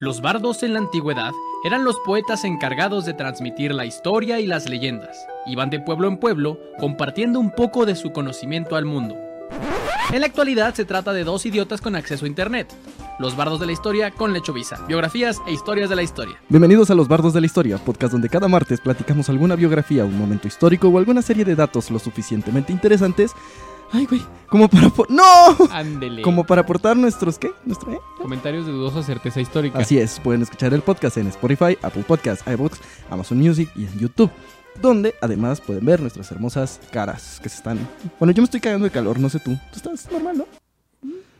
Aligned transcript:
Los 0.00 0.20
bardos 0.20 0.62
en 0.62 0.74
la 0.74 0.78
antigüedad 0.78 1.32
eran 1.64 1.82
los 1.82 1.98
poetas 1.98 2.44
encargados 2.44 3.04
de 3.04 3.14
transmitir 3.14 3.74
la 3.74 3.84
historia 3.84 4.38
y 4.38 4.46
las 4.46 4.68
leyendas. 4.68 5.26
Iban 5.44 5.70
de 5.70 5.80
pueblo 5.80 6.06
en 6.06 6.18
pueblo 6.18 6.60
compartiendo 6.78 7.40
un 7.40 7.50
poco 7.50 7.84
de 7.84 7.96
su 7.96 8.12
conocimiento 8.12 8.76
al 8.76 8.84
mundo. 8.84 9.16
En 10.12 10.20
la 10.20 10.26
actualidad 10.26 10.72
se 10.74 10.84
trata 10.84 11.12
de 11.12 11.24
dos 11.24 11.44
idiotas 11.46 11.80
con 11.80 11.96
acceso 11.96 12.26
a 12.26 12.28
internet. 12.28 12.72
Los 13.18 13.36
bardos 13.36 13.58
de 13.58 13.66
la 13.66 13.72
historia 13.72 14.12
con 14.12 14.32
Lechovisa, 14.32 14.78
biografías 14.86 15.40
e 15.48 15.52
historias 15.52 15.90
de 15.90 15.96
la 15.96 16.04
historia. 16.04 16.40
Bienvenidos 16.48 16.92
a 16.92 16.94
Los 16.94 17.08
Bardos 17.08 17.34
de 17.34 17.40
la 17.40 17.46
Historia, 17.46 17.78
podcast 17.78 18.12
donde 18.12 18.28
cada 18.28 18.46
martes 18.46 18.80
platicamos 18.80 19.28
alguna 19.28 19.56
biografía, 19.56 20.04
un 20.04 20.16
momento 20.16 20.46
histórico 20.46 20.86
o 20.86 20.98
alguna 20.98 21.22
serie 21.22 21.44
de 21.44 21.56
datos 21.56 21.90
lo 21.90 21.98
suficientemente 21.98 22.72
interesantes. 22.72 23.32
Ay, 23.90 24.06
güey, 24.06 24.22
como 24.48 24.68
para... 24.68 24.92
¡No! 25.08 25.56
Ándele. 25.70 26.22
Como 26.22 26.44
para 26.44 26.60
aportar 26.60 26.96
nuestros, 26.96 27.38
¿qué? 27.38 27.50
¿Nuestro, 27.64 27.92
eh? 27.92 27.98
Comentarios 28.18 28.66
de 28.66 28.72
dudosa 28.72 29.02
certeza 29.02 29.40
histórica. 29.40 29.78
Así 29.78 29.98
es, 29.98 30.20
pueden 30.20 30.42
escuchar 30.42 30.74
el 30.74 30.82
podcast 30.82 31.16
en 31.16 31.28
Spotify, 31.28 31.78
Apple 31.82 32.04
Podcasts, 32.06 32.44
iVoox, 32.46 32.78
Amazon 33.10 33.38
Music 33.38 33.70
y 33.74 33.84
en 33.86 33.98
YouTube. 33.98 34.30
Donde 34.80 35.14
además 35.20 35.60
pueden 35.60 35.84
ver 35.84 36.00
nuestras 36.00 36.30
hermosas 36.30 36.80
caras 36.92 37.40
que 37.42 37.48
se 37.48 37.56
están... 37.56 37.78
Bueno, 38.18 38.32
yo 38.32 38.42
me 38.42 38.44
estoy 38.44 38.60
cagando 38.60 38.84
de 38.84 38.90
calor, 38.90 39.18
no 39.18 39.28
sé 39.28 39.40
tú. 39.40 39.58
Tú 39.72 39.76
estás 39.76 40.10
normal, 40.12 40.38
¿no? 40.38 40.46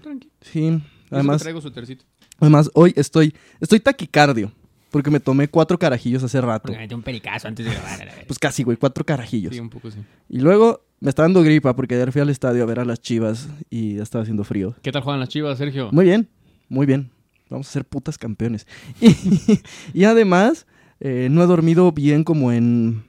Tranqui. 0.03 0.31
Sí, 0.41 0.83
además... 1.11 1.43
traigo 1.43 1.61
su 1.61 1.71
tercito. 1.71 2.05
Además, 2.41 2.71
hoy 2.75 2.93
estoy, 2.97 3.35
estoy 3.61 3.81
taquicardio. 3.81 4.53
Porque 4.91 5.11
me 5.11 5.21
tomé 5.21 5.49
cuatro 5.49 5.79
carajillos 5.79 6.23
hace 6.23 6.41
rato. 6.41 6.63
Porque 6.63 6.77
me 6.77 6.85
metí 6.85 6.95
un 6.95 7.03
pericazo 7.03 7.49
antes 7.49 7.67
de 7.67 7.73
grabar. 7.73 8.03
a 8.03 8.05
la. 8.07 8.13
Pues 8.27 8.39
casi, 8.39 8.63
güey, 8.63 8.77
cuatro 8.77 9.05
carajillos. 9.05 9.55
Sí, 9.55 9.61
un 9.61 9.71
poco 9.71 9.91
sí. 9.91 9.99
Y 10.29 10.41
luego 10.41 10.83
me 11.01 11.11
está 11.11 11.23
dando 11.23 11.43
gripa 11.43 11.77
porque 11.77 11.95
ayer 11.95 12.11
fui 12.13 12.21
al 12.21 12.31
estadio 12.31 12.63
a 12.63 12.67
ver 12.67 12.81
a 12.81 12.85
las 12.85 13.01
chivas 13.01 13.49
y 13.71 13.97
ya 13.97 14.03
estaba 14.03 14.23
haciendo 14.23 14.45
frío. 14.45 14.75
¿Qué 14.83 14.91
tal 14.91 15.03
juegan 15.03 15.21
las 15.21 15.29
chivas, 15.29 15.59
Sergio? 15.59 15.91
Muy 15.93 16.05
bien, 16.05 16.29
muy 16.69 16.87
bien. 16.87 17.11
Vamos 17.51 17.69
a 17.69 17.73
ser 17.73 17.85
putas 17.85 18.19
campeones. 18.19 18.67
Y, 19.01 19.61
y 19.95 20.05
además, 20.05 20.67
eh, 21.01 21.29
no 21.31 21.43
he 21.43 21.47
dormido 21.47 21.93
bien 21.93 22.25
como 22.25 22.53
en... 22.53 23.05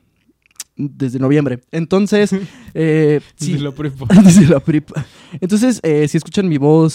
Desde 0.82 1.20
noviembre. 1.20 1.60
Entonces, 1.72 2.34
eh, 2.74 3.20
sí. 3.36 3.54
Desde 4.24 4.48
la 4.48 4.62
prepa. 4.62 5.06
Entonces, 5.42 5.82
eh, 5.84 6.08
si 6.08 6.16
escuchan 6.16 6.48
mi 6.48 6.58
voz, 6.58 6.94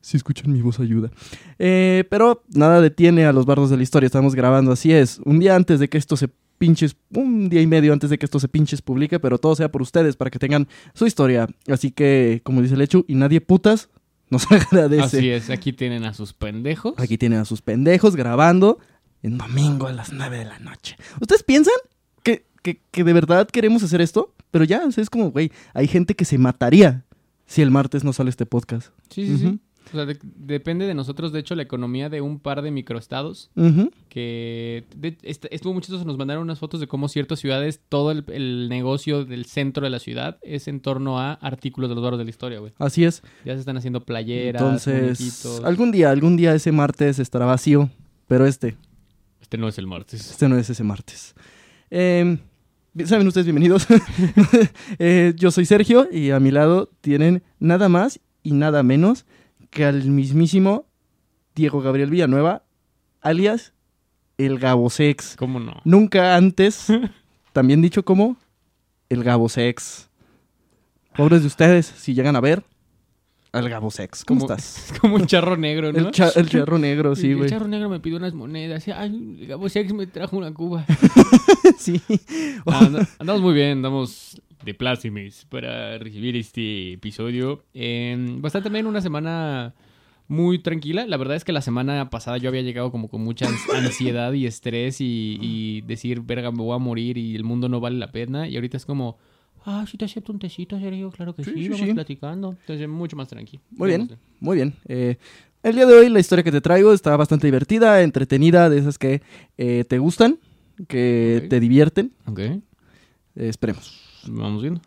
si 0.00 0.16
escuchan 0.16 0.52
mi 0.52 0.60
voz, 0.62 0.80
ayuda. 0.80 1.10
Eh, 1.58 2.04
pero 2.10 2.42
nada 2.54 2.80
detiene 2.80 3.24
a 3.26 3.32
los 3.32 3.46
bardos 3.46 3.70
de 3.70 3.76
la 3.76 3.82
historia. 3.82 4.06
Estamos 4.06 4.34
grabando, 4.34 4.72
así 4.72 4.92
es. 4.92 5.20
Un 5.24 5.38
día 5.40 5.54
antes 5.56 5.80
de 5.80 5.88
que 5.88 5.98
esto 5.98 6.16
se 6.16 6.28
pinches, 6.58 6.96
un 7.14 7.48
día 7.48 7.60
y 7.60 7.66
medio 7.66 7.92
antes 7.92 8.08
de 8.10 8.18
que 8.18 8.24
esto 8.26 8.38
se 8.38 8.46
pinches 8.48 8.82
publique, 8.82 9.18
pero 9.18 9.38
todo 9.38 9.56
sea 9.56 9.70
por 9.72 9.82
ustedes 9.82 10.16
para 10.16 10.30
que 10.30 10.38
tengan 10.38 10.68
su 10.94 11.06
historia. 11.06 11.48
Así 11.68 11.90
que, 11.90 12.40
como 12.44 12.62
dice 12.62 12.76
Lechu, 12.76 13.04
y 13.08 13.14
nadie 13.16 13.40
putas 13.40 13.88
nos 14.30 14.46
agradece. 14.52 15.02
Así 15.02 15.28
es, 15.30 15.50
aquí 15.50 15.72
tienen 15.72 16.04
a 16.04 16.14
sus 16.14 16.32
pendejos. 16.32 16.94
Aquí 16.98 17.18
tienen 17.18 17.40
a 17.40 17.44
sus 17.44 17.62
pendejos 17.62 18.14
grabando 18.16 18.78
en 19.22 19.38
domingo 19.38 19.88
a 19.88 19.92
las 19.92 20.12
9 20.12 20.38
de 20.38 20.44
la 20.44 20.58
noche. 20.60 20.96
¿Ustedes 21.20 21.42
piensan 21.42 21.74
que, 22.22 22.46
que- 22.62 22.80
que 22.90 23.02
de 23.04 23.12
verdad 23.12 23.48
queremos 23.48 23.82
hacer 23.82 24.00
esto? 24.00 24.32
Pero 24.52 24.64
ya, 24.64 24.82
es 24.96 25.10
como, 25.10 25.30
güey, 25.32 25.50
hay 25.74 25.88
gente 25.88 26.14
que 26.14 26.24
se 26.24 26.38
mataría 26.38 27.04
si 27.46 27.60
el 27.62 27.70
martes 27.70 28.04
no 28.04 28.12
sale 28.12 28.30
este 28.30 28.46
podcast. 28.46 28.88
Sí, 29.10 29.26
sí, 29.26 29.38
sí. 29.38 29.60
O 29.92 29.96
sea, 29.96 30.06
de- 30.06 30.18
depende 30.22 30.86
de 30.86 30.94
nosotros, 30.94 31.32
de 31.32 31.40
hecho, 31.40 31.54
la 31.54 31.62
economía 31.62 32.08
de 32.08 32.20
un 32.20 32.38
par 32.40 32.62
de 32.62 32.70
microestados 32.70 33.50
Ujú. 33.56 33.90
que 34.08 34.84
de- 34.96 35.18
est- 35.22 35.44
estuvo 35.50 35.72
muy 35.74 35.82
chistoso. 35.82 36.04
Nos 36.04 36.16
mandaron 36.16 36.42
unas 36.44 36.58
fotos 36.58 36.80
de 36.80 36.86
cómo 36.86 37.08
ciertas 37.08 37.40
ciudades, 37.40 37.80
todo 37.88 38.10
el, 38.10 38.24
el 38.28 38.68
negocio 38.68 39.24
del 39.24 39.44
centro 39.44 39.84
de 39.84 39.90
la 39.90 39.98
ciudad 39.98 40.38
es 40.42 40.66
en 40.68 40.80
torno 40.80 41.18
a 41.20 41.34
artículos 41.34 41.90
de 41.90 41.94
los 41.94 42.02
barros 42.04 42.18
de 42.18 42.24
la 42.24 42.30
historia, 42.30 42.58
güey. 42.60 42.72
Así 42.78 43.04
es. 43.04 43.22
Ya 43.44 43.54
se 43.54 43.60
están 43.60 43.76
haciendo 43.76 44.00
playeras, 44.00 44.62
Entonces, 44.62 45.02
muñequitos. 45.20 45.64
algún 45.64 45.92
día, 45.92 46.10
algún 46.10 46.36
día 46.36 46.54
ese 46.54 46.72
martes 46.72 47.18
estará 47.18 47.44
vacío, 47.46 47.90
pero 48.28 48.46
este, 48.46 48.76
Este 49.40 49.58
no 49.58 49.68
es 49.68 49.76
el 49.78 49.86
martes. 49.86 50.30
este 50.30 50.48
no 50.48 50.56
es 50.56 50.70
ese 50.70 50.84
martes. 50.84 51.34
Eh, 51.90 52.38
Saben 53.06 53.26
ustedes, 53.26 53.46
bienvenidos. 53.46 53.86
Eh, 54.98 55.32
yo 55.36 55.50
soy 55.50 55.64
Sergio 55.64 56.08
y 56.12 56.30
a 56.30 56.40
mi 56.40 56.50
lado 56.50 56.90
tienen 57.00 57.42
nada 57.58 57.88
más 57.88 58.20
y 58.42 58.52
nada 58.52 58.82
menos 58.82 59.24
que 59.72 59.84
al 59.84 60.04
mismísimo 60.04 60.84
Diego 61.56 61.80
Gabriel 61.80 62.10
Villanueva, 62.10 62.62
alias 63.20 63.72
el 64.38 64.58
Gabosex. 64.58 65.34
¿Cómo 65.36 65.58
no? 65.60 65.80
Nunca 65.84 66.36
antes, 66.36 66.86
también 67.52 67.82
dicho 67.82 68.04
como 68.04 68.36
el 69.08 69.24
Gabosex. 69.24 70.08
Pobres 71.16 71.40
de 71.42 71.46
ustedes, 71.48 71.86
si 71.86 72.14
llegan 72.14 72.36
a 72.36 72.40
ver 72.40 72.62
al 73.52 73.68
Gabosex. 73.68 74.24
¿Cómo 74.24 74.40
Como- 74.42 74.54
estás? 74.54 74.92
Es 74.92 74.98
como 75.00 75.16
un 75.16 75.26
charro 75.26 75.56
negro, 75.56 75.92
¿no? 75.92 75.98
El, 75.98 76.10
cha- 76.10 76.30
el 76.36 76.48
charro 76.48 76.78
negro, 76.78 77.14
sí, 77.16 77.30
el 77.30 77.36
güey. 77.38 77.50
charro 77.50 77.68
negro 77.68 77.88
me 77.88 78.00
pidió 78.00 78.16
unas 78.18 78.32
monedas. 78.34 78.86
Ay, 78.88 79.36
el 79.40 79.46
Gabo 79.46 79.68
Sex 79.68 79.92
me 79.92 80.06
trajo 80.06 80.36
una 80.38 80.52
cuba. 80.54 80.84
sí. 81.78 82.00
Ah, 82.66 82.80
and- 82.86 83.08
andamos 83.18 83.42
muy 83.42 83.54
bien, 83.54 83.72
andamos 83.78 84.40
de 84.64 84.74
plácimes 84.74 85.44
para 85.48 85.98
recibir 85.98 86.36
este 86.36 86.92
episodio. 86.94 87.64
Eh, 87.74 88.16
bastante 88.38 88.68
bien, 88.68 88.86
una 88.86 89.00
semana 89.00 89.74
muy 90.28 90.58
tranquila. 90.60 91.06
La 91.06 91.16
verdad 91.16 91.36
es 91.36 91.44
que 91.44 91.52
la 91.52 91.60
semana 91.62 92.08
pasada 92.10 92.38
yo 92.38 92.48
había 92.48 92.62
llegado 92.62 92.90
como 92.90 93.08
con 93.08 93.22
mucha 93.22 93.46
ans- 93.46 93.68
ansiedad 93.76 94.32
y 94.32 94.46
estrés 94.46 95.00
y, 95.00 95.38
y 95.40 95.80
decir, 95.82 96.20
verga, 96.20 96.50
me 96.50 96.62
voy 96.62 96.74
a 96.74 96.78
morir 96.78 97.18
y 97.18 97.34
el 97.34 97.44
mundo 97.44 97.68
no 97.68 97.80
vale 97.80 97.98
la 97.98 98.12
pena. 98.12 98.48
Y 98.48 98.54
ahorita 98.56 98.76
es 98.76 98.86
como, 98.86 99.18
ah, 99.66 99.84
sí 99.90 99.98
te 99.98 100.04
acepto 100.04 100.32
un 100.32 100.38
tecito, 100.38 100.78
Sergio, 100.78 101.10
claro 101.10 101.34
que 101.34 101.44
sí, 101.44 101.50
Sí, 101.54 101.62
sí, 101.64 101.68
vamos 101.70 101.88
sí. 101.88 101.94
platicando. 101.94 102.56
Entonces, 102.60 102.88
mucho 102.88 103.16
más 103.16 103.28
tranquilo. 103.28 103.62
Muy 103.70 103.88
bien, 103.88 104.10
muy 104.40 104.56
bien. 104.56 104.74
Eh, 104.86 105.16
el 105.62 105.74
día 105.74 105.86
de 105.86 105.94
hoy 105.94 106.08
la 106.08 106.20
historia 106.20 106.42
que 106.42 106.52
te 106.52 106.60
traigo 106.60 106.92
está 106.92 107.16
bastante 107.16 107.46
divertida, 107.46 108.02
entretenida, 108.02 108.70
de 108.70 108.78
esas 108.78 108.98
que 108.98 109.22
eh, 109.58 109.84
te 109.88 109.98
gustan, 109.98 110.38
que 110.88 111.46
te 111.50 111.60
divierten. 111.60 112.12
Ok, 112.26 112.38
Eh, 112.38 112.60
esperemos. 113.34 114.00
Vamos 114.28 114.62
viendo. 114.62 114.80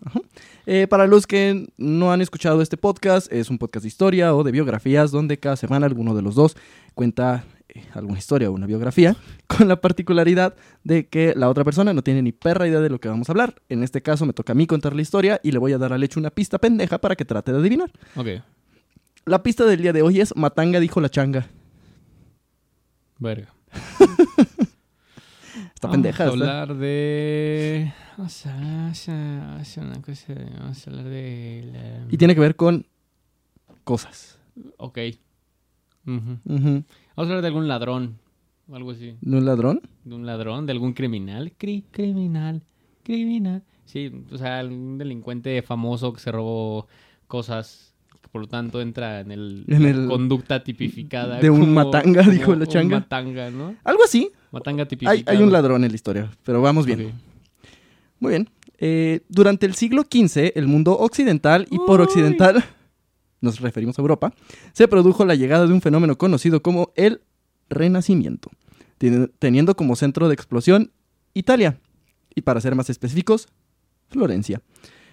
Eh, 0.66 0.88
para 0.88 1.07
los 1.07 1.28
que 1.28 1.68
no 1.78 2.12
han 2.12 2.22
escuchado 2.22 2.62
este 2.62 2.78
podcast, 2.78 3.31
es 3.31 3.50
un 3.50 3.57
podcast 3.57 3.84
de 3.84 3.88
historia 3.88 4.34
o 4.35 4.44
de 4.44 4.51
biografías 4.51 5.12
donde 5.12 5.40
cada 5.40 5.56
semana 5.56 5.85
alguno 5.85 6.16
de 6.16 6.22
los 6.22 6.35
dos 6.35 6.56
cuenta 6.94 7.44
eh, 7.69 7.84
alguna 7.94 8.18
historia 8.18 8.50
o 8.50 8.53
una 8.53 8.66
biografía, 8.68 9.16
con 9.47 9.68
la 9.68 9.81
particularidad 9.81 10.56
de 10.84 11.07
que 11.07 11.34
la 11.35 11.50
otra 11.50 11.63
persona 11.63 11.94
no 11.94 12.01
tiene 12.03 12.22
ni 12.22 12.31
perra 12.31 12.68
idea 12.68 12.79
de 12.79 12.90
lo 12.90 13.00
que 13.00 13.09
vamos 13.09 13.29
a 13.29 13.31
hablar. 13.34 13.56
En 13.69 13.84
este 13.84 14.01
caso 14.01 14.25
me 14.25 14.34
toca 14.34 14.53
a 14.53 14.56
mí 14.56 14.68
contar 14.68 14.95
la 14.95 15.01
historia 15.01 15.40
y 15.44 15.51
le 15.51 15.59
voy 15.59 15.74
a 15.74 15.78
dar 15.78 15.94
al 15.94 16.03
hecho 16.03 16.19
una 16.19 16.29
pista 16.31 16.57
pendeja 16.59 17.00
para 17.00 17.16
que 17.16 17.25
trate 17.25 17.51
de 17.51 17.59
adivinar. 17.59 17.91
Ok, 18.16 18.28
La 19.25 19.44
pista 19.44 19.66
del 19.66 19.81
día 19.81 19.94
de 19.94 20.01
hoy 20.01 20.22
es 20.22 20.35
Matanga 20.35 20.79
dijo 20.79 21.01
la 21.01 21.09
changa. 21.09 21.47
verga. 23.19 23.53
Está 25.85 25.91
pendeja. 25.91 26.25
Vamos 26.25 26.41
a 26.41 26.44
está- 26.46 26.62
hablar 26.62 26.78
de. 26.78 27.94
Vamos 28.18 28.46
a, 28.46 28.53
vamos 28.56 29.06
vamos 29.07 29.62
hacer 29.62 29.84
una 29.84 30.01
cosa. 30.01 30.34
Vamos 30.59 30.88
a 30.88 30.90
hablar 30.90 31.06
de. 31.06 31.69
La... 31.73 32.07
Y 32.13 32.18
tiene 32.18 32.34
que 32.35 32.41
ver 32.41 32.56
con 32.56 32.85
cosas. 33.84 34.40
Ok. 34.78 35.00
Vamos 36.06 36.40
a 37.16 37.22
hablar 37.22 37.41
de 37.41 37.47
algún 37.47 37.68
ladrón. 37.68 38.18
O 38.68 38.75
algo 38.75 38.91
así. 38.91 39.16
¿De 39.22 39.38
un 39.38 39.45
ladrón? 39.45 39.81
De 40.03 40.16
un 40.16 40.25
ladrón, 40.25 40.66
de 40.66 40.72
algún 40.72 40.94
criminal. 40.94 41.53
Cri- 41.59 41.84
criminal. 41.91 42.62
Criminal. 43.03 43.63
Sí, 43.85 44.12
o 44.31 44.38
sea, 44.38 44.59
algún 44.59 44.97
delincuente 44.97 45.62
famoso 45.62 46.12
que 46.13 46.19
se 46.19 46.31
robó 46.31 46.88
cosas. 47.28 47.94
por 48.31 48.41
lo 48.41 48.47
tanto 48.47 48.81
entra 48.81 49.19
en 49.22 49.31
el, 49.31 49.63
En 49.68 49.85
el- 49.85 50.07
conducta 50.07 50.63
tipificada. 50.63 51.40
de 51.40 51.50
un 51.50 51.74
matanga, 51.74 52.22
dijo 52.29 52.53
la 52.56 52.66
un 52.66 52.68
changa. 52.72 53.00
matanga, 53.00 53.50
¿no? 53.51 53.75
Algo 53.84 54.03
así. 54.03 54.31
Matanga. 54.55 54.88
Hay, 55.07 55.23
hay 55.27 55.38
un 55.43 55.51
ladrón 55.51 55.83
en 55.83 55.91
la 55.91 55.95
historia, 55.95 56.31
pero 56.43 56.61
vamos 56.61 56.85
bien. 56.85 57.13
Muy 58.19 58.29
bien. 58.31 58.49
Eh, 58.77 59.21
durante 59.29 59.66
el 59.66 59.75
siglo 59.75 60.03
XV, 60.03 60.51
el 60.55 60.67
mundo 60.67 60.97
occidental, 60.97 61.67
y 61.69 61.77
por 61.77 62.01
occidental 62.01 62.63
nos 63.41 63.59
referimos 63.59 63.97
a 63.99 64.01
Europa, 64.01 64.33
se 64.73 64.88
produjo 64.88 65.23
la 65.25 65.35
llegada 65.35 65.67
de 65.67 65.73
un 65.73 65.81
fenómeno 65.81 66.17
conocido 66.17 66.61
como 66.61 66.91
el 66.95 67.21
Renacimiento, 67.69 68.49
teni- 69.00 69.30
teniendo 69.39 69.75
como 69.75 69.95
centro 69.95 70.27
de 70.27 70.33
explosión 70.33 70.91
Italia, 71.33 71.80
y 72.33 72.41
para 72.41 72.62
ser 72.62 72.75
más 72.75 72.89
específicos, 72.89 73.47
Florencia. 74.09 74.62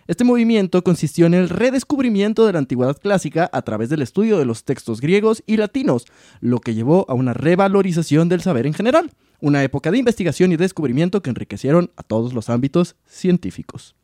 Este 0.08 0.24
movimiento 0.24 0.82
consistió 0.82 1.26
en 1.26 1.34
el 1.34 1.48
redescubrimiento 1.48 2.44
de 2.46 2.52
la 2.52 2.58
antigüedad 2.58 2.96
clásica 3.00 3.48
a 3.52 3.62
través 3.62 3.88
del 3.88 4.02
estudio 4.02 4.36
de 4.38 4.44
los 4.44 4.64
textos 4.64 5.00
griegos 5.00 5.42
y 5.46 5.56
latinos, 5.56 6.04
lo 6.40 6.58
que 6.58 6.74
llevó 6.74 7.06
a 7.08 7.14
una 7.14 7.32
revalorización 7.34 8.28
del 8.28 8.40
saber 8.42 8.66
en 8.66 8.74
general, 8.74 9.10
una 9.42 9.62
época 9.62 9.90
de 9.90 9.98
investigación 9.98 10.52
y 10.52 10.56
descubrimiento 10.56 11.20
que 11.20 11.28
enriquecieron 11.28 11.90
a 11.96 12.02
todos 12.02 12.32
los 12.32 12.48
ámbitos 12.48 12.96
científicos. 13.06 13.94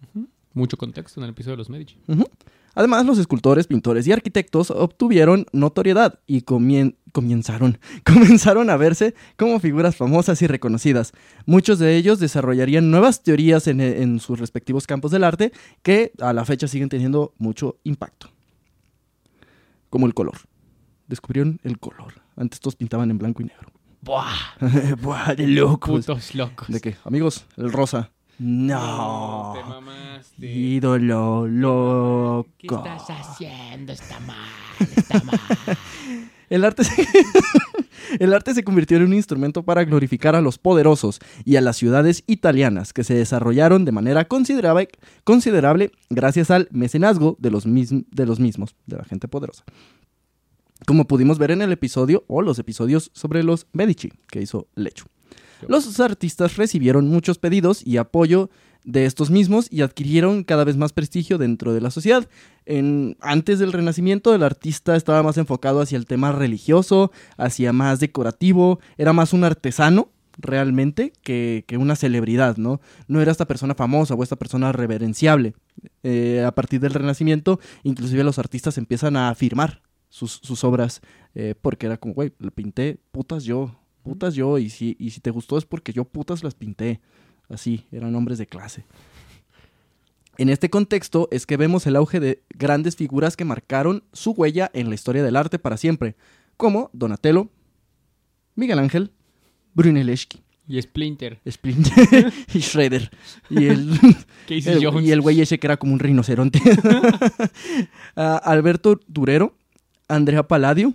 Mucho 0.53 0.77
contexto 0.77 1.21
en 1.21 1.25
el 1.25 1.31
episodio 1.31 1.53
de 1.53 1.59
los 1.59 1.71
Medici. 1.71 1.97
Además, 2.75 3.05
los 3.07 3.19
escultores, 3.19 3.67
pintores 3.67 4.07
y 4.07 4.13
arquitectos 4.13 4.71
obtuvieron 4.71 5.47
notoriedad 5.53 6.21
y 6.27 6.43
comien- 6.43 6.95
comenzaron, 7.13 7.79
comenzaron 8.05 8.71
a 8.71 8.77
verse 8.77 9.15
como 9.37 9.59
figuras 9.59 9.97
famosas 9.97 10.41
y 10.43 10.47
reconocidas. 10.47 11.13
Muchos 11.47 11.79
de 11.81 11.97
ellos 11.97 12.21
desarrollarían 12.21 12.91
nuevas 12.91 13.23
teorías 13.23 13.67
en, 13.67 13.81
en 13.81 14.21
sus 14.21 14.39
respectivos 14.39 14.87
campos 14.87 15.11
del 15.11 15.25
arte 15.25 15.53
que 15.83 16.13
a 16.21 16.33
la 16.33 16.45
fecha 16.45 16.69
siguen 16.69 16.89
teniendo 16.89 17.33
mucho 17.39 17.79
impacto. 17.85 18.29
Como 19.91 20.07
el 20.07 20.15
color. 20.15 20.37
Descubrieron 21.09 21.59
el 21.65 21.79
color. 21.79 22.15
Antes 22.37 22.61
todos 22.61 22.77
pintaban 22.77 23.11
en 23.11 23.19
blanco 23.19 23.43
y 23.43 23.47
negro. 23.47 23.73
¡Buah! 24.09 24.95
Buah, 25.03 25.35
de 25.35 25.47
locos. 25.47 26.07
Putos 26.07 26.35
locos. 26.35 26.67
¿De 26.69 26.81
qué? 26.81 26.97
Amigos, 27.05 27.45
el 27.59 27.71
rosa. 27.71 28.11
No. 28.39 29.53
Te 29.55 29.69
mamaste. 29.69 30.47
Ídolo 30.51 31.47
loco. 31.47 32.47
¿Qué 32.57 32.67
estás 32.75 33.11
haciendo? 33.11 33.93
Está 33.93 34.19
mal, 34.21 34.39
está 34.97 35.23
mal. 35.25 35.39
El 36.49 36.65
arte, 36.65 36.83
se... 36.83 37.07
el 38.21 38.33
arte 38.33 38.55
se 38.55 38.65
convirtió 38.65 38.97
en 38.97 39.03
un 39.03 39.13
instrumento 39.13 39.65
para 39.65 39.85
glorificar 39.85 40.35
a 40.35 40.41
los 40.41 40.57
poderosos 40.57 41.21
y 41.45 41.57
a 41.57 41.61
las 41.61 41.77
ciudades 41.77 42.25
italianas 42.27 42.95
que 42.95 43.05
se 43.05 43.13
desarrollaron 43.13 43.85
de 43.85 43.93
manera 43.93 44.25
considerable, 44.25 44.89
considerable 45.25 45.91
gracias 46.09 46.51
al 46.51 46.67
mecenazgo 46.71 47.37
de 47.39 47.51
los, 47.51 47.67
mis- 47.67 47.93
de 48.11 48.25
los 48.25 48.41
mismos, 48.41 48.75
de 48.87 48.97
la 48.97 49.05
gente 49.05 49.29
poderosa. 49.29 49.65
Como 50.87 51.07
pudimos 51.07 51.39
ver 51.39 51.51
en 51.51 51.63
el 51.63 51.73
episodio 51.73 52.25
o 52.29 52.43
los 52.43 52.59
episodios 52.59 53.11
sobre 53.15 53.43
los 53.43 53.67
Medici 53.73 54.13
que 54.31 54.41
hizo 54.41 54.69
Lechu. 54.75 55.07
Los 55.67 55.99
artistas 56.01 56.57
recibieron 56.57 57.09
muchos 57.09 57.39
pedidos 57.39 57.85
y 57.85 57.97
apoyo 57.97 58.49
de 58.85 59.05
estos 59.05 59.31
mismos 59.31 59.67
y 59.71 59.83
adquirieron 59.83 60.45
cada 60.45 60.65
vez 60.65 60.77
más 60.77 60.93
prestigio 60.93 61.37
dentro 61.37 61.75
de 61.75 61.81
la 61.81 61.91
sociedad. 61.91 62.29
En, 62.65 63.17
antes 63.21 63.59
del 63.59 63.73
Renacimiento, 63.73 64.35
el 64.35 64.43
artista 64.43 64.97
estaba 64.97 65.23
más 65.23 65.37
enfocado 65.37 65.81
hacia 65.81 65.99
el 65.99 66.07
tema 66.07 66.33
religioso, 66.33 67.11
hacia 67.37 67.73
más 67.73 68.01
decorativo, 68.01 68.79
era 68.97 69.13
más 69.13 69.33
un 69.33 69.45
artesano 69.45 70.11
realmente 70.39 71.13
que, 71.23 71.65
que 71.67 71.77
una 71.77 71.97
celebridad, 71.97 72.57
¿no? 72.57 72.81
No 73.09 73.21
era 73.21 73.33
esta 73.33 73.47
persona 73.47 73.75
famosa 73.75 74.15
o 74.15 74.23
esta 74.23 74.37
persona 74.37 74.71
reverenciable. 74.73 75.55
Eh, 76.05 76.45
a 76.47 76.53
partir 76.53 76.81
del 76.81 76.95
Renacimiento, 76.95 77.59
inclusive 77.83 78.23
los 78.23 78.39
artistas 78.39 78.79
empiezan 78.79 79.17
a 79.17 79.35
firmar 79.35 79.83
sus, 80.09 80.33
sus 80.33 80.65
obras, 80.65 81.01
eh, 81.35 81.55
porque 81.61 81.87
era 81.87 81.97
como, 81.97 82.15
güey, 82.15 82.33
lo 82.39 82.51
pinté, 82.51 82.99
putas 83.11 83.45
yo, 83.45 83.75
putas 84.03 84.35
yo, 84.35 84.59
y 84.59 84.71
si, 84.71 84.97
y 84.99 85.11
si 85.11 85.21
te 85.21 85.31
gustó 85.31 85.59
es 85.59 85.65
porque 85.65 85.93
yo 85.93 86.05
putas 86.05 86.43
las 86.43 86.55
pinté. 86.55 87.01
Así, 87.49 87.87
eran 87.91 88.15
hombres 88.15 88.39
de 88.39 88.47
clase. 88.47 88.85
En 90.37 90.51
este 90.51 90.71
contexto 90.71 91.29
es 91.33 91.47
que 91.47 91.57
vemos 91.57 91.87
el 91.87 91.97
auge 91.97 92.21
de 92.21 92.45
grandes 92.51 92.95
figuras 92.95 93.37
que 93.37 93.45
marcaron 93.45 94.05
su 94.13 94.31
huella 94.31 94.71
en 94.73 94.89
la 94.89 94.95
historia 94.95 95.25
del 95.25 95.35
arte 95.35 95.59
para 95.59 95.77
siempre, 95.77 96.15
como 96.57 96.91
Donatello, 96.93 97.49
Miguel 98.55 98.79
Ángel, 98.79 99.13
Brunelleschi, 99.75 100.41
Y 100.69 100.81
Splinter. 100.81 101.41
Splinter 101.49 102.33
y 102.55 102.59
Shredder. 102.61 103.11
Y 103.51 103.67
el, 103.67 103.99
y 104.49 105.11
el 105.11 105.21
güey 105.21 105.41
ese 105.41 105.59
que 105.59 105.67
era 105.67 105.77
como 105.77 105.93
un 105.93 105.99
rinoceronte. 105.99 106.61
Ah, 108.17 108.37
Alberto 108.37 108.99
Durero, 109.07 109.55
Andrea 110.09 110.43
Palladio, 110.43 110.95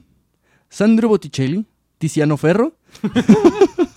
Sandro 0.70 1.08
Botticelli, 1.08 1.64
Tiziano 2.00 2.36
Ferro. 2.36 2.74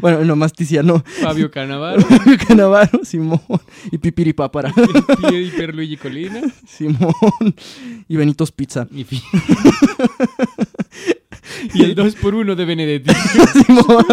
bueno, 0.00 0.24
nomás 0.24 0.52
Tiziano 0.52 1.02
Fabio 1.22 1.50
Canavaro. 1.50 2.04
Canavaro, 2.48 3.04
Simón 3.04 3.40
y 3.90 3.98
Pipiripápara, 3.98 4.72
y 5.32 5.50
Pierluigi 5.50 5.96
Colina. 5.96 6.40
Simón 6.66 7.14
y 8.08 8.16
Benitos 8.16 8.52
Pizza. 8.52 8.86
Y 11.72 11.82
el 11.82 11.94
2 11.94 12.16
por 12.16 12.34
1 12.34 12.56
de 12.56 12.64
Benedetti. 12.64 13.14
Simón. 13.64 14.04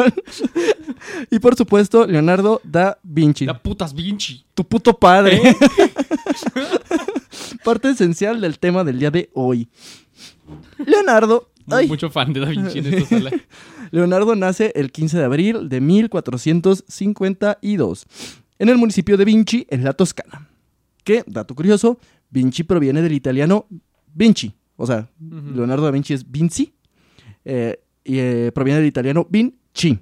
y 1.32 1.40
por 1.40 1.56
supuesto, 1.56 2.06
Leonardo 2.06 2.62
da 2.64 2.98
Vinci. 3.04 3.46
La 3.46 3.60
putas 3.60 3.94
Vinci. 3.94 4.46
Tu 4.54 4.64
puto 4.64 4.94
padre. 4.94 5.50
¿Eh? 5.50 5.56
Parte 7.64 7.90
esencial 7.90 8.42
del 8.42 8.60
tema 8.60 8.84
del 8.84 9.00
día 9.00 9.10
de 9.12 9.30
hoy. 9.34 9.70
Leonardo. 10.86 11.50
ay, 11.70 11.88
Mucho 11.88 12.10
fan 12.10 12.34
de 12.34 12.40
Da 12.42 12.48
Vinci 12.48 12.80
en 12.80 12.94
esta 12.94 13.18
sala. 13.18 13.32
Leonardo 13.92 14.36
nace 14.36 14.72
el 14.76 14.92
15 14.92 15.18
de 15.20 15.24
abril 15.24 15.70
de 15.70 15.80
1452 15.82 18.06
en 18.60 18.70
el 18.70 18.78
municipio 18.78 19.18
de 19.18 19.26
Vinci, 19.26 19.66
en 19.70 19.84
la 19.84 19.94
Toscana. 19.94 20.48
Que, 21.04 21.24
dato 21.28 21.54
curioso, 21.56 22.00
Vinci 22.30 22.64
proviene 22.64 23.02
del 23.02 23.14
italiano 23.14 23.66
Vinci. 24.14 24.54
O 24.76 24.86
sea. 24.88 25.10
Leonardo 25.20 25.84
da 25.86 25.92
Vinci 25.92 26.14
es 26.14 26.30
Vinci. 26.30 26.74
eh, 27.46 27.80
y 28.06 28.20
eh, 28.20 28.52
proviene 28.54 28.80
del 28.80 28.88
italiano 28.90 29.26
Vinci, 29.30 29.98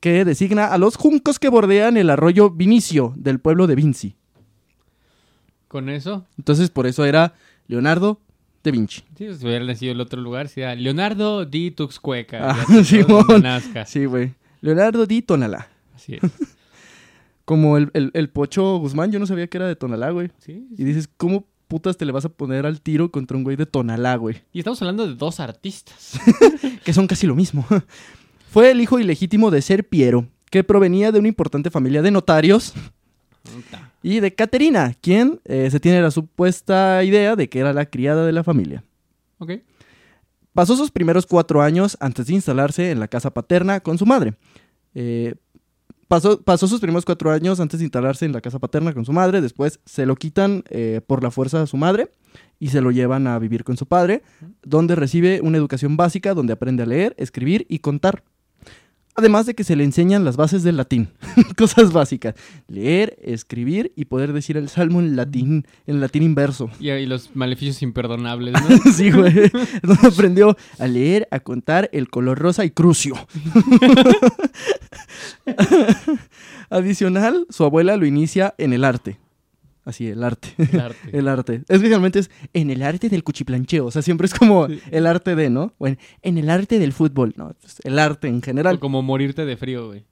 que 0.00 0.24
designa 0.24 0.66
a 0.66 0.78
los 0.78 0.96
juncos 0.96 1.38
que 1.38 1.48
bordean 1.48 1.96
el 1.96 2.10
arroyo 2.10 2.50
Vinicio 2.50 3.14
del 3.16 3.38
pueblo 3.38 3.68
de 3.68 3.76
Vinci. 3.76 4.16
Con 5.76 5.90
eso, 5.90 6.24
Entonces, 6.38 6.70
por 6.70 6.86
eso 6.86 7.04
era 7.04 7.34
Leonardo 7.68 8.18
da 8.64 8.70
Vinci. 8.70 9.02
sí, 9.18 9.26
si 9.34 9.44
hubiera 9.46 9.62
nacido 9.62 9.92
en 9.92 10.00
otro 10.00 10.22
lugar, 10.22 10.48
sería 10.48 10.74
Leonardo 10.74 11.44
di 11.44 11.70
Tuxcueca. 11.70 12.52
Ah, 12.52 12.66
nazca. 13.42 13.84
Sí, 13.84 14.06
güey. 14.06 14.32
Leonardo 14.62 15.04
di 15.04 15.20
Tonalá. 15.20 15.68
Así 15.94 16.14
es. 16.14 16.20
Como 17.44 17.76
el, 17.76 17.90
el- 17.92 18.10
el 18.14 18.28
Pocho 18.30 18.78
Guzmán, 18.78 19.12
yo 19.12 19.18
no 19.18 19.26
sabía 19.26 19.46
que 19.48 19.58
era 19.58 19.68
de 19.68 19.76
Tonalá, 19.76 20.10
güey. 20.12 20.30
Sí, 20.38 20.66
Y 20.78 20.84
dices, 20.84 21.08
¿cómo 21.18 21.44
putas 21.68 21.98
te 21.98 22.06
le 22.06 22.12
vas 22.12 22.24
a 22.24 22.30
poner 22.30 22.64
al 22.64 22.80
tiro 22.80 23.10
contra 23.10 23.36
un 23.36 23.44
güey 23.44 23.56
de 23.56 23.66
Tonalá, 23.66 24.16
güey? 24.16 24.40
Y 24.54 24.60
estamos 24.60 24.80
hablando 24.80 25.06
de 25.06 25.14
dos 25.14 25.40
artistas. 25.40 26.18
Que 26.86 26.92
son 26.94 27.06
casi 27.06 27.26
lo 27.26 27.34
mismo. 27.34 27.66
Fue 28.50 28.70
el 28.70 28.80
hijo 28.80 28.98
ilegítimo 28.98 29.50
de 29.50 29.60
Ser 29.60 29.86
Piero, 29.86 30.26
que 30.50 30.64
provenía 30.64 31.12
de 31.12 31.18
una 31.18 31.28
importante 31.28 31.68
familia 31.70 32.00
de 32.00 32.10
notarios. 32.12 32.72
Y 34.06 34.20
de 34.20 34.32
Caterina, 34.32 34.94
quien 35.00 35.40
eh, 35.46 35.68
se 35.68 35.80
tiene 35.80 36.00
la 36.00 36.12
supuesta 36.12 37.02
idea 37.02 37.34
de 37.34 37.48
que 37.48 37.58
era 37.58 37.72
la 37.72 37.86
criada 37.86 38.24
de 38.24 38.30
la 38.30 38.44
familia. 38.44 38.84
Ok. 39.38 39.54
Pasó 40.52 40.76
sus 40.76 40.92
primeros 40.92 41.26
cuatro 41.26 41.60
años 41.60 41.96
antes 41.98 42.28
de 42.28 42.34
instalarse 42.34 42.92
en 42.92 43.00
la 43.00 43.08
casa 43.08 43.34
paterna 43.34 43.80
con 43.80 43.98
su 43.98 44.06
madre. 44.06 44.34
Eh, 44.94 45.34
pasó, 46.06 46.40
pasó 46.40 46.68
sus 46.68 46.78
primeros 46.78 47.04
cuatro 47.04 47.32
años 47.32 47.58
antes 47.58 47.80
de 47.80 47.86
instalarse 47.86 48.24
en 48.24 48.32
la 48.32 48.40
casa 48.40 48.60
paterna 48.60 48.94
con 48.94 49.04
su 49.04 49.12
madre. 49.12 49.40
Después 49.40 49.80
se 49.84 50.06
lo 50.06 50.14
quitan 50.14 50.62
eh, 50.70 51.00
por 51.04 51.24
la 51.24 51.32
fuerza 51.32 51.62
a 51.62 51.66
su 51.66 51.76
madre 51.76 52.12
y 52.60 52.68
se 52.68 52.80
lo 52.82 52.92
llevan 52.92 53.26
a 53.26 53.36
vivir 53.40 53.64
con 53.64 53.76
su 53.76 53.86
padre, 53.86 54.22
donde 54.62 54.94
recibe 54.94 55.40
una 55.40 55.58
educación 55.58 55.96
básica 55.96 56.32
donde 56.32 56.52
aprende 56.52 56.84
a 56.84 56.86
leer, 56.86 57.16
escribir 57.18 57.66
y 57.68 57.80
contar. 57.80 58.22
Además 59.18 59.46
de 59.46 59.54
que 59.54 59.64
se 59.64 59.76
le 59.76 59.84
enseñan 59.84 60.24
las 60.26 60.36
bases 60.36 60.62
del 60.62 60.76
latín, 60.76 61.08
cosas 61.56 61.92
básicas, 61.92 62.34
leer, 62.68 63.16
escribir 63.22 63.92
y 63.96 64.04
poder 64.04 64.34
decir 64.34 64.58
el 64.58 64.68
salmo 64.68 65.00
en 65.00 65.16
latín, 65.16 65.66
en 65.86 66.00
latín 66.00 66.22
inverso. 66.22 66.70
Y 66.78 66.90
ahí 66.90 67.06
los 67.06 67.34
maleficios 67.34 67.80
imperdonables, 67.82 68.52
¿no? 68.52 68.92
Sí, 68.92 69.10
güey. 69.10 69.50
Donde 69.82 70.06
aprendió 70.06 70.56
a 70.78 70.86
leer, 70.86 71.28
a 71.30 71.40
contar 71.40 71.88
el 71.92 72.10
color 72.10 72.38
rosa 72.38 72.66
y 72.66 72.70
crucio. 72.70 73.14
Adicional, 76.68 77.46
su 77.48 77.64
abuela 77.64 77.96
lo 77.96 78.04
inicia 78.04 78.54
en 78.58 78.74
el 78.74 78.84
arte. 78.84 79.18
Así, 79.86 80.08
el 80.08 80.22
arte. 80.24 80.48
El 80.58 80.80
arte. 80.80 80.98
El 81.12 81.28
arte. 81.28 81.62
Es 81.68 81.80
que 81.80 81.88
realmente 81.88 82.18
es 82.18 82.30
en 82.52 82.70
el 82.70 82.82
arte 82.82 83.08
del 83.08 83.22
cuchiplancheo. 83.24 83.86
O 83.86 83.90
sea, 83.90 84.02
siempre 84.02 84.26
es 84.26 84.34
como 84.34 84.66
Sí. 84.66 84.80
el 84.90 85.06
arte 85.06 85.34
de, 85.36 85.48
¿no? 85.48 85.72
Bueno, 85.78 85.96
en 86.22 86.36
el 86.38 86.50
arte 86.50 86.78
del 86.80 86.92
fútbol. 86.92 87.32
No, 87.36 87.54
pues, 87.60 87.76
el 87.84 87.98
arte 88.00 88.26
en 88.28 88.42
general. 88.42 88.76
O 88.76 88.80
como 88.80 89.00
morirte 89.02 89.44
de 89.46 89.56
frío, 89.56 89.86
güey. 89.86 90.04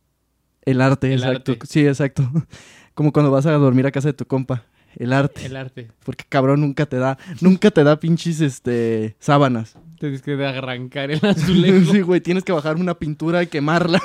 El 0.62 0.80
arte, 0.80 1.08
El 1.12 1.24
exacto. 1.24 1.52
arte. 1.52 1.66
Sí, 1.66 1.86
exacto. 1.86 2.30
Como 2.94 3.12
cuando 3.12 3.30
vas 3.32 3.44
a 3.46 3.52
dormir 3.52 3.84
a 3.86 3.90
casa 3.90 4.08
de 4.08 4.12
tu 4.14 4.24
compa. 4.24 4.64
El 4.94 5.12
arte. 5.12 5.44
El 5.44 5.56
arte. 5.56 5.90
Porque 6.04 6.24
cabrón 6.28 6.60
nunca 6.60 6.86
te 6.86 6.96
da, 6.96 7.18
nunca 7.40 7.72
te 7.72 7.82
da 7.82 7.98
pinches 7.98 8.40
este 8.40 9.16
sábanas. 9.18 9.76
Tienes 9.98 10.22
que 10.22 10.32
arrancar 10.32 11.10
el 11.10 11.20
azulejo. 11.24 11.92
Sí, 11.92 12.00
güey, 12.00 12.20
tienes 12.20 12.44
que 12.44 12.52
bajar 12.52 12.76
una 12.76 12.94
pintura 12.94 13.42
y 13.42 13.46
quemarla. 13.46 14.00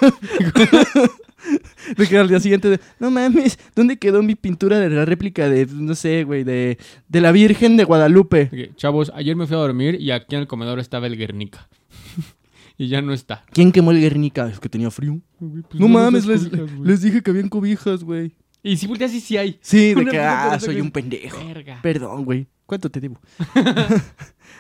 De 1.98 2.08
que 2.08 2.18
al 2.18 2.28
día 2.28 2.40
siguiente, 2.40 2.70
de, 2.70 2.80
no 3.00 3.10
mames, 3.10 3.58
¿dónde 3.76 3.98
quedó 3.98 4.22
mi 4.22 4.36
pintura 4.36 4.80
de 4.80 4.90
la 4.90 5.06
réplica 5.06 5.50
de, 5.50 5.66
no 5.66 5.96
sé, 5.96 6.24
güey, 6.24 6.44
de, 6.44 6.78
de 7.08 7.22
la 7.22 7.32
Virgen 7.32 7.78
de 7.78 7.86
Guadalupe? 7.86 8.72
Chavos, 8.76 9.12
ayer 9.16 9.36
me 9.36 9.48
fui 9.48 9.56
a 9.56 9.60
dormir 9.60 9.96
y 10.00 10.12
aquí 10.12 10.36
en 10.36 10.42
el 10.42 10.48
comedor 10.48 10.80
estaba 10.80 11.08
el 11.08 11.18
Guernica. 11.18 11.70
y 12.78 12.88
ya 12.88 13.02
no 13.02 13.14
está. 13.14 13.46
¿Quién 13.52 13.72
quemó 13.72 13.92
el 13.92 14.02
Guernica? 14.02 14.50
Es 14.50 14.60
que 14.60 14.70
tenía 14.70 14.92
frío. 14.92 15.20
Pues 15.40 15.80
no 15.80 15.88
mames, 15.88 16.26
les, 16.26 16.48
cobijas, 16.48 17.02
dije 17.02 17.22
que 17.22 17.32
habían 17.32 17.50
cobijas, 17.50 18.04
güey. 18.04 18.34
Y 18.62 18.78
si 18.78 18.88
volteas, 18.88 19.12
sí, 19.12 19.22
sí 19.22 19.38
hay. 19.38 19.58
Sí, 19.62 19.94
de 19.94 20.06
que, 20.12 20.20
ah, 20.20 20.60
soy 20.60 20.82
un 20.82 20.92
pendejo. 20.92 21.44
Verga. 21.46 21.80
Perdón, 21.82 22.26
güey. 22.26 22.48
¿Cuánto 22.66 22.92
te 22.92 23.00
debo? 23.00 23.20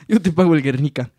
Yo 0.08 0.20
te 0.20 0.32
pago 0.32 0.56
el 0.56 0.64
Guernica. 0.64 1.12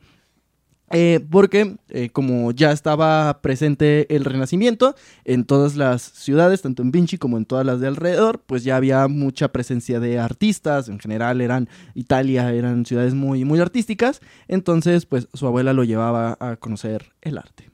Eh, 0.93 1.21
porque 1.31 1.77
eh, 1.89 2.11
como 2.11 2.51
ya 2.51 2.73
estaba 2.73 3.41
presente 3.43 4.13
el 4.15 4.25
Renacimiento 4.25 4.97
en 5.25 5.45
todas 5.45 5.77
las 5.77 6.03
ciudades, 6.03 6.63
tanto 6.63 6.83
en 6.83 6.91
Vinci 6.91 7.17
como 7.17 7.39
en 7.39 7.45
todas 7.45 7.65
las 7.65 7.81
de 7.81 7.87
alrededor, 7.87 8.43
pues 8.45 8.65
ya 8.65 8.77
había 8.77 9.07
mucha 9.07 9.53
presencia 9.53 10.01
de 10.01 10.19
artistas. 10.19 10.89
En 10.89 10.99
general 10.99 11.41
eran 11.41 11.69
Italia, 11.95 12.53
eran 12.53 12.85
ciudades 12.87 13.15
muy, 13.15 13.45
muy 13.45 13.61
artísticas. 13.61 14.21
Entonces, 14.49 15.07
pues 15.07 15.29
su 15.33 15.47
abuela 15.47 15.73
lo 15.73 15.85
llevaba 15.85 16.37
a 16.41 16.57
conocer 16.57 17.13
el 17.23 17.39
arte. 17.39 17.71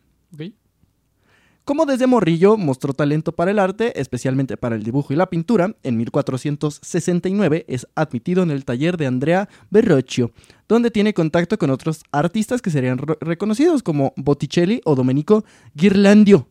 Como 1.67 1.85
desde 1.85 2.07
morrillo 2.07 2.57
mostró 2.57 2.95
talento 2.95 3.33
para 3.33 3.51
el 3.51 3.59
arte, 3.59 4.01
especialmente 4.01 4.57
para 4.57 4.77
el 4.77 4.85
dibujo 4.85 5.13
y 5.13 5.17
la 5.17 5.29
pintura, 5.29 5.75
en 5.83 5.97
1469 5.97 7.65
es 7.67 7.89
admitido 7.97 8.45
en 8.45 8.53
el 8.53 8.65
taller 8.65 8.97
de 8.97 9.09
Andrea 9.09 9.49
Verrocchio, 9.69 10.31
donde 10.69 10.93
tiene 10.93 11.13
contacto 11.13 11.59
con 11.59 11.71
otros 11.71 12.05
artistas 12.13 12.63
que 12.63 12.71
serían 12.71 12.99
re- 12.99 13.17
reconocidos 13.21 13.83
como 13.83 14.13
Botticelli 14.17 14.81
o 14.85 14.95
Domenico 14.95 15.45
Ghirlandio. 15.75 16.47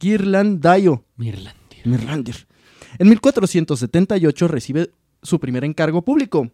Ghirlandaio. 0.00 1.04
Mirlandir. 1.84 2.46
En 2.98 3.10
1478 3.10 4.48
recibe 4.48 4.90
su 5.22 5.40
primer 5.40 5.62
encargo 5.64 6.02
público. 6.02 6.50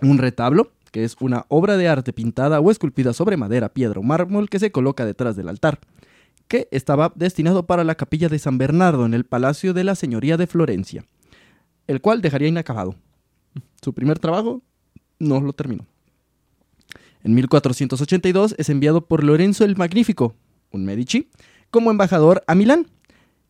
Un 0.00 0.18
retablo, 0.18 0.70
que 0.92 1.02
es 1.02 1.16
una 1.18 1.46
obra 1.48 1.76
de 1.76 1.88
arte 1.88 2.12
pintada 2.12 2.60
o 2.60 2.70
esculpida 2.70 3.12
sobre 3.12 3.36
madera, 3.36 3.70
piedra 3.70 3.98
o 3.98 4.04
mármol 4.04 4.48
que 4.48 4.60
se 4.60 4.70
coloca 4.70 5.04
detrás 5.04 5.34
del 5.34 5.48
altar, 5.48 5.80
que 6.54 6.68
estaba 6.70 7.12
destinado 7.16 7.66
para 7.66 7.82
la 7.82 7.96
capilla 7.96 8.28
de 8.28 8.38
San 8.38 8.58
Bernardo 8.58 9.06
en 9.06 9.12
el 9.12 9.24
Palacio 9.24 9.74
de 9.74 9.82
la 9.82 9.96
Señoría 9.96 10.36
de 10.36 10.46
Florencia, 10.46 11.04
el 11.88 12.00
cual 12.00 12.22
dejaría 12.22 12.46
inacabado. 12.46 12.94
Su 13.82 13.92
primer 13.92 14.20
trabajo 14.20 14.62
no 15.18 15.40
lo 15.40 15.52
terminó. 15.52 15.84
En 17.24 17.34
1482 17.34 18.54
es 18.56 18.68
enviado 18.68 19.04
por 19.04 19.24
Lorenzo 19.24 19.64
el 19.64 19.74
Magnífico, 19.74 20.36
un 20.70 20.84
Medici, 20.84 21.28
como 21.72 21.90
embajador 21.90 22.44
a 22.46 22.54
Milán, 22.54 22.86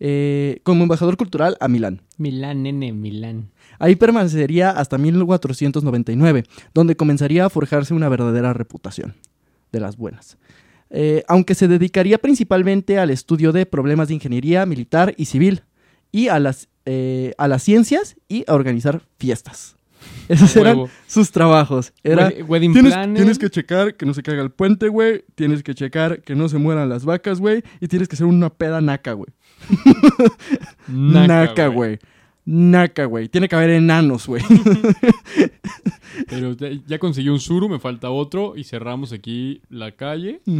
eh, 0.00 0.60
como 0.62 0.84
embajador 0.84 1.18
cultural 1.18 1.58
a 1.60 1.68
Milán. 1.68 2.00
Milán, 2.16 2.62
nene, 2.62 2.94
Milán. 2.94 3.50
Ahí 3.78 3.96
permanecería 3.96 4.70
hasta 4.70 4.96
1499, 4.96 6.44
donde 6.72 6.96
comenzaría 6.96 7.44
a 7.44 7.50
forjarse 7.50 7.92
una 7.92 8.08
verdadera 8.08 8.54
reputación, 8.54 9.14
de 9.72 9.80
las 9.80 9.98
buenas. 9.98 10.38
Eh, 10.96 11.24
aunque 11.26 11.54
se 11.56 11.66
dedicaría 11.66 12.18
principalmente 12.18 12.98
al 13.00 13.10
estudio 13.10 13.50
de 13.50 13.66
problemas 13.66 14.06
de 14.08 14.14
ingeniería 14.14 14.64
militar 14.64 15.12
y 15.18 15.24
civil, 15.24 15.62
y 16.12 16.28
a 16.28 16.38
las, 16.38 16.68
eh, 16.86 17.34
a 17.36 17.48
las 17.48 17.64
ciencias 17.64 18.14
y 18.28 18.44
a 18.46 18.54
organizar 18.54 19.02
fiestas. 19.18 19.74
Esos 20.28 20.54
eran 20.54 20.76
huevo. 20.76 20.90
sus 21.08 21.32
trabajos. 21.32 21.92
Era, 22.04 22.30
Wedding 22.46 22.72
Tienes, 22.74 23.38
que 23.38 23.50
checar 23.50 23.94
que 23.96 24.06
no 24.06 24.14
se 24.14 24.22
caiga 24.22 24.42
el 24.42 24.50
puente, 24.50 24.88
güey. 24.88 25.24
Tienes 25.34 25.62
que 25.64 25.74
checar 25.74 26.20
que 26.22 26.34
no 26.36 26.48
se 26.48 26.58
mueran 26.58 26.88
las 26.88 27.04
vacas, 27.04 27.40
güey. 27.40 27.62
Y 27.80 27.88
tienes 27.88 28.06
que 28.06 28.14
hacer 28.14 28.26
una 28.26 28.50
peda 28.50 28.80
naca, 28.80 29.14
güey. 29.14 29.30
Naca, 30.88 31.68
güey. 31.68 31.98
Naca, 32.44 33.06
güey. 33.06 33.28
Tiene 33.28 33.48
que 33.48 33.56
haber 33.56 33.70
enanos, 33.70 34.26
güey. 34.26 34.42
Pero 36.28 36.52
ya- 36.52 36.78
ya 36.86 36.98
conseguí 36.98 37.28
un 37.28 37.40
suru, 37.40 37.68
me 37.68 37.78
falta 37.78 38.10
otro 38.10 38.54
y 38.56 38.64
cerramos 38.64 39.12
aquí 39.12 39.62
la 39.70 39.92
calle. 39.92 40.40
Mm. 40.44 40.58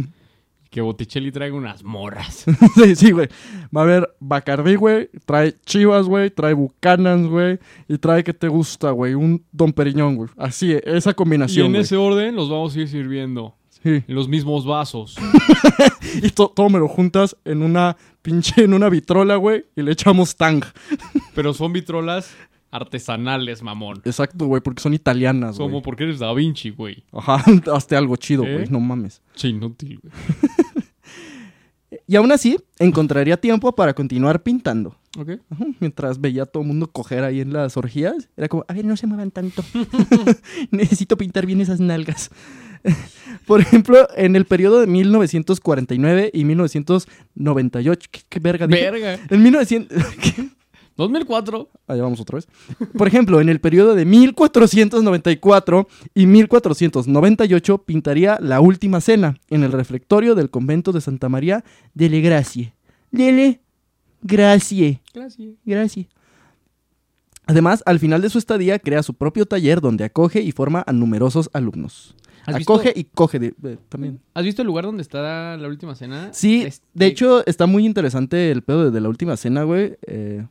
Que 0.75 0.81
Botticelli 0.81 1.31
traiga 1.31 1.55
unas 1.55 1.85
morras. 1.85 2.43
sí, 2.75 2.97
sí, 2.97 3.11
güey. 3.11 3.29
Va 3.73 3.79
a 3.79 3.83
haber 3.85 4.13
Bacardí, 4.19 4.75
güey. 4.75 5.09
Trae 5.25 5.55
Chivas, 5.65 6.05
güey. 6.05 6.29
Trae 6.31 6.53
Bucanans, 6.53 7.29
güey. 7.29 7.59
Y 7.87 7.97
trae, 7.97 8.25
¿qué 8.25 8.33
te 8.33 8.49
gusta, 8.49 8.91
güey? 8.91 9.13
Un 9.13 9.41
Don 9.53 9.71
Periñón, 9.71 10.17
güey. 10.17 10.29
Así, 10.35 10.75
esa 10.83 11.11
y 11.11 11.13
combinación, 11.13 11.67
en 11.67 11.71
güey. 11.71 11.83
ese 11.83 11.95
orden 11.95 12.35
los 12.35 12.49
vamos 12.49 12.75
a 12.75 12.79
ir 12.81 12.89
sirviendo. 12.89 13.55
Sí. 13.69 14.03
En 14.05 14.15
los 14.15 14.27
mismos 14.27 14.65
vasos. 14.65 15.15
Y 16.21 16.29
to- 16.31 16.51
todo 16.53 16.69
me 16.69 16.79
lo 16.79 16.89
juntas 16.89 17.37
en 17.45 17.61
una 17.61 17.95
pinche, 18.21 18.65
en 18.65 18.73
una 18.73 18.89
vitrola, 18.89 19.37
güey. 19.37 19.63
Y 19.77 19.81
le 19.81 19.93
echamos 19.93 20.35
tang. 20.35 20.61
Pero 21.35 21.53
son 21.53 21.71
vitrolas 21.71 22.35
artesanales, 22.71 23.61
mamón. 23.63 24.01
Exacto, 24.03 24.45
güey. 24.47 24.61
Porque 24.61 24.81
son 24.81 24.93
italianas, 24.93 25.57
güey. 25.57 25.69
Como 25.69 25.81
porque 25.81 26.03
eres 26.03 26.19
Da 26.19 26.33
Vinci, 26.33 26.71
güey. 26.71 27.05
Ajá, 27.13 27.41
hazte 27.73 27.95
algo 27.95 28.17
chido, 28.17 28.43
¿Eh? 28.43 28.53
güey, 28.55 28.67
no 28.69 28.81
mames. 28.81 29.21
Che, 29.35 29.47
inútil, 29.47 30.01
güey. 30.01 30.13
Y 32.07 32.15
aún 32.15 32.31
así, 32.31 32.57
encontraría 32.79 33.37
tiempo 33.37 33.73
para 33.73 33.93
continuar 33.93 34.43
pintando. 34.43 34.95
Ajá, 35.17 35.65
Mientras 35.79 36.19
veía 36.19 36.43
a 36.43 36.45
todo 36.45 36.63
el 36.63 36.67
mundo 36.67 36.87
coger 36.87 37.23
ahí 37.23 37.39
en 37.39 37.53
las 37.53 37.77
orgías, 37.77 38.27
era 38.35 38.47
como, 38.47 38.65
a 38.67 38.73
ver, 38.73 38.85
no 38.85 38.97
se 38.97 39.07
muevan 39.07 39.31
tanto. 39.31 39.63
Necesito 40.71 41.17
pintar 41.17 41.45
bien 41.45 41.61
esas 41.61 41.79
nalgas. 41.79 42.31
Por 43.47 43.61
ejemplo, 43.61 44.07
en 44.15 44.35
el 44.35 44.45
periodo 44.45 44.81
de 44.81 44.87
1949 44.87 46.31
y 46.33 46.45
1998, 46.45 48.09
¿qué, 48.11 48.21
qué 48.27 48.39
verga 48.39 48.67
dije? 48.67 48.91
Verga. 48.91 49.19
En 49.29 49.43
1900... 49.43 50.03
¿qué? 50.21 50.49
2004. 50.97 51.69
Allá 51.87 52.03
vamos 52.03 52.19
otra 52.21 52.35
vez. 52.37 52.47
Por 52.97 53.07
ejemplo, 53.07 53.41
en 53.41 53.49
el 53.49 53.59
periodo 53.59 53.95
de 53.95 54.05
1494 54.05 55.87
y 56.13 56.25
1498 56.25 57.77
pintaría 57.79 58.37
La 58.41 58.61
Última 58.61 59.01
Cena 59.01 59.37
en 59.49 59.63
el 59.63 59.71
reflectorio 59.71 60.35
del 60.35 60.49
convento 60.49 60.91
de 60.91 61.01
Santa 61.01 61.29
María 61.29 61.63
de 61.93 62.09
Le 62.09 62.21
Gracie. 62.21 62.73
Dele 63.11 63.61
Gracie. 64.21 65.01
Gracias. 65.13 65.49
Gracie. 65.65 66.07
Además, 67.47 67.83
al 67.85 67.99
final 67.99 68.21
de 68.21 68.29
su 68.29 68.37
estadía, 68.39 68.79
crea 68.79 69.03
su 69.03 69.13
propio 69.13 69.45
taller 69.45 69.79
donde 69.81 70.03
acoge 70.03 70.41
y 70.41 70.51
forma 70.51 70.83
a 70.87 70.93
numerosos 70.93 71.49
alumnos. 71.53 72.15
¿Has 72.47 72.57
visto- 72.57 72.73
Acoge 72.73 72.93
y 72.95 73.03
coge 73.05 73.39
de- 73.39 73.53
de- 73.57 73.77
también. 73.89 74.19
¿Has 74.33 74.43
visto 74.43 74.61
el 74.61 74.67
lugar 74.67 74.85
donde 74.85 75.01
está 75.01 75.55
la 75.57 75.67
última 75.67 75.95
cena? 75.95 76.29
Sí, 76.33 76.61
Este- 76.63 76.85
de 76.93 77.05
hecho, 77.07 77.45
está 77.45 77.65
muy 77.67 77.85
interesante 77.85 78.49
el 78.51 78.61
pedo 78.63 78.85
de, 78.85 78.91
de 78.91 79.01
la 79.01 79.09
última 79.09 79.35
cena, 79.37 79.63
güey. 79.63 79.95
eh, 80.07 80.45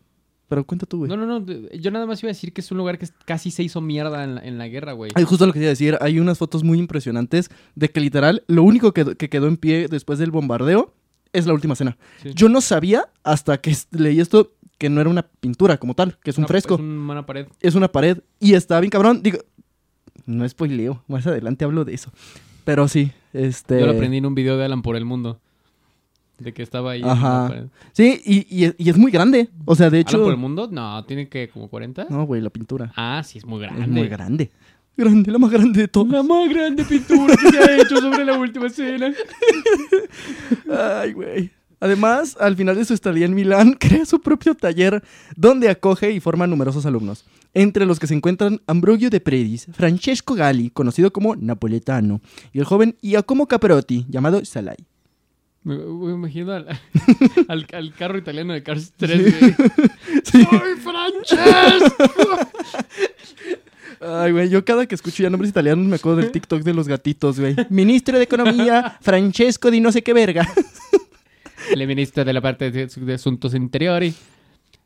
pero 0.48 0.64
cuenta 0.64 0.86
tú, 0.86 0.98
güey. 0.98 1.08
No, 1.08 1.16
no, 1.16 1.40
no. 1.40 1.46
Yo 1.72 1.90
nada 1.90 2.06
más 2.06 2.22
iba 2.22 2.28
a 2.30 2.34
decir 2.34 2.52
que 2.52 2.60
es 2.60 2.70
un 2.70 2.78
lugar 2.78 2.98
que 2.98 3.06
es- 3.06 3.14
casi 3.24 3.50
se 3.50 3.62
hizo 3.62 3.80
mierda 3.80 4.24
en 4.24 4.34
la, 4.36 4.40
en 4.44 4.58
la 4.58 4.68
guerra, 4.68 4.92
güey. 4.92 5.10
Ay, 5.14 5.24
justo 5.24 5.46
lo 5.46 5.52
que 5.52 5.58
quería 5.58 5.70
decir, 5.70 5.96
hay 6.00 6.18
unas 6.20 6.38
fotos 6.38 6.62
muy 6.64 6.78
impresionantes 6.78 7.50
de 7.74 7.90
que 7.90 8.00
literal 8.00 8.44
lo 8.46 8.62
único 8.62 8.92
que, 8.92 9.16
que 9.16 9.28
quedó 9.28 9.46
en 9.48 9.56
pie 9.56 9.88
después 9.88 10.18
del 10.18 10.30
bombardeo 10.30 10.94
es 11.32 11.46
la 11.46 11.54
última 11.54 11.74
cena. 11.74 11.96
Sí. 12.22 12.30
Yo 12.34 12.48
no 12.48 12.60
sabía 12.60 13.08
hasta 13.24 13.58
que 13.60 13.76
leí 13.90 14.20
esto 14.20 14.52
que 14.78 14.88
no 14.90 15.00
era 15.00 15.08
una 15.10 15.22
pintura 15.22 15.78
como 15.78 15.94
tal, 15.94 16.18
que 16.22 16.30
es 16.30 16.36
un 16.38 16.42
Una- 16.42 16.48
fresco, 16.48 16.74
Es 16.74 16.80
una 16.80 17.26
pared. 17.26 17.46
es 17.60 17.74
una 17.74 17.88
pared 17.90 18.18
y 18.40 18.54
está 18.54 18.78
bien 18.80 18.90
cabrón. 18.90 19.22
Digo, 19.22 19.38
no 20.26 20.48
spoileo, 20.48 21.02
más 21.08 21.26
adelante 21.26 21.64
hablo 21.64 21.84
de 21.84 21.94
eso. 21.94 22.12
Pero 22.64 22.88
sí, 22.88 23.12
este... 23.32 23.80
Yo 23.80 23.86
lo 23.86 23.92
aprendí 23.92 24.18
en 24.18 24.26
un 24.26 24.34
video 24.34 24.56
de 24.56 24.64
Alan 24.64 24.82
por 24.82 24.96
el 24.96 25.04
mundo. 25.04 25.40
De 26.38 26.52
que 26.52 26.62
estaba 26.62 26.92
ahí. 26.92 27.02
Ajá. 27.04 27.52
Sí, 27.92 28.20
y, 28.24 28.46
y 28.54 28.64
es- 28.64 28.74
y 28.76 28.90
es 28.90 28.96
muy 28.96 29.10
grande. 29.12 29.48
O 29.64 29.74
sea, 29.76 29.88
de 29.90 29.98
¿Alan 29.98 30.04
por 30.10 30.20
hecho... 30.22 30.30
el 30.30 30.36
mundo? 30.36 30.68
No, 30.70 31.04
tiene 31.04 31.28
que 31.28 31.48
como 31.48 31.68
40. 31.68 32.06
No, 32.10 32.24
güey, 32.26 32.40
la 32.42 32.50
pintura. 32.50 32.92
Ah, 32.96 33.22
sí, 33.24 33.38
es 33.38 33.46
muy 33.46 33.60
grande. 33.60 33.82
Es 33.82 33.88
muy 33.88 34.08
grande. 34.08 34.50
Grande, 34.96 35.30
la 35.32 35.38
más 35.38 35.50
grande 35.50 35.80
de 35.82 35.88
todas. 35.88 36.12
La 36.12 36.22
más 36.22 36.48
grande 36.48 36.84
pintura 36.84 37.34
que 37.36 37.50
se 37.50 37.58
ha 37.58 37.76
hecho 37.82 37.96
sobre 38.00 38.24
la 38.24 38.38
última 38.38 38.66
escena. 38.66 39.12
Ay, 40.70 41.12
güey. 41.12 41.50
Además, 41.80 42.36
al 42.40 42.56
final 42.56 42.76
de 42.76 42.84
su 42.84 42.94
estadía 42.94 43.26
en 43.26 43.34
Milán, 43.34 43.72
crea 43.78 44.06
su 44.06 44.20
propio 44.20 44.54
taller 44.54 45.02
donde 45.36 45.68
acoge 45.68 46.12
y 46.12 46.20
forma 46.20 46.46
numerosos 46.46 46.86
alumnos, 46.86 47.24
entre 47.52 47.84
los 47.84 47.98
que 47.98 48.06
se 48.06 48.14
encuentran 48.14 48.60
Ambrogio 48.66 49.10
de 49.10 49.20
Predis, 49.20 49.66
Francesco 49.72 50.34
Galli, 50.34 50.70
conocido 50.70 51.12
como 51.12 51.36
Napoletano, 51.36 52.20
y 52.52 52.58
el 52.60 52.64
joven 52.64 52.96
Giacomo 53.02 53.46
Caperotti, 53.46 54.06
llamado 54.08 54.44
Salai. 54.44 54.76
Me, 55.64 55.76
me 55.76 56.12
imagino 56.12 56.52
al, 56.52 56.68
al, 57.48 57.66
al 57.72 57.94
carro 57.94 58.18
italiano 58.18 58.52
de 58.52 58.62
Cars 58.62 58.92
3. 58.96 59.40
güey. 59.40 59.54
Sí. 60.24 60.44
¡Soy 60.44 60.76
Francesco! 60.76 62.38
Ay, 64.00 64.32
güey, 64.32 64.48
yo 64.48 64.64
cada 64.64 64.86
que 64.86 64.94
escucho 64.94 65.22
ya 65.22 65.30
nombres 65.30 65.50
italianos 65.50 65.86
me 65.86 65.96
acuerdo 65.96 66.18
del 66.20 66.30
TikTok 66.30 66.62
de 66.62 66.74
los 66.74 66.86
gatitos, 66.88 67.40
güey. 67.40 67.56
Ministro 67.70 68.18
de 68.18 68.24
Economía, 68.24 68.98
Francesco 69.02 69.70
di 69.70 69.80
no 69.80 69.92
sé 69.92 70.02
qué 70.02 70.12
verga. 70.12 70.46
El 71.72 71.86
ministro 71.86 72.24
de 72.24 72.32
la 72.32 72.40
parte 72.40 72.70
de, 72.70 72.86
de 72.86 73.14
Asuntos 73.14 73.54
Interiores, 73.54 74.14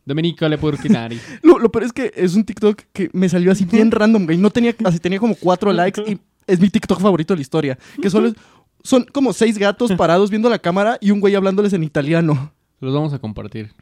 Domenico 0.05 0.49
Lepurkinari. 0.49 1.19
Lo, 1.43 1.59
lo 1.59 1.71
peor 1.71 1.85
es 1.85 1.93
que 1.93 2.13
es 2.15 2.35
un 2.35 2.45
TikTok 2.45 2.83
que 2.93 3.11
me 3.13 3.29
salió 3.29 3.51
así 3.51 3.65
bien 3.65 3.91
random, 3.91 4.25
güey. 4.27 4.39
No 4.39 4.51
tenía, 4.51 4.75
así 4.85 4.99
tenía 5.01 5.19
como 5.19 5.35
cuatro 5.35 5.73
likes 5.73 6.01
y 6.07 6.19
es 6.47 6.61
mi 6.61 6.71
TikTok 6.71 7.01
favorito 7.01 7.35
de 7.35 7.39
la 7.39 7.43
historia. 7.43 7.79
Que 8.01 8.09
solo 8.11 8.29
es- 8.29 8.35
son 8.83 9.05
como 9.13 9.33
seis 9.33 9.59
gatos 9.59 9.93
parados 9.97 10.31
viendo 10.31 10.49
la 10.49 10.59
cámara 10.59 10.99
y 11.01 11.11
un 11.11 11.21
güey 11.21 11.35
hablándoles 11.35 11.73
en 11.73 11.83
italiano. 11.85 12.53
Los 12.81 12.95
vamos 12.95 13.13
a 13.13 13.19
compartir 13.19 13.73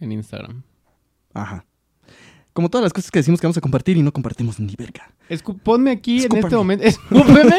en 0.00 0.12
Instagram. 0.12 0.62
Ajá. 1.34 1.64
Como 2.52 2.70
todas 2.70 2.84
las 2.84 2.92
cosas 2.94 3.10
que 3.10 3.18
decimos 3.18 3.38
que 3.38 3.46
vamos 3.46 3.58
a 3.58 3.60
compartir 3.60 3.98
y 3.98 4.02
no 4.02 4.10
compartimos 4.12 4.58
ni 4.58 4.74
verga. 4.78 5.12
Escu- 5.28 5.58
ponme 5.62 5.90
aquí 5.90 6.24
en 6.24 6.34
este 6.36 6.56
momento. 6.56 6.84
Escúpeme 6.86 7.54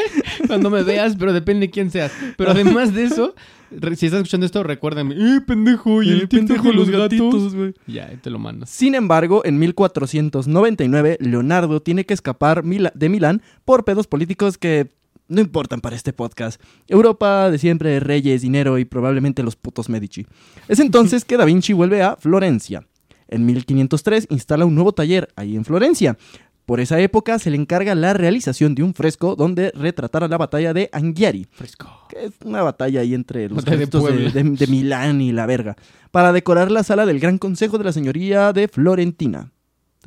cuando 0.47 0.71
me 0.71 0.81
veas, 0.81 1.15
pero 1.15 1.33
depende 1.33 1.67
de 1.67 1.69
quién 1.69 1.91
seas. 1.91 2.11
Pero 2.35 2.49
además 2.49 2.95
de 2.95 3.03
eso, 3.03 3.35
si 3.69 4.07
estás 4.07 4.13
escuchando 4.21 4.47
esto, 4.47 4.63
recuérdame. 4.63 5.13
¡Eh, 5.13 5.41
pendejo! 5.45 6.01
Y 6.01 6.09
el, 6.09 6.21
Eh, 6.23 6.27
pendejo, 6.27 6.63
de 6.69 6.73
los 6.73 6.89
gatos. 6.89 7.53
güey. 7.53 7.75
Ya, 7.85 8.09
te 8.19 8.31
lo 8.31 8.39
mando. 8.39 8.65
Sin 8.65 8.95
embargo, 8.95 9.43
en 9.45 9.59
1499, 9.59 11.17
Leonardo 11.19 11.79
tiene 11.81 12.05
que 12.05 12.15
escapar 12.15 12.63
de 12.63 13.09
Milán 13.09 13.43
por 13.65 13.85
pedos 13.85 14.07
políticos 14.07 14.57
que 14.57 14.89
no 15.27 15.41
importan 15.41 15.81
para 15.81 15.95
este 15.95 16.13
podcast. 16.13 16.61
Europa 16.87 17.49
de 17.51 17.57
siempre, 17.57 17.99
reyes, 17.99 18.41
dinero 18.41 18.77
y 18.77 18.85
probablemente 18.85 19.43
los 19.43 19.55
putos 19.55 19.89
Medici. 19.89 20.25
Es 20.67 20.79
entonces 20.79 21.25
que 21.25 21.37
Da 21.37 21.45
Vinci 21.45 21.73
vuelve 21.73 22.01
a 22.03 22.15
Florencia. 22.15 22.85
En 23.27 23.45
1503 23.45 24.27
instala 24.29 24.65
un 24.65 24.75
nuevo 24.75 24.93
taller 24.93 25.29
ahí 25.35 25.55
en 25.55 25.65
Florencia, 25.65 26.17
Por 26.65 26.81
esa 26.81 26.99
época 26.99 27.39
se 27.39 27.49
le 27.49 27.55
encarga 27.55 27.95
la 27.95 28.13
realización 28.13 28.75
de 28.75 28.83
un 28.83 28.93
fresco 28.93 29.37
donde 29.37 29.71
retratara 29.73 30.27
la 30.27 30.37
batalla 30.37 30.73
de 30.73 30.89
Anghiari, 30.91 31.47
Fresco. 31.51 31.87
que 32.09 32.25
es 32.25 32.33
una 32.43 32.61
batalla 32.61 32.99
ahí 32.99 33.13
entre 33.13 33.47
los 33.47 33.63
de 33.63 33.77
de- 33.77 34.43
de 34.43 34.67
Milán 34.67 35.21
y 35.21 35.31
la 35.31 35.45
verga, 35.45 35.77
para 36.11 36.33
decorar 36.33 36.69
la 36.69 36.83
sala 36.83 37.05
del 37.05 37.21
Gran 37.21 37.37
Consejo 37.37 37.77
de 37.77 37.85
la 37.85 37.93
Señoría 37.93 38.51
de 38.51 38.67
Florentina. 38.67 39.51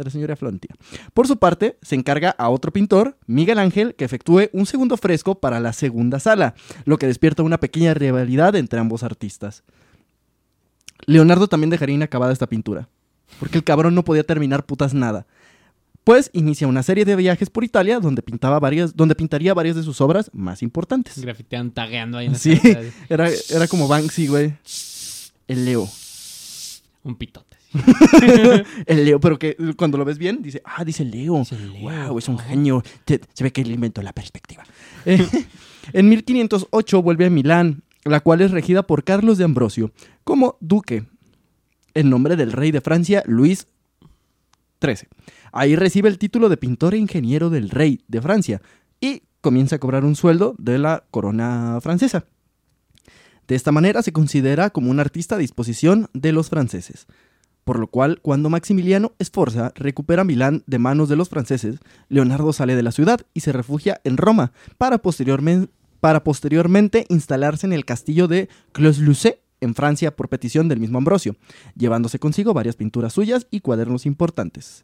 De 0.00 0.04
la 0.04 0.10
señoría 0.10 0.34
Florentina. 0.34 0.74
Por 1.12 1.26
su 1.26 1.36
parte, 1.36 1.76
se 1.82 1.94
encarga 1.94 2.30
a 2.30 2.48
otro 2.48 2.72
pintor, 2.72 3.18
Miguel 3.26 3.58
Ángel, 3.58 3.94
que 3.94 4.06
efectúe 4.06 4.48
un 4.54 4.64
segundo 4.64 4.96
fresco 4.96 5.34
para 5.40 5.60
la 5.60 5.74
segunda 5.74 6.18
sala, 6.18 6.54
lo 6.86 6.96
que 6.96 7.06
despierta 7.06 7.42
una 7.42 7.60
pequeña 7.60 7.92
rivalidad 7.92 8.56
entre 8.56 8.80
ambos 8.80 9.02
artistas. 9.02 9.62
Leonardo 11.04 11.48
también 11.48 11.68
dejaría 11.68 11.96
inacabada 11.96 12.32
esta 12.32 12.46
pintura, 12.46 12.88
porque 13.38 13.58
el 13.58 13.64
cabrón 13.64 13.94
no 13.94 14.02
podía 14.02 14.24
terminar 14.24 14.64
putas 14.64 14.94
nada. 14.94 15.26
Pues 16.02 16.30
inicia 16.32 16.66
una 16.66 16.82
serie 16.82 17.04
de 17.04 17.14
viajes 17.14 17.50
por 17.50 17.62
Italia 17.62 18.00
donde, 18.00 18.22
pintaba 18.22 18.58
varias, 18.58 18.96
donde 18.96 19.14
pintaría 19.14 19.52
varias 19.52 19.76
de 19.76 19.82
sus 19.82 20.00
obras 20.00 20.30
más 20.32 20.62
importantes. 20.62 21.20
Grafitean 21.20 21.72
tagueando 21.72 22.16
ahí 22.16 22.24
en 22.24 22.32
la 22.32 22.38
Sí. 22.38 22.58
Era, 23.10 23.28
era 23.50 23.68
como 23.68 23.86
Banksy, 23.86 24.28
güey. 24.28 24.54
El 25.46 25.66
Leo. 25.66 25.86
Un 27.04 27.16
pitote. 27.16 27.49
El 28.86 29.04
Leo, 29.04 29.20
pero 29.20 29.38
que 29.38 29.56
cuando 29.76 29.96
lo 29.98 30.04
ves 30.04 30.18
bien, 30.18 30.42
dice, 30.42 30.60
ah, 30.64 30.84
dice 30.84 31.04
Leo. 31.04 31.42
Leo, 31.72 32.06
wow, 32.08 32.18
es 32.18 32.28
un 32.28 32.38
genio. 32.38 32.82
Te- 33.04 33.20
se 33.32 33.44
ve 33.44 33.52
que 33.52 33.60
él 33.62 33.70
inventó 33.72 34.02
la 34.02 34.12
perspectiva. 34.12 34.64
Eh, 35.06 35.26
en 35.94 36.10
1508 36.10 37.02
vuelve 37.02 37.24
a 37.24 37.30
Milán, 37.30 37.82
la 38.04 38.20
cual 38.20 38.42
es 38.42 38.50
regida 38.50 38.86
por 38.86 39.02
Carlos 39.02 39.38
de 39.38 39.44
Ambrosio 39.44 39.92
como 40.24 40.58
duque, 40.60 41.06
en 41.94 42.10
nombre 42.10 42.36
del 42.36 42.52
rey 42.52 42.70
de 42.70 42.82
Francia, 42.82 43.22
Luis 43.26 43.66
XIII. 44.84 45.08
Ahí 45.52 45.74
recibe 45.76 46.10
el 46.10 46.18
título 46.18 46.50
de 46.50 46.58
pintor 46.58 46.94
e 46.94 46.98
ingeniero 46.98 47.48
del 47.48 47.70
rey 47.70 48.02
de 48.08 48.20
Francia 48.20 48.60
y 49.00 49.22
comienza 49.40 49.76
a 49.76 49.78
cobrar 49.78 50.04
un 50.04 50.16
sueldo 50.16 50.54
de 50.58 50.78
la 50.78 51.04
corona 51.10 51.78
francesa. 51.80 52.26
De 53.48 53.54
esta 53.56 53.72
manera 53.72 54.02
se 54.02 54.12
considera 54.12 54.68
como 54.68 54.90
un 54.90 55.00
artista 55.00 55.36
a 55.36 55.38
disposición 55.38 56.08
de 56.12 56.32
los 56.32 56.50
franceses. 56.50 57.06
Por 57.70 57.78
lo 57.78 57.86
cual, 57.86 58.18
cuando 58.20 58.50
Maximiliano 58.50 59.12
Sforza 59.22 59.70
recupera 59.76 60.24
Milán 60.24 60.64
de 60.66 60.80
manos 60.80 61.08
de 61.08 61.14
los 61.14 61.28
franceses, 61.28 61.78
Leonardo 62.08 62.52
sale 62.52 62.74
de 62.74 62.82
la 62.82 62.90
ciudad 62.90 63.20
y 63.32 63.42
se 63.42 63.52
refugia 63.52 64.00
en 64.02 64.16
Roma 64.16 64.50
para 64.76 64.98
posteriormente 64.98 67.06
instalarse 67.08 67.68
en 67.68 67.72
el 67.72 67.84
castillo 67.84 68.26
de 68.26 68.48
Clos-Lucé, 68.72 69.42
en 69.60 69.76
Francia, 69.76 70.16
por 70.16 70.28
petición 70.28 70.66
del 70.66 70.80
mismo 70.80 70.98
Ambrosio, 70.98 71.36
llevándose 71.76 72.18
consigo 72.18 72.54
varias 72.54 72.74
pinturas 72.74 73.12
suyas 73.12 73.46
y 73.52 73.60
cuadernos 73.60 74.04
importantes. 74.04 74.82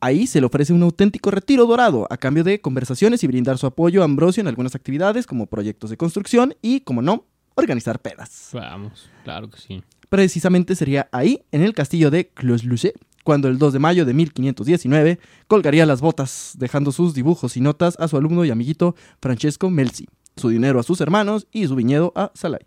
Ahí 0.00 0.26
se 0.26 0.40
le 0.40 0.46
ofrece 0.46 0.72
un 0.72 0.84
auténtico 0.84 1.30
retiro 1.30 1.66
dorado 1.66 2.06
a 2.08 2.16
cambio 2.16 2.44
de 2.44 2.62
conversaciones 2.62 3.22
y 3.24 3.26
brindar 3.26 3.58
su 3.58 3.66
apoyo 3.66 4.00
a 4.00 4.06
Ambrosio 4.06 4.40
en 4.40 4.48
algunas 4.48 4.74
actividades 4.74 5.26
como 5.26 5.44
proyectos 5.44 5.90
de 5.90 5.98
construcción 5.98 6.54
y, 6.62 6.80
como 6.80 7.02
no, 7.02 7.26
organizar 7.56 8.00
pedas. 8.00 8.52
Vamos, 8.54 9.10
claro 9.22 9.50
que 9.50 9.60
sí. 9.60 9.82
Precisamente 10.08 10.74
sería 10.74 11.08
ahí, 11.12 11.42
en 11.52 11.62
el 11.62 11.74
castillo 11.74 12.10
de 12.10 12.30
Clos-Lucé, 12.30 12.94
cuando 13.24 13.48
el 13.48 13.58
2 13.58 13.74
de 13.74 13.78
mayo 13.78 14.04
de 14.06 14.14
1519 14.14 15.18
colgaría 15.48 15.84
las 15.84 16.00
botas, 16.00 16.54
dejando 16.56 16.92
sus 16.92 17.12
dibujos 17.12 17.56
y 17.58 17.60
notas 17.60 17.94
a 17.98 18.08
su 18.08 18.16
alumno 18.16 18.44
y 18.44 18.50
amiguito 18.50 18.94
Francesco 19.20 19.68
Melzi, 19.68 20.06
su 20.36 20.48
dinero 20.48 20.80
a 20.80 20.82
sus 20.82 21.00
hermanos 21.02 21.46
y 21.52 21.66
su 21.66 21.76
viñedo 21.76 22.12
a 22.16 22.32
Salai. 22.34 22.66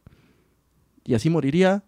Y 1.03 1.15
así 1.15 1.29
moriría. 1.29 1.83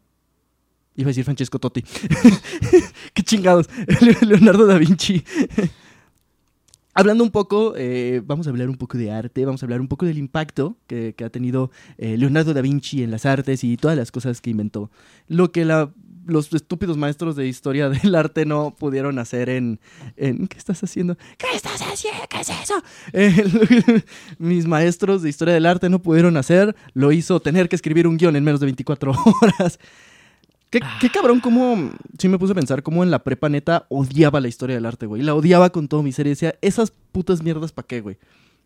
Iba 0.96 1.08
a 1.08 1.12
decir 1.12 1.24
Francesco 1.24 1.60
Totti. 1.60 1.84
Qué 3.14 3.24
chingados. 3.24 3.70
Leonardo 4.22 4.66
da 4.66 4.78
Vinci. 4.78 5.24
Hablando 6.96 7.24
un 7.24 7.32
poco, 7.32 7.74
eh, 7.76 8.22
vamos 8.26 8.46
a 8.48 8.52
hablar 8.52 8.70
un 8.70 8.76
poco 8.76 8.98
de 8.98 9.12
arte, 9.12 9.46
vamos 9.46 9.64
a 9.64 9.66
hablar 9.66 9.82
un 9.82 9.88
poco 9.88 10.06
del 10.06 10.18
impacto 10.18 10.78
que, 10.88 11.14
que 11.18 11.24
ha 11.26 11.30
tenido 11.30 11.72
eh, 11.98 12.18
Leonardo 12.18 12.54
da 12.54 12.62
Vinci 12.62 13.02
en 13.04 13.10
las 13.12 13.26
artes 13.26 13.64
y 13.64 13.78
todas 13.78 13.98
las 13.98 14.12
cosas 14.12 14.42
que 14.42 14.52
inventó. 14.52 14.92
Lo 15.28 15.52
que 15.52 15.66
la- 15.66 15.92
los 16.26 16.54
estúpidos 16.54 16.96
maestros 16.96 17.36
de 17.36 17.48
historia 17.48 17.90
del 17.90 18.16
arte 18.16 18.46
no 18.46 18.76
pudieron 18.78 19.18
hacer 19.20 19.50
en, 19.50 19.80
en- 20.18 20.48
¿Qué 20.48 20.58
estás 20.58 20.84
haciendo? 20.84 21.18
¿Qué 21.38 21.48
estás 21.56 21.82
haciendo? 21.82 22.22
¿Qué 22.30 22.40
es 22.42 22.50
eso? 22.50 22.76
Eh, 23.12 24.04
mis 24.38 24.68
maestros 24.68 25.22
de 25.24 25.30
historia 25.30 25.54
del 25.56 25.66
arte 25.66 25.90
no 25.90 26.00
pudieron 26.02 26.38
hacer, 26.38 26.76
lo 26.94 27.12
hizo 27.12 27.40
tener 27.40 27.70
que 27.70 27.76
escribir 27.76 28.08
un 28.08 28.18
guion 28.18 28.36
en 28.36 28.44
menos 28.44 28.60
de 28.60 28.68
24 28.68 29.12
horas. 29.42 29.80
Qué, 30.74 30.80
qué 31.00 31.10
cabrón, 31.10 31.40
cómo. 31.40 31.92
Sí, 32.18 32.28
me 32.28 32.40
puse 32.40 32.54
a 32.54 32.56
pensar 32.56 32.82
cómo 32.82 33.04
en 33.04 33.12
la 33.12 33.24
prepa 33.24 33.48
neta 33.48 33.86
odiaba 33.90 34.42
la 34.42 34.48
historia 34.48 34.76
del 34.76 34.86
arte, 34.88 35.06
güey. 35.06 35.22
La 35.22 35.36
odiaba 35.36 35.70
con 35.72 35.88
todo 35.88 36.02
mi 36.02 36.12
ser 36.12 36.26
y 36.26 36.32
decía, 36.32 36.56
esas 36.62 36.92
putas 37.12 37.44
mierdas, 37.44 37.72
¿pa' 37.72 37.84
qué, 37.84 38.02
güey? 38.02 38.18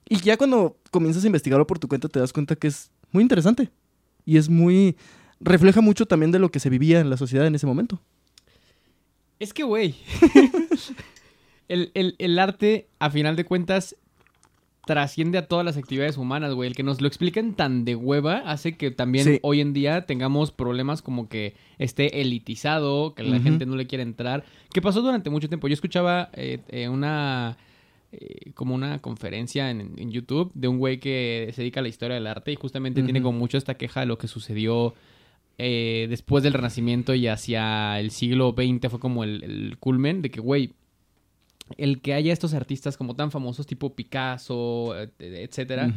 Y 0.07 0.17
ya 0.21 0.37
cuando 0.37 0.77
comienzas 0.89 1.25
a 1.25 1.27
investigarlo 1.27 1.67
por 1.67 1.79
tu 1.79 1.89
cuenta, 1.89 2.07
te 2.07 2.19
das 2.19 2.31
cuenta 2.31 2.55
que 2.55 2.67
es 2.67 2.91
muy 3.11 3.21
interesante. 3.23 3.69
Y 4.25 4.37
es 4.37 4.47
muy. 4.47 4.95
Refleja 5.41 5.81
mucho 5.81 6.05
también 6.05 6.31
de 6.31 6.39
lo 6.39 6.49
que 6.49 6.59
se 6.61 6.69
vivía 6.69 6.99
en 7.01 7.09
la 7.09 7.17
sociedad 7.17 7.45
en 7.45 7.55
ese 7.55 7.67
momento. 7.67 7.99
Es 9.39 9.53
que, 9.53 9.63
güey. 9.63 9.95
el, 11.67 11.91
el- 11.93 12.15
el 12.19 12.39
arte, 12.39 12.87
a 12.99 13.09
final 13.09 13.35
de 13.35 13.45
cuentas, 13.45 13.95
trasciende 14.87 15.37
a 15.37 15.47
todas 15.47 15.63
las 15.63 15.77
actividades 15.77 16.17
humanas, 16.17 16.55
güey. 16.55 16.67
El 16.69 16.75
que 16.75 16.81
nos 16.81 16.99
lo 16.99 17.07
expliquen 17.07 17.53
tan 17.53 17.85
de 17.85 17.95
hueva 17.95 18.37
hace 18.39 18.75
que 18.75 18.89
también 18.89 19.25
Sí. 19.25 19.39
hoy 19.43 19.61
en 19.61 19.73
día 19.73 20.07
tengamos 20.07 20.51
problemas 20.51 21.03
como 21.03 21.29
que 21.29 21.53
esté 21.77 22.21
elitizado, 22.21 23.13
que 23.13 23.21
la 23.21 23.39
gente 23.39 23.67
no 23.67 23.75
le 23.75 23.85
quiera 23.85 24.01
entrar. 24.01 24.43
Que 24.73 24.81
pasó 24.81 25.03
durante 25.03 25.29
mucho 25.29 25.47
tiempo. 25.47 25.67
Yo 25.67 25.75
escuchaba 25.75 26.29
eh, 26.33 26.57
eh, 26.69 26.89
una. 26.89 27.57
eh, 28.13 28.51
como 28.55 28.73
una 28.73 28.99
conferencia 28.99 29.69
en, 29.69 29.91
en 29.97 30.11
YouTube 30.11 30.49
de 30.55 30.69
un 30.69 30.77
güey 30.79 30.97
que 30.99 31.51
se 31.53 31.61
dedica 31.61 31.81
a 31.81 31.83
la 31.83 31.89
historia 31.89 32.15
del 32.15 32.25
arte 32.25 32.51
y 32.53 32.55
justamente 32.55 33.03
tiene 33.03 33.21
como 33.21 33.37
mucho 33.37 33.57
esta 33.57 33.73
queja 33.75 33.99
de 33.99 34.05
lo 34.05 34.17
que 34.17 34.27
sucedió 34.29 34.95
eh, 35.57 36.07
después 36.09 36.41
del 36.41 36.53
Renacimiento 36.53 37.13
y 37.15 37.27
hacia 37.27 37.99
el 37.99 38.11
siglo 38.11 38.55
XX 38.57 38.89
fue 38.89 38.99
como 39.01 39.25
el, 39.25 39.43
el 39.43 39.77
culmen 39.79 40.21
de 40.21 40.29
que, 40.31 40.39
güey, 40.39 40.71
el 41.77 42.01
que 42.01 42.13
haya 42.13 42.31
estos 42.31 42.53
artistas 42.53 42.95
como 42.97 43.15
tan 43.15 43.31
famosos 43.31 43.65
tipo 43.67 43.93
Picasso, 43.95 44.97
et- 44.99 45.13
etcétera, 45.19 45.91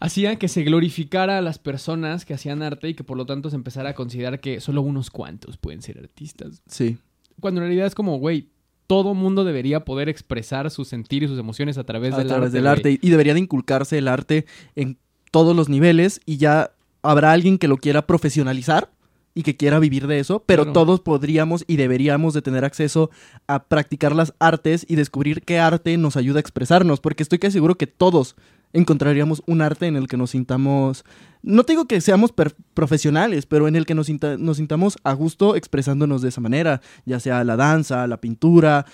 hacía 0.00 0.36
que 0.36 0.48
se 0.48 0.62
glorificara 0.64 1.38
a 1.38 1.40
las 1.40 1.58
personas 1.58 2.24
que 2.24 2.34
hacían 2.34 2.62
arte 2.62 2.88
y 2.88 2.94
que 2.94 3.04
por 3.04 3.16
lo 3.16 3.26
tanto 3.26 3.50
se 3.50 3.56
empezara 3.56 3.90
a 3.90 3.94
considerar 3.94 4.40
que 4.40 4.60
solo 4.60 4.82
unos 4.82 5.10
cuantos 5.10 5.56
pueden 5.56 5.82
ser 5.82 5.98
artistas. 5.98 6.62
Sí. 6.66 6.98
Cuando 7.40 7.60
en 7.60 7.66
realidad 7.68 7.86
es 7.86 7.94
como, 7.94 8.18
güey, 8.18 8.48
todo 8.86 9.14
mundo 9.14 9.44
debería 9.44 9.84
poder 9.84 10.08
expresar 10.08 10.70
su 10.70 10.84
sentir 10.84 11.22
y 11.22 11.28
sus 11.28 11.38
emociones 11.38 11.78
a 11.78 11.84
través 11.84 12.12
a 12.14 12.18
del 12.18 12.26
través 12.28 12.46
arte. 12.48 12.56
del 12.58 12.66
arte. 12.66 12.98
Y 13.00 13.10
debería 13.10 13.32
de 13.34 13.40
inculcarse 13.40 13.96
el 13.98 14.08
arte 14.08 14.44
en 14.76 14.98
todos 15.30 15.56
los 15.56 15.68
niveles 15.68 16.20
y 16.26 16.36
ya 16.36 16.72
habrá 17.02 17.32
alguien 17.32 17.58
que 17.58 17.66
lo 17.68 17.76
quiera 17.78 18.06
profesionalizar 18.06 18.90
y 19.34 19.42
que 19.42 19.56
quiera 19.56 19.78
vivir 19.80 20.06
de 20.06 20.20
eso, 20.20 20.42
pero 20.46 20.62
Claro. 20.62 20.72
todos 20.72 21.00
podríamos 21.00 21.64
y 21.66 21.76
deberíamos 21.76 22.34
de 22.34 22.42
tener 22.42 22.64
acceso 22.64 23.10
a 23.48 23.64
practicar 23.64 24.14
las 24.14 24.32
artes 24.38 24.86
y 24.88 24.94
descubrir 24.94 25.42
qué 25.42 25.58
arte 25.58 25.96
nos 25.96 26.16
ayuda 26.16 26.38
a 26.38 26.40
expresarnos, 26.40 27.00
porque 27.00 27.22
estoy 27.24 27.38
casi 27.40 27.54
seguro 27.54 27.74
que 27.76 27.86
todos 27.88 28.36
encontraríamos 28.72 29.42
un 29.46 29.60
arte 29.62 29.86
en 29.86 29.96
el 29.96 30.08
que 30.08 30.16
nos 30.16 30.30
sintamos, 30.30 31.04
no 31.42 31.62
te 31.64 31.72
digo 31.74 31.86
que 31.86 32.00
seamos 32.00 32.32
per- 32.32 32.54
profesionales, 32.74 33.46
pero 33.46 33.68
en 33.68 33.76
el 33.76 33.86
que 33.86 33.94
nos, 33.94 34.06
sinta- 34.06 34.36
nos 34.36 34.56
sintamos 34.56 34.96
a 35.04 35.12
gusto 35.12 35.54
expresándonos 35.56 36.22
de 36.22 36.28
esa 36.28 36.40
manera, 36.40 36.80
ya 37.04 37.18
sea 37.20 37.42
la 37.44 37.56
danza, 37.56 38.06
la 38.06 38.20
pintura, 38.20 38.84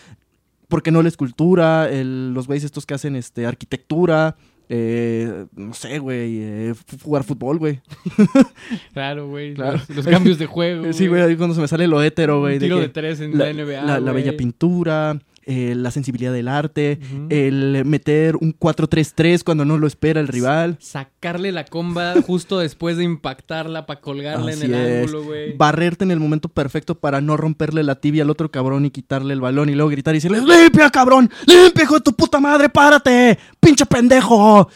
¿por 0.68 0.82
qué 0.82 0.90
no 0.90 1.02
la 1.02 1.08
escultura? 1.08 1.88
El- 1.90 2.32
los 2.34 2.46
güeyes 2.46 2.64
estos 2.64 2.86
que 2.86 2.94
hacen 2.94 3.16
este, 3.16 3.46
arquitectura, 3.46 4.36
eh, 4.72 5.46
no 5.56 5.74
sé, 5.74 5.98
güey, 5.98 6.38
eh, 6.40 6.74
jugar 7.02 7.24
fútbol, 7.24 7.58
güey. 7.58 7.80
Claro, 8.92 9.28
güey. 9.28 9.54
Claro. 9.54 9.78
Los, 9.88 9.96
los 9.96 10.06
cambios 10.06 10.38
de 10.38 10.46
juego. 10.46 10.92
Sí, 10.92 11.08
güey, 11.08 11.22
ahí 11.22 11.36
cuando 11.36 11.54
se 11.56 11.60
me 11.60 11.66
sale 11.68 11.88
lo 11.88 12.00
hétero, 12.02 12.38
güey. 12.40 12.54
De 12.54 12.66
tiro 12.66 12.76
que 12.76 12.82
de 12.82 12.88
tres 12.88 13.20
en 13.20 13.36
la, 13.36 13.52
la, 13.52 13.64
NBA. 13.64 14.00
la- 14.00 14.12
bella 14.12 14.36
pintura, 14.36 15.18
eh, 15.46 15.74
la 15.74 15.90
sensibilidad 15.90 16.32
del 16.32 16.48
arte, 16.48 17.00
el 17.30 17.82
meter 17.86 18.36
un 18.36 18.54
4-3-3 18.58 19.42
cuando 19.42 19.64
no 19.64 19.78
lo 19.78 19.86
espera 19.86 20.20
el 20.20 20.28
rival. 20.28 20.76
Sacarle 20.80 21.50
la 21.50 21.64
comba 21.64 22.14
justo 22.26 22.58
después 22.58 22.96
de 22.96 23.04
impactarla 23.04 23.86
para 23.86 24.00
colgarla 24.00 24.52
Así 24.52 24.64
en 24.64 24.74
el 24.74 24.80
es. 24.80 25.06
ángulo, 25.06 25.24
güey. 25.24 25.56
Barrerte 25.56 26.04
en 26.04 26.10
el 26.10 26.20
momento 26.20 26.48
perfecto 26.48 26.94
para 26.94 27.20
no 27.20 27.36
romperle 27.36 27.82
la 27.82 27.94
tibia 27.96 28.22
al 28.22 28.30
otro 28.30 28.50
cabrón 28.50 28.84
y 28.84 28.90
quitarle 28.90 29.32
el 29.34 29.40
balón 29.40 29.68
y 29.70 29.74
luego 29.74 29.90
gritar 29.90 30.14
y 30.14 30.18
decirle, 30.18 30.40
limpia, 30.40 30.90
cabrón, 30.90 31.30
limpia, 31.46 31.84
hijo 31.84 31.94
de 31.94 32.00
tu 32.02 32.12
puta 32.12 32.38
madre, 32.38 32.68
párate, 32.68 33.38
pinche 33.58 33.86
pendejo. 33.86 34.68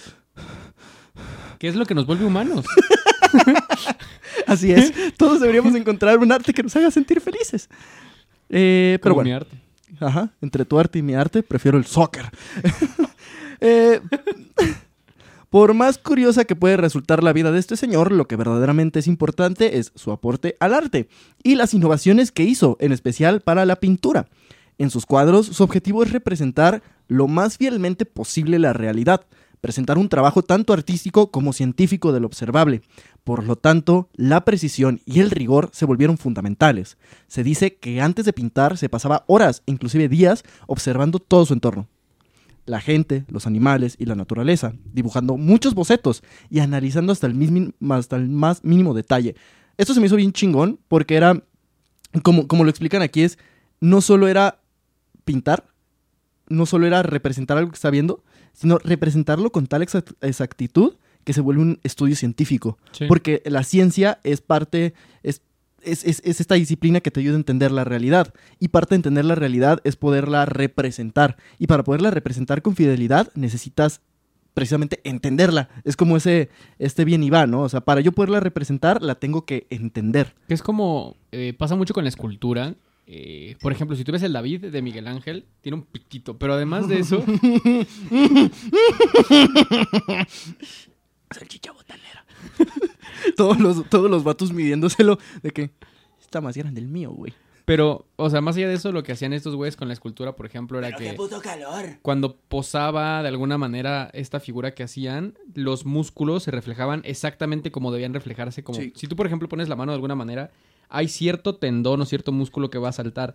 ¿Qué 1.58 1.68
es 1.68 1.76
lo 1.76 1.86
que 1.86 1.94
nos 1.94 2.06
vuelve 2.06 2.24
humanos? 2.24 2.64
Así 4.46 4.72
es, 4.72 4.92
todos 5.16 5.40
deberíamos 5.40 5.74
encontrar 5.74 6.18
un 6.18 6.30
arte 6.32 6.52
que 6.52 6.62
nos 6.62 6.74
haga 6.76 6.90
sentir 6.90 7.20
felices. 7.20 7.68
Eh, 8.48 8.98
pero 9.02 9.14
bueno. 9.14 9.28
mi 9.28 9.32
arte. 9.34 9.56
Ajá, 10.00 10.30
entre 10.40 10.64
tu 10.64 10.78
arte 10.78 10.98
y 10.98 11.02
mi 11.02 11.14
arte, 11.14 11.42
prefiero 11.42 11.78
el 11.78 11.86
soccer. 11.86 12.30
Eh, 13.60 14.00
por 15.48 15.72
más 15.72 15.96
curiosa 15.96 16.44
que 16.44 16.56
puede 16.56 16.76
resultar 16.76 17.22
la 17.22 17.32
vida 17.32 17.50
de 17.50 17.60
este 17.60 17.76
señor, 17.76 18.12
lo 18.12 18.26
que 18.26 18.36
verdaderamente 18.36 18.98
es 18.98 19.06
importante 19.06 19.78
es 19.78 19.92
su 19.94 20.10
aporte 20.10 20.56
al 20.60 20.74
arte 20.74 21.08
y 21.42 21.54
las 21.54 21.72
innovaciones 21.72 22.30
que 22.32 22.42
hizo, 22.42 22.76
en 22.80 22.92
especial 22.92 23.40
para 23.40 23.64
la 23.64 23.76
pintura. 23.76 24.26
En 24.76 24.90
sus 24.90 25.06
cuadros, 25.06 25.46
su 25.46 25.62
objetivo 25.62 26.02
es 26.02 26.10
representar 26.10 26.82
lo 27.06 27.28
más 27.28 27.56
fielmente 27.56 28.04
posible 28.04 28.58
la 28.58 28.72
realidad, 28.72 29.24
presentar 29.64 29.96
un 29.96 30.10
trabajo 30.10 30.42
tanto 30.42 30.74
artístico 30.74 31.30
como 31.30 31.54
científico 31.54 32.12
del 32.12 32.26
observable. 32.26 32.82
Por 33.24 33.44
lo 33.44 33.56
tanto, 33.56 34.10
la 34.12 34.44
precisión 34.44 35.00
y 35.06 35.20
el 35.20 35.30
rigor 35.30 35.70
se 35.72 35.86
volvieron 35.86 36.18
fundamentales. 36.18 36.98
Se 37.28 37.42
dice 37.42 37.76
que 37.76 38.02
antes 38.02 38.26
de 38.26 38.34
pintar 38.34 38.76
se 38.76 38.90
pasaba 38.90 39.24
horas, 39.26 39.62
inclusive 39.64 40.10
días, 40.10 40.44
observando 40.66 41.18
todo 41.18 41.46
su 41.46 41.54
entorno. 41.54 41.88
La 42.66 42.82
gente, 42.82 43.24
los 43.28 43.46
animales 43.46 43.96
y 43.98 44.04
la 44.04 44.14
naturaleza, 44.14 44.74
dibujando 44.92 45.38
muchos 45.38 45.72
bocetos 45.72 46.22
y 46.50 46.58
analizando 46.58 47.14
hasta 47.14 47.26
el, 47.26 48.28
más 48.28 48.64
mínimo 48.64 48.92
detalle. 48.92 49.34
Esto 49.78 49.94
se 49.94 50.00
me 50.00 50.08
hizo 50.08 50.16
bien 50.16 50.34
chingón 50.34 50.78
porque 50.88 51.16
era, 51.16 51.42
como, 52.22 52.48
como 52.48 52.64
lo 52.64 52.70
explican 52.70 53.00
aquí, 53.00 53.22
es 53.22 53.38
no 53.80 54.02
solo 54.02 54.28
era 54.28 54.60
pintar, 55.24 55.64
no 56.50 56.66
solo 56.66 56.86
era 56.86 57.02
representar 57.02 57.56
algo 57.56 57.70
que 57.70 57.76
está 57.76 57.88
viendo, 57.88 58.22
sino 58.54 58.78
representarlo 58.78 59.50
con 59.50 59.66
tal 59.66 59.82
exact- 59.82 60.14
exactitud 60.22 60.94
que 61.24 61.32
se 61.34 61.40
vuelve 61.42 61.62
un 61.62 61.80
estudio 61.82 62.16
científico. 62.16 62.78
Sí. 62.92 63.04
Porque 63.06 63.42
la 63.44 63.62
ciencia 63.64 64.20
es 64.24 64.40
parte, 64.40 64.94
es, 65.22 65.42
es, 65.82 66.04
es- 66.04 66.22
es 66.24 66.40
esta 66.40 66.54
disciplina 66.54 67.00
que 67.00 67.10
te 67.10 67.20
ayuda 67.20 67.34
a 67.34 67.38
entender 67.38 67.70
la 67.72 67.84
realidad. 67.84 68.32
Y 68.60 68.68
parte 68.68 68.90
de 68.94 68.96
entender 68.96 69.24
la 69.24 69.34
realidad 69.34 69.80
es 69.84 69.96
poderla 69.96 70.46
representar. 70.46 71.36
Y 71.58 71.66
para 71.66 71.82
poderla 71.84 72.10
representar 72.10 72.62
con 72.62 72.76
fidelidad 72.76 73.30
necesitas 73.34 74.00
precisamente 74.52 75.00
entenderla. 75.02 75.68
Es 75.82 75.96
como 75.96 76.16
ese, 76.16 76.48
este 76.78 77.04
bien 77.04 77.24
y 77.24 77.30
va, 77.30 77.46
¿no? 77.46 77.62
O 77.62 77.68
sea, 77.68 77.80
para 77.80 78.00
yo 78.00 78.12
poderla 78.12 78.38
representar 78.38 79.02
la 79.02 79.16
tengo 79.16 79.44
que 79.46 79.66
entender. 79.70 80.34
Que 80.46 80.54
es 80.54 80.62
como, 80.62 81.16
eh, 81.32 81.54
pasa 81.58 81.74
mucho 81.74 81.92
con 81.92 82.04
la 82.04 82.08
escultura. 82.10 82.74
Eh, 83.06 83.56
por 83.60 83.70
ejemplo, 83.72 83.96
si 83.96 84.04
tú 84.04 84.12
ves 84.12 84.22
el 84.22 84.32
David 84.32 84.66
de 84.66 84.80
Miguel 84.82 85.06
Ángel, 85.06 85.44
tiene 85.60 85.76
un 85.76 85.82
piquito, 85.84 86.38
pero 86.38 86.54
además 86.54 86.88
de 86.88 87.00
eso, 87.00 87.22
Salchicha 91.30 91.72
botanera. 91.72 92.24
todos, 93.36 93.58
los, 93.60 93.88
todos 93.88 94.10
los 94.10 94.22
vatos 94.24 94.52
midiéndoselo 94.52 95.18
de 95.42 95.50
que 95.50 95.70
está 96.20 96.40
más 96.40 96.56
grande 96.56 96.80
el 96.80 96.88
mío, 96.88 97.10
güey. 97.10 97.32
pero, 97.64 98.06
o 98.16 98.28
sea, 98.30 98.40
más 98.40 98.56
allá 98.56 98.68
de 98.68 98.74
eso, 98.74 98.92
lo 98.92 99.02
que 99.02 99.12
hacían 99.12 99.32
estos 99.32 99.54
güeyes 99.56 99.76
con 99.76 99.88
la 99.88 99.94
escultura, 99.94 100.36
por 100.36 100.46
ejemplo, 100.46 100.78
era 100.78 100.92
que 100.92 101.14
puto 101.14 101.40
calor. 101.40 101.98
cuando 102.02 102.36
posaba 102.36 103.22
de 103.22 103.28
alguna 103.28 103.58
manera 103.58 104.10
esta 104.12 104.40
figura 104.40 104.74
que 104.74 104.82
hacían, 104.82 105.38
los 105.54 105.84
músculos 105.86 106.42
se 106.44 106.50
reflejaban 106.50 107.00
exactamente 107.04 107.70
como 107.70 107.90
debían 107.92 108.14
reflejarse. 108.14 108.62
Como 108.62 108.78
Sí. 108.80 108.92
si 108.94 109.06
tú, 109.08 109.16
por 109.16 109.26
ejemplo, 109.26 109.48
pones 109.48 109.68
la 109.68 109.76
mano 109.76 109.92
de 109.92 109.96
alguna 109.96 110.14
manera, 110.14 110.50
hay 110.88 111.08
cierto 111.08 111.56
tendón 111.56 112.00
o 112.00 112.04
cierto 112.06 112.32
músculo 112.32 112.70
que 112.70 112.78
va 112.78 112.88
a 112.88 112.92
saltar. 112.92 113.34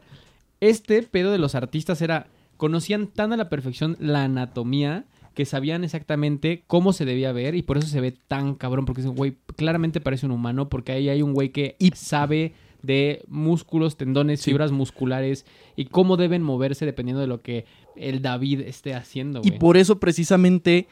Este 0.62 1.02
pedo 1.04 1.32
de 1.32 1.38
los 1.38 1.56
artistas 1.56 2.02
era, 2.02 2.28
conocían 2.58 3.08
tan 3.08 3.32
a 3.34 3.38
la 3.38 3.50
perfección 3.50 3.96
la 4.00 4.24
anatomía 4.24 5.06
que 5.34 5.46
sabían 5.46 5.84
exactamente 5.86 6.64
cómo 6.68 6.92
se 6.92 7.06
debía 7.06 7.32
ver 7.32 7.56
y 7.56 7.62
por 7.62 7.78
eso 7.78 7.88
se 7.88 8.02
ve 8.02 8.12
tan 8.12 8.56
cabrón, 8.56 8.86
porque 8.86 9.02
ese 9.02 9.10
güey 9.10 9.38
claramente 9.56 10.02
parece 10.02 10.26
un 10.26 10.34
humano, 10.34 10.68
porque 10.68 10.92
ahí 10.92 11.08
hay 11.08 11.22
un 11.22 11.34
güey 11.34 11.50
que 11.50 11.78
sabe 11.94 12.54
de 12.82 13.24
músculos, 13.28 13.96
tendones, 13.96 14.42
Sí. 14.42 14.52
fibras 14.52 14.72
musculares 14.72 15.46
y 15.78 15.86
cómo 15.86 16.18
deben 16.18 16.42
moverse 16.44 16.86
dependiendo 16.86 17.22
de 17.22 17.28
lo 17.28 17.42
que 17.42 17.66
el 17.96 18.22
David 18.22 18.62
esté 18.62 18.94
haciendo, 18.96 19.42
Y 19.44 19.52
por 19.52 19.78
eso 19.78 20.00
precisamente 20.00 20.88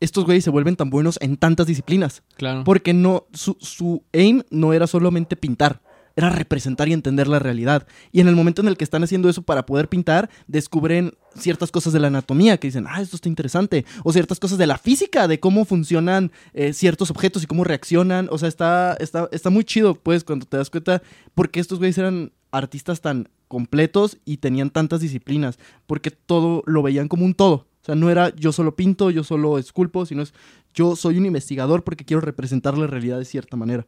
estos 0.00 0.24
güeyes 0.24 0.44
se 0.44 0.50
vuelven 0.50 0.76
tan 0.76 0.90
buenos 0.90 1.18
en 1.20 1.36
tantas 1.36 1.66
disciplinas. 1.66 2.22
Claro. 2.36 2.64
Porque 2.64 2.94
no, 2.94 3.26
su, 3.32 3.56
su 3.60 4.02
aim 4.12 4.42
no 4.50 4.72
era 4.72 4.86
solamente 4.86 5.36
pintar, 5.36 5.82
era 6.20 6.30
representar 6.30 6.88
y 6.88 6.92
entender 6.92 7.26
la 7.26 7.38
realidad. 7.38 7.86
Y 8.12 8.20
en 8.20 8.28
el 8.28 8.36
momento 8.36 8.62
en 8.62 8.68
el 8.68 8.76
que 8.76 8.84
están 8.84 9.02
haciendo 9.02 9.28
eso 9.28 9.42
para 9.42 9.66
poder 9.66 9.88
pintar, 9.88 10.30
descubren 10.46 11.14
ciertas 11.36 11.70
cosas 11.70 11.92
de 11.92 12.00
la 12.00 12.08
anatomía 12.08 12.58
que 12.58 12.68
dicen, 12.68 12.86
ah, 12.88 13.00
esto 13.00 13.16
está 13.16 13.28
interesante. 13.28 13.84
O 14.04 14.12
ciertas 14.12 14.40
cosas 14.40 14.58
de 14.58 14.66
la 14.66 14.78
física, 14.78 15.28
de 15.28 15.40
cómo 15.40 15.64
funcionan 15.64 16.32
eh, 16.52 16.72
ciertos 16.72 17.10
objetos 17.10 17.42
y 17.42 17.46
cómo 17.46 17.64
reaccionan. 17.64 18.28
O 18.30 18.38
sea, 18.38 18.48
está, 18.48 18.94
está, 19.00 19.28
está 19.32 19.50
muy 19.50 19.64
chido, 19.64 19.94
pues, 19.94 20.24
cuando 20.24 20.46
te 20.46 20.56
das 20.56 20.70
cuenta, 20.70 21.02
porque 21.34 21.60
estos 21.60 21.78
güeyes 21.78 21.98
eran 21.98 22.32
artistas 22.52 23.00
tan 23.00 23.28
completos 23.48 24.18
y 24.24 24.36
tenían 24.36 24.70
tantas 24.70 25.00
disciplinas, 25.00 25.58
porque 25.86 26.10
todo 26.10 26.62
lo 26.66 26.82
veían 26.82 27.08
como 27.08 27.24
un 27.24 27.34
todo. 27.34 27.66
O 27.82 27.84
sea, 27.84 27.94
no 27.94 28.10
era 28.10 28.34
yo 28.36 28.52
solo 28.52 28.76
pinto, 28.76 29.10
yo 29.10 29.24
solo 29.24 29.58
esculpo, 29.58 30.04
sino 30.04 30.22
es 30.22 30.34
yo 30.74 30.96
soy 30.96 31.18
un 31.18 31.26
investigador 31.26 31.82
porque 31.82 32.04
quiero 32.04 32.20
representar 32.20 32.76
la 32.76 32.86
realidad 32.86 33.18
de 33.18 33.24
cierta 33.24 33.56
manera. 33.56 33.86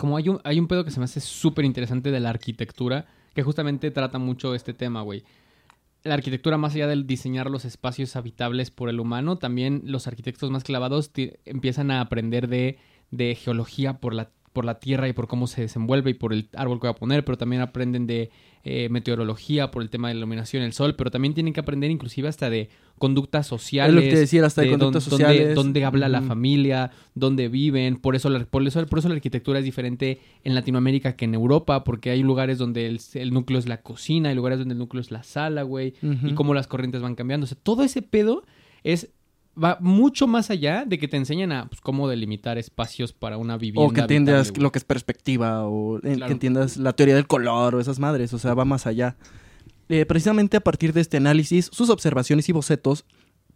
Como 0.00 0.16
hay 0.16 0.30
un, 0.30 0.40
hay 0.44 0.58
un 0.58 0.66
pedo 0.66 0.82
que 0.82 0.90
se 0.90 0.98
me 0.98 1.04
hace 1.04 1.20
súper 1.20 1.66
interesante 1.66 2.10
de 2.10 2.20
la 2.20 2.30
arquitectura, 2.30 3.04
que 3.34 3.42
justamente 3.42 3.90
trata 3.90 4.18
mucho 4.18 4.54
este 4.54 4.72
tema, 4.72 5.02
güey. 5.02 5.24
La 6.04 6.14
arquitectura, 6.14 6.56
más 6.56 6.74
allá 6.74 6.86
del 6.86 7.06
diseñar 7.06 7.50
los 7.50 7.66
espacios 7.66 8.16
habitables 8.16 8.70
por 8.70 8.88
el 8.88 8.98
humano, 8.98 9.36
también 9.36 9.82
los 9.84 10.06
arquitectos 10.06 10.50
más 10.50 10.64
clavados 10.64 11.10
empiezan 11.44 11.90
a 11.90 12.00
aprender 12.00 12.48
de, 12.48 12.78
de 13.10 13.34
geología 13.34 13.98
por 13.98 14.14
la, 14.14 14.30
por 14.52 14.64
la 14.64 14.80
tierra 14.80 15.08
y 15.08 15.12
por 15.12 15.28
cómo 15.28 15.46
se 15.46 15.62
desenvuelve 15.62 16.10
y 16.10 16.14
por 16.14 16.32
el 16.32 16.48
árbol 16.54 16.80
que 16.80 16.86
va 16.86 16.92
a 16.92 16.96
poner, 16.96 17.24
pero 17.24 17.38
también 17.38 17.62
aprenden 17.62 18.06
de 18.06 18.30
eh, 18.64 18.88
meteorología 18.90 19.70
por 19.70 19.82
el 19.82 19.90
tema 19.90 20.08
de 20.08 20.14
la 20.14 20.18
iluminación 20.18 20.62
del 20.62 20.72
sol, 20.72 20.96
pero 20.96 21.10
también 21.10 21.34
tienen 21.34 21.52
que 21.54 21.60
aprender 21.60 21.90
inclusive 21.90 22.28
hasta 22.28 22.50
de 22.50 22.68
conductas 22.98 23.46
sociales. 23.46 23.90
Es 23.90 23.94
lo 23.94 24.00
que 24.02 24.10
te 24.10 24.18
decía, 24.20 24.44
hasta 24.44 24.60
de 24.60 24.66
de 24.66 24.72
conductas 24.72 25.04
sociales. 25.04 25.54
Dónde, 25.54 25.84
habla 25.84 26.08
la 26.08 26.20
familia, 26.20 26.90
dónde 27.14 27.48
viven. 27.48 27.96
Por 27.96 28.16
eso, 28.16 28.28
la, 28.28 28.44
por, 28.44 28.66
eso, 28.66 28.84
por 28.86 28.98
eso 28.98 29.08
la 29.08 29.14
arquitectura 29.14 29.60
es 29.60 29.64
diferente 29.64 30.20
en 30.44 30.54
Latinoamérica 30.54 31.16
que 31.16 31.24
en 31.24 31.34
Europa, 31.34 31.84
porque 31.84 32.10
hay 32.10 32.22
lugares 32.22 32.58
donde 32.58 32.86
el, 32.86 33.00
el 33.14 33.32
núcleo 33.32 33.58
es 33.58 33.68
la 33.68 33.82
cocina, 33.82 34.28
hay 34.28 34.34
lugares 34.34 34.58
donde 34.58 34.72
el 34.72 34.78
núcleo 34.78 35.00
es 35.00 35.10
la 35.10 35.22
sala, 35.22 35.62
güey, 35.62 35.94
y 36.02 36.34
cómo 36.34 36.52
las 36.54 36.66
corrientes 36.66 37.00
van 37.00 37.14
cambiando. 37.14 37.44
O 37.44 37.46
sea, 37.46 37.58
todo 37.62 37.82
ese 37.84 38.02
pedo 38.02 38.44
es 38.82 39.10
va 39.62 39.78
mucho 39.80 40.26
más 40.26 40.50
allá 40.50 40.84
de 40.86 40.98
que 40.98 41.08
te 41.08 41.16
enseñan 41.16 41.52
a 41.52 41.68
pues, 41.68 41.80
cómo 41.80 42.08
delimitar 42.08 42.58
espacios 42.58 43.12
para 43.12 43.36
una 43.36 43.56
vivienda. 43.56 43.88
O 43.88 43.92
que 43.92 44.00
entiendas 44.00 44.48
habitable, 44.48 44.62
lo 44.62 44.72
que 44.72 44.78
es 44.78 44.84
perspectiva, 44.84 45.66
o 45.66 45.98
eh, 45.98 46.00
Claro. 46.14 46.26
que 46.26 46.32
entiendas 46.32 46.76
la 46.76 46.92
teoría 46.92 47.14
del 47.14 47.26
color, 47.26 47.74
o 47.74 47.80
esas 47.80 47.98
madres, 47.98 48.32
o 48.32 48.38
sea, 48.38 48.54
va 48.54 48.64
más 48.64 48.86
allá. 48.86 49.16
Eh, 49.88 50.06
precisamente 50.06 50.56
a 50.56 50.60
partir 50.60 50.92
de 50.92 51.00
este 51.00 51.16
análisis, 51.16 51.68
sus 51.72 51.90
observaciones 51.90 52.48
y 52.48 52.52
bocetos, 52.52 53.04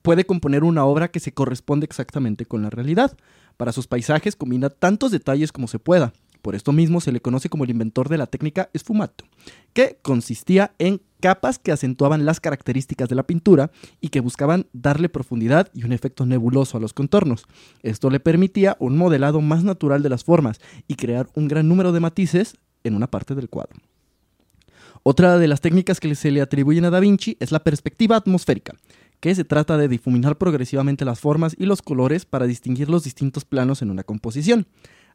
puede 0.03 0.27
componer 0.27 0.65
una 0.65 0.85
obra 0.85 1.09
que 1.09 1.21
se 1.21 1.33
corresponde 1.33 1.87
exactamente 1.87 2.45
con 2.45 2.63
la 2.63 2.71
realidad. 2.71 3.17
Para 3.57 3.73
sus 3.73 3.87
paisajes 3.87 4.37
combina 4.37 4.69
tantos 4.69 5.13
detalles 5.13 5.53
como 5.53 5.69
se 5.69 5.79
pueda. 5.79 6.13
Por 6.45 6.55
esto 6.55 6.73
mismo 6.73 7.01
se 7.01 7.11
le 7.11 7.23
conoce 7.23 7.49
como 7.49 7.65
el 7.65 7.71
inventor 7.71 8.11
de 8.11 8.19
la 8.19 8.27
técnica 8.27 8.69
sfumato, 8.77 9.25
que 9.73 9.99
consistía 10.03 10.75
en 10.79 11.01
capas 11.21 11.59
que 11.59 11.73
acentuaban 11.73 12.27
las 12.27 12.39
características 12.39 13.09
de 13.09 13.15
la 13.15 13.23
pintura 13.23 13.71
y 14.03 14.11
que 14.11 14.21
buscaban 14.21 14.67
darle 14.75 15.09
profundidad 15.09 15.71
y 15.73 15.85
un 15.85 15.93
efecto 15.95 16.27
nebuloso 16.27 16.77
a 16.77 16.81
los 16.81 16.93
contornos. 16.93 17.47
Esto 17.83 18.11
le 18.11 18.21
permitía 18.21 18.77
un 18.79 18.99
modelado 18.99 19.41
más 19.41 19.65
natural 19.65 20.03
de 20.03 20.11
las 20.11 20.23
formas 20.23 20.61
y 20.87 20.97
crear 20.97 21.31
un 21.35 21.49
gran 21.49 21.67
número 21.67 21.93
de 21.93 22.01
matices 22.01 22.59
en 22.83 22.95
una 22.95 23.11
parte 23.11 23.35
del 23.35 23.49
cuadro. 23.49 23.79
Otra 25.03 25.39
de 25.39 25.49
las 25.49 25.63
técnicas 25.63 25.99
que 25.99 26.15
se 26.15 26.31
le 26.31 26.43
atribuyen 26.43 26.85
a 26.85 26.91
Da 26.91 27.01
Vinci 27.01 27.39
es 27.41 27.53
la 27.53 27.65
perspectiva 27.65 28.17
atmosférica, 28.17 28.75
que 29.21 29.35
se 29.35 29.45
trata 29.45 29.79
de 29.79 29.89
difuminar 29.89 30.37
progresivamente 30.37 31.07
las 31.07 31.21
formas 31.21 31.57
y 31.59 31.65
los 31.65 31.81
colores 31.81 32.27
para 32.27 32.47
distinguir 32.47 32.91
los 32.91 33.03
distintos 33.03 33.47
planos 33.47 33.81
en 33.81 33.91
una 33.91 34.03
composición, 34.03 34.67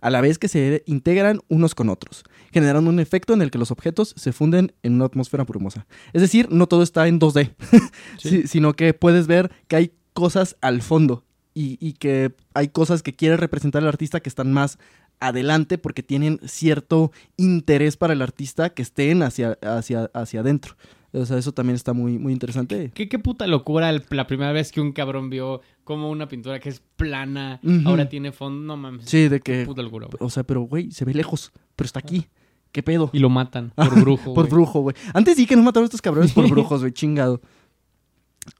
a 0.02 0.10
la 0.10 0.22
vez 0.22 0.38
que 0.38 0.48
se 0.48 0.84
integran 0.86 1.40
unos 1.48 1.76
con 1.76 1.90
otros, 1.90 2.24
generando 2.52 2.90
un 2.90 3.00
efecto 3.00 3.34
en 3.34 3.42
el 3.42 3.52
que 3.52 3.58
los 3.58 3.72
objetos 3.72 4.14
se 4.18 4.32
funden 4.32 4.74
en 4.84 4.96
una 4.96 5.06
atmósfera 5.06 5.44
brumosa. 5.44 5.86
Es 6.14 6.22
decir, 6.22 6.48
no 6.52 6.68
todo 6.68 6.84
está 6.84 7.08
en 7.08 7.20
2D, 7.20 7.54
Sí. 8.18 8.30
sí, 8.30 8.48
sino 8.48 8.74
que 8.74 8.94
puedes 8.94 9.28
ver 9.28 9.52
que 9.68 9.76
hay 9.76 9.92
cosas 10.14 10.58
al 10.62 10.82
fondo 10.82 11.24
y, 11.54 11.78
y 11.80 11.94
que 11.94 12.34
hay 12.54 12.70
cosas 12.70 13.04
que 13.04 13.14
quiere 13.14 13.38
representar 13.38 13.82
el 13.82 13.88
artista 13.88 14.20
que 14.20 14.30
están 14.30 14.52
más 14.52 14.78
adelante 15.20 15.78
porque 15.78 16.04
tienen 16.04 16.40
cierto 16.46 17.12
interés 17.38 17.98
para 17.98 18.14
el 18.14 18.22
artista 18.22 18.70
que 18.70 18.82
estén 18.82 19.22
hacia, 19.24 19.58
hacia, 19.62 20.06
hacia 20.14 20.40
adentro. 20.40 20.76
O 21.12 21.26
sea, 21.26 21.38
eso 21.38 21.52
también 21.52 21.76
está 21.76 21.93
muy, 21.93 22.17
muy 22.19 22.34
interesante. 22.34 22.91
¿Qué, 22.93 23.10
qué 23.10 23.17
puta 23.19 23.48
locura 23.48 23.89
el- 23.89 24.04
la 24.12 24.28
primera 24.28 24.52
vez 24.52 24.72
que 24.72 24.80
un 24.82 24.91
cabrón 24.91 25.30
vio 25.30 25.62
como 25.84 26.10
una 26.12 26.28
pintura 26.28 26.60
que 26.60 26.69
es 26.69 26.82
plana, 26.98 27.60
ahora 27.86 28.08
tiene 28.10 28.32
fondo. 28.32 28.62
No 28.63 28.78
mames. 28.78 29.06
Sí, 29.10 29.28
de 29.28 29.39
Qué 29.41 29.60
que... 29.62 29.65
puta 29.65 29.82
locura, 29.82 30.06
güey. 30.08 30.17
O 30.19 30.30
sea, 30.30 30.43
pero 30.43 30.62
güey, 30.62 30.91
se 30.91 31.06
ve 31.06 31.13
lejos, 31.15 31.52
pero 31.76 31.86
está 31.86 32.00
aquí. 32.00 32.28
¿Qué 32.72 32.84
pedo? 32.84 33.10
Y 33.13 33.17
lo 33.19 33.30
matan 33.30 33.72
por 33.76 34.00
brujo. 34.00 34.34
por 34.36 34.48
brujo, 34.48 34.82
güey. 34.82 34.95
Antes 35.15 35.36
sí 35.38 35.48
que 35.48 35.56
nos 35.56 35.65
mataron 35.65 35.86
estos 35.86 36.02
cabrones 36.04 36.32
por 36.34 36.48
brujos, 36.50 36.82
güey, 36.82 36.91
chingado. 36.93 37.41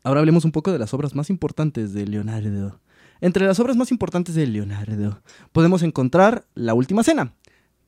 Ahora 0.04 0.20
hablemos 0.20 0.46
un 0.46 0.52
poco 0.52 0.72
de 0.72 0.80
las 0.80 0.94
obras 0.94 1.14
más 1.16 1.30
importantes 1.30 1.94
de 1.94 2.08
Leonardo. 2.08 2.80
Entre 3.22 3.46
las 3.46 3.60
obras 3.60 3.76
más 3.76 3.92
importantes 3.92 4.34
de 4.34 4.48
Leonardo 4.48 5.22
podemos 5.52 5.84
encontrar 5.84 6.46
La 6.56 6.74
Última 6.74 7.04
Cena. 7.04 7.34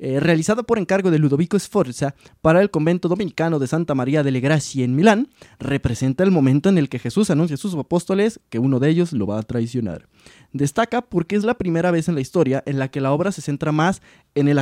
Eh, 0.04 0.20
realizada 0.20 0.64
por 0.64 0.80
encargo 0.80 1.12
de 1.12 1.20
Ludovico 1.20 1.60
Sforza 1.60 2.16
para 2.42 2.60
el 2.60 2.72
convento 2.72 3.08
dominicano 3.08 3.60
de 3.60 3.68
Santa 3.68 3.94
María 3.94 4.24
delle 4.24 4.40
Grazie 4.40 4.84
en 4.84 4.96
Milán, 4.96 5.30
representa 5.60 6.24
el 6.24 6.32
momento 6.32 6.70
en 6.70 6.80
el 6.80 6.90
que 6.90 6.98
Jesús 6.98 7.30
anuncia 7.30 7.54
a 7.54 7.58
sus 7.58 7.76
apóstoles 7.76 8.40
que 8.50 8.58
uno 8.58 8.80
de 8.80 8.90
ellos 8.90 9.14
lo 9.14 9.28
va 9.28 9.38
a 9.38 9.44
traicionar. 9.44 10.08
Destaca 10.54 11.04
porque 11.04 11.36
es 11.36 11.44
la 11.44 11.54
primera 11.54 11.92
vez 11.92 12.10
en 12.10 12.16
la 12.16 12.22
historia 12.22 12.64
en 12.66 12.80
la 12.80 12.88
que 12.88 13.00
la 13.00 13.12
obra 13.12 13.32
se 13.32 13.44
centra 13.44 13.72
más, 13.72 14.02
en 14.34 14.48
el 14.48 14.60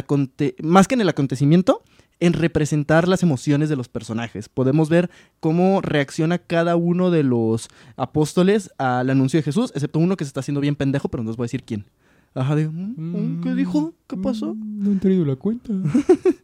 más 0.61 0.89
que 0.89 0.95
en 0.95 1.01
el 1.01 1.07
acontecimiento, 1.07 1.83
en 2.19 2.33
representar 2.33 3.07
las 3.07 3.23
emociones 3.23 3.69
de 3.69 3.77
los 3.77 3.87
personajes. 3.87 4.49
Podemos 4.49 4.89
ver 4.89 5.09
cómo 5.39 5.79
reacciona 5.79 6.37
cada 6.39 6.75
uno 6.75 7.11
de 7.11 7.23
los 7.23 7.69
apóstoles 7.95 8.71
al 8.77 9.09
anuncio 9.09 9.37
de 9.37 9.43
Jesús, 9.43 9.71
excepto 9.73 9.99
uno 9.99 10.17
que 10.17 10.25
se 10.25 10.29
está 10.29 10.41
haciendo 10.41 10.59
bien 10.59 10.75
pendejo, 10.75 11.07
pero 11.07 11.23
no 11.23 11.29
os 11.29 11.37
voy 11.37 11.45
a 11.45 11.47
decir 11.47 11.63
quién. 11.63 11.85
Ajá, 12.35 12.55
de, 12.55 12.67
"Mm, 12.67 12.93
mm, 13.39 13.41
¿qué 13.43 13.55
dijo? 13.55 13.93
¿Qué 14.07 14.17
pasó? 14.17 14.55
No 14.55 14.91
han 14.91 14.99
traído 14.99 15.25
la 15.25 15.35
cuenta. 15.35 15.73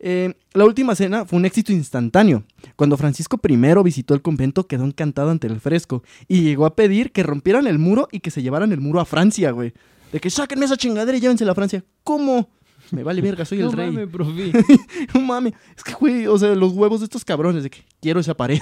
Eh, 0.00 0.34
la 0.54 0.64
última 0.64 0.94
cena 0.94 1.24
fue 1.24 1.40
un 1.40 1.44
éxito 1.44 1.72
instantáneo. 1.72 2.44
Cuando 2.76 2.96
Francisco 2.96 3.40
I 3.48 3.56
visitó 3.82 4.14
el 4.14 4.22
convento, 4.22 4.68
quedó 4.68 4.84
encantado 4.84 5.30
ante 5.30 5.48
el 5.48 5.58
fresco 5.58 6.04
y 6.28 6.42
llegó 6.42 6.66
a 6.66 6.76
pedir 6.76 7.10
que 7.10 7.24
rompieran 7.24 7.66
el 7.66 7.80
muro 7.80 8.06
y 8.12 8.20
que 8.20 8.30
se 8.30 8.40
llevaran 8.40 8.70
el 8.70 8.80
muro 8.80 9.00
a 9.00 9.04
Francia, 9.04 9.50
güey. 9.50 9.72
De 10.12 10.20
que 10.20 10.30
sáquenme 10.30 10.66
esa 10.66 10.76
chingadera 10.76 11.18
y 11.18 11.20
llévensela 11.20 11.50
a 11.50 11.54
Francia. 11.56 11.84
¿Cómo? 12.04 12.48
Me 12.92 13.02
vale 13.02 13.20
verga, 13.20 13.44
soy 13.44 13.58
el 13.58 13.66
no 13.66 13.72
rey. 13.72 13.90
mames, 13.90 14.08
profe. 14.08 14.52
No 15.14 15.20
mames. 15.20 15.54
Es 15.76 15.82
que, 15.82 15.94
güey, 15.94 16.28
o 16.28 16.38
sea, 16.38 16.54
los 16.54 16.74
huevos 16.74 17.00
de 17.00 17.04
estos 17.06 17.24
cabrones 17.24 17.64
de 17.64 17.70
que 17.70 17.80
quiero 18.00 18.20
esa 18.20 18.34
pared. 18.36 18.60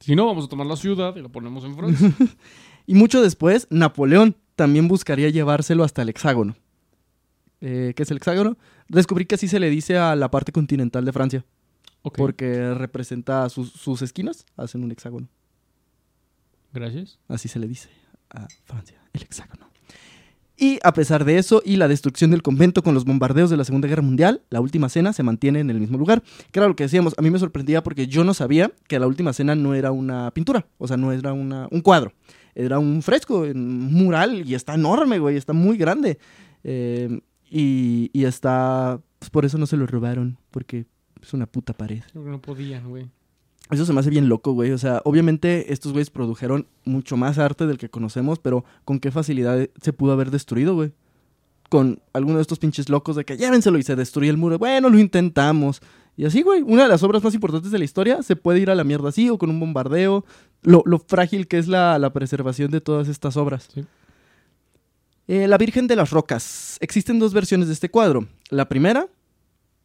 Si 0.00 0.14
no, 0.14 0.26
vamos 0.26 0.44
a 0.44 0.48
tomar 0.48 0.66
la 0.66 0.76
ciudad 0.76 1.16
y 1.16 1.22
la 1.22 1.30
ponemos 1.30 1.64
en 1.64 1.74
Francia. 1.74 2.12
Y 2.86 2.94
mucho 2.94 3.22
después, 3.22 3.66
Napoleón 3.70 4.36
también 4.56 4.88
buscaría 4.88 5.28
llevárselo 5.28 5.84
hasta 5.84 6.02
el 6.02 6.08
hexágono. 6.08 6.56
Eh, 7.60 7.92
¿Qué 7.96 8.02
es 8.02 8.10
el 8.10 8.16
hexágono? 8.18 8.58
Descubrí 8.88 9.24
que 9.26 9.36
así 9.36 9.48
se 9.48 9.60
le 9.60 9.70
dice 9.70 9.96
a 9.98 10.16
la 10.16 10.30
parte 10.30 10.52
continental 10.52 11.04
de 11.04 11.12
Francia. 11.12 11.44
Ok, 12.02 12.16
Porque 12.18 12.74
representa 12.74 13.48
sus, 13.48 13.72
sus 13.72 14.02
esquinas, 14.02 14.44
hacen 14.56 14.82
un 14.84 14.90
hexágono. 14.92 15.28
gracias. 16.72 17.18
Así 17.28 17.48
se 17.48 17.58
le 17.58 17.66
dice 17.68 17.88
a 18.30 18.46
Francia, 18.64 19.00
el 19.12 19.22
hexágono. 19.22 19.66
Y 20.58 20.78
a 20.82 20.92
pesar 20.94 21.24
de 21.26 21.36
eso 21.36 21.60
y 21.64 21.76
la 21.76 21.86
destrucción 21.86 22.30
del 22.30 22.42
convento 22.42 22.82
con 22.82 22.94
los 22.94 23.04
bombardeos 23.04 23.50
de 23.50 23.58
la 23.58 23.64
Segunda 23.64 23.88
Guerra 23.88 24.00
Mundial, 24.02 24.42
la 24.48 24.60
última 24.62 24.88
cena 24.88 25.12
se 25.12 25.22
mantiene 25.22 25.60
en 25.60 25.68
el 25.68 25.78
mismo 25.80 25.98
lugar. 25.98 26.22
Que 26.50 26.60
era 26.60 26.66
lo 26.68 26.76
que 26.76 26.84
decíamos, 26.84 27.14
a 27.18 27.22
mí 27.22 27.30
me 27.30 27.38
sorprendía 27.38 27.82
porque 27.82 28.06
yo 28.06 28.24
no 28.24 28.32
sabía 28.32 28.72
que 28.88 28.98
la 28.98 29.06
última 29.06 29.34
cena 29.34 29.54
no 29.54 29.74
era 29.74 29.90
una 29.92 30.30
pintura, 30.30 30.66
o 30.78 30.86
sea, 30.88 30.96
no 30.96 31.12
era 31.12 31.34
una, 31.34 31.68
un 31.70 31.82
cuadro, 31.82 32.12
era 32.56 32.78
un 32.78 33.02
fresco, 33.02 33.40
un 33.40 33.92
mural 33.92 34.48
y 34.48 34.54
está 34.54 34.74
enorme, 34.74 35.18
güey, 35.18 35.36
está 35.36 35.52
muy 35.52 35.76
grande. 35.76 36.18
Eh, 36.64 37.20
y, 37.48 38.10
y 38.12 38.24
está, 38.24 39.00
pues 39.18 39.30
por 39.30 39.44
eso 39.44 39.58
no 39.58 39.66
se 39.66 39.76
lo 39.76 39.86
robaron, 39.86 40.38
porque 40.50 40.86
es 41.22 41.34
una 41.34 41.46
puta 41.46 41.74
pared. 41.74 42.02
No 42.14 42.40
podían, 42.40 42.88
güey. 42.88 43.06
Eso 43.70 43.84
se 43.84 43.92
me 43.92 44.00
hace 44.00 44.10
bien 44.10 44.28
loco, 44.28 44.52
güey. 44.52 44.70
O 44.72 44.78
sea, 44.78 45.02
obviamente 45.04 45.72
estos 45.72 45.92
güeyes 45.92 46.10
produjeron 46.10 46.66
mucho 46.84 47.16
más 47.16 47.38
arte 47.38 47.66
del 47.66 47.78
que 47.78 47.90
conocemos, 47.90 48.38
pero 48.38 48.64
¿con 48.84 49.00
qué 49.00 49.10
facilidad 49.10 49.68
se 49.80 49.92
pudo 49.92 50.12
haber 50.12 50.30
destruido, 50.30 50.74
güey? 50.74 50.92
Con 51.68 52.00
alguno 52.12 52.36
de 52.36 52.42
estos 52.42 52.60
pinches 52.60 52.88
locos 52.88 53.16
de 53.16 53.24
que 53.24 53.36
llévenselo 53.36 53.76
y 53.78 53.82
se 53.82 53.96
destruye 53.96 54.30
el 54.30 54.36
muro. 54.36 54.58
Bueno, 54.58 54.88
lo 54.88 54.98
intentamos. 54.98 55.82
Y 56.16 56.24
así, 56.24 56.42
güey, 56.42 56.62
una 56.62 56.84
de 56.84 56.88
las 56.88 57.02
obras 57.02 57.22
más 57.22 57.34
importantes 57.34 57.70
de 57.70 57.78
la 57.78 57.84
historia 57.84 58.22
se 58.22 58.36
puede 58.36 58.60
ir 58.60 58.70
a 58.70 58.74
la 58.74 58.84
mierda 58.84 59.10
así 59.10 59.28
o 59.28 59.36
con 59.36 59.50
un 59.50 59.60
bombardeo. 59.60 60.24
Lo, 60.62 60.82
lo 60.86 60.98
frágil 60.98 61.46
que 61.46 61.58
es 61.58 61.68
la, 61.68 61.98
la 61.98 62.12
preservación 62.12 62.70
de 62.70 62.80
todas 62.80 63.08
estas 63.08 63.36
obras. 63.36 63.68
Sí. 63.72 63.84
Eh, 65.28 65.48
la 65.48 65.58
Virgen 65.58 65.86
de 65.86 65.96
las 65.96 66.10
Rocas. 66.10 66.78
Existen 66.80 67.18
dos 67.18 67.34
versiones 67.34 67.66
de 67.66 67.74
este 67.74 67.90
cuadro. 67.90 68.26
La 68.50 68.68
primera 68.68 69.08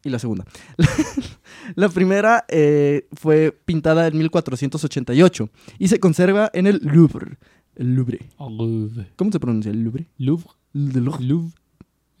y 0.04 0.10
la 0.10 0.18
segunda. 0.18 0.44
la 1.74 1.88
primera 1.88 2.44
eh, 2.48 3.08
fue 3.12 3.52
pintada 3.64 4.06
en 4.06 4.18
1488 4.18 5.50
y 5.78 5.88
se 5.88 6.00
conserva 6.00 6.50
en 6.54 6.66
el 6.66 6.80
Louvre. 6.82 7.38
El 7.74 7.94
Louvre. 7.94 8.20
Louvre. 8.38 9.08
¿Cómo 9.16 9.32
se 9.32 9.40
pronuncia 9.40 9.70
el 9.70 9.82
Louvre? 9.82 10.06
Louvre. 10.18 10.46
Louvre. 10.72 11.24
Louvre. 11.24 11.52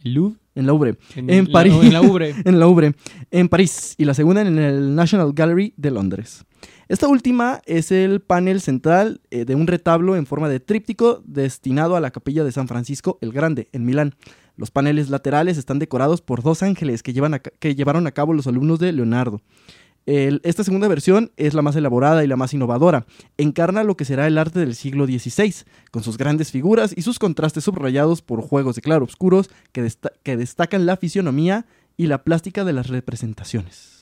Louvre. 0.02 0.41
En 0.54 0.66
Louvre. 0.66 0.96
En, 1.16 1.30
En 1.30 1.44
la- 1.46 1.52
París. 1.52 1.74
En 1.82 1.92
la 1.92 2.02
Louvre. 2.02 2.34
En 2.44 2.60
Louvre, 2.60 2.94
en 3.30 3.48
París. 3.48 3.94
Y 3.98 4.04
la 4.04 4.14
segunda 4.14 4.42
en 4.42 4.58
el 4.58 4.94
National 4.94 5.32
Gallery 5.32 5.72
de 5.76 5.90
Londres. 5.90 6.44
Esta 6.88 7.08
última 7.08 7.60
es 7.64 7.90
el 7.90 8.20
panel 8.20 8.60
central 8.60 9.20
eh, 9.30 9.44
de 9.46 9.54
un 9.54 9.66
retablo 9.66 10.14
en 10.14 10.26
forma 10.26 10.48
de 10.48 10.60
tríptico 10.60 11.22
destinado 11.24 11.96
a 11.96 12.00
la 12.00 12.10
capilla 12.10 12.44
de 12.44 12.52
San 12.52 12.68
Francisco 12.68 13.18
el 13.22 13.32
Grande, 13.32 13.68
en 13.72 13.84
Milán. 13.86 14.14
Los 14.56 14.70
paneles 14.70 15.08
laterales 15.08 15.56
están 15.56 15.78
decorados 15.78 16.20
por 16.20 16.42
dos 16.42 16.62
ángeles 16.62 17.02
que, 17.02 17.14
llevan 17.14 17.32
a 17.34 17.38
ca- 17.38 17.52
que 17.58 17.74
llevaron 17.74 18.06
a 18.06 18.12
cabo 18.12 18.34
los 18.34 18.46
alumnos 18.46 18.78
de 18.78 18.92
Leonardo. 18.92 19.40
Esta 20.04 20.64
segunda 20.64 20.88
versión 20.88 21.30
es 21.36 21.54
la 21.54 21.62
más 21.62 21.76
elaborada 21.76 22.24
y 22.24 22.26
la 22.26 22.36
más 22.36 22.52
innovadora. 22.54 23.06
Encarna 23.36 23.84
lo 23.84 23.96
que 23.96 24.04
será 24.04 24.26
el 24.26 24.36
arte 24.38 24.58
del 24.60 24.74
siglo 24.74 25.06
XVI, 25.06 25.54
con 25.90 26.02
sus 26.02 26.18
grandes 26.18 26.50
figuras 26.50 26.92
y 26.96 27.02
sus 27.02 27.18
contrastes 27.18 27.64
subrayados 27.64 28.20
por 28.22 28.42
juegos 28.42 28.74
de 28.76 28.82
claroscuros 28.82 29.48
que, 29.72 29.88
que 30.24 30.36
destacan 30.36 30.86
la 30.86 30.96
fisionomía 30.96 31.66
y 31.96 32.06
la 32.06 32.24
plástica 32.24 32.64
de 32.64 32.72
las 32.72 32.88
representaciones. 32.88 34.00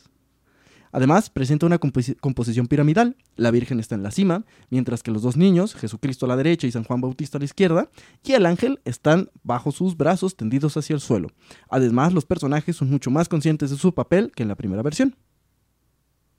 Además, 0.93 1.31
presenta 1.31 1.67
una 1.67 1.79
composi- 1.79 2.17
composición 2.19 2.67
piramidal. 2.67 3.17
La 3.37 3.53
Virgen 3.53 3.79
está 3.79 3.95
en 3.95 4.03
la 4.03 4.11
cima, 4.11 4.45
mientras 4.71 5.05
que 5.05 5.13
los 5.13 5.23
dos 5.23 5.37
niños, 5.37 5.75
Jesucristo 5.77 6.27
a 6.27 6.29
la 6.29 6.37
derecha 6.37 6.67
y 6.67 6.73
San 6.73 6.83
Juan 6.83 7.01
Bautista 7.01 7.39
a 7.39 7.41
la 7.41 7.45
izquierda, 7.45 7.91
y 8.25 8.33
el 8.33 8.45
ángel 8.45 8.81
están 8.85 9.31
bajo 9.45 9.71
sus 9.71 9.97
brazos 9.97 10.37
tendidos 10.37 10.77
hacia 10.77 10.95
el 10.95 11.01
suelo. 11.01 11.29
Además, 11.69 12.13
los 12.13 12.25
personajes 12.25 12.75
son 12.75 12.91
mucho 12.91 13.11
más 13.13 13.29
conscientes 13.29 13.71
de 13.71 13.77
su 13.77 13.95
papel 13.95 14.33
que 14.35 14.43
en 14.43 14.49
la 14.49 14.57
primera 14.57 14.83
versión. 14.83 15.15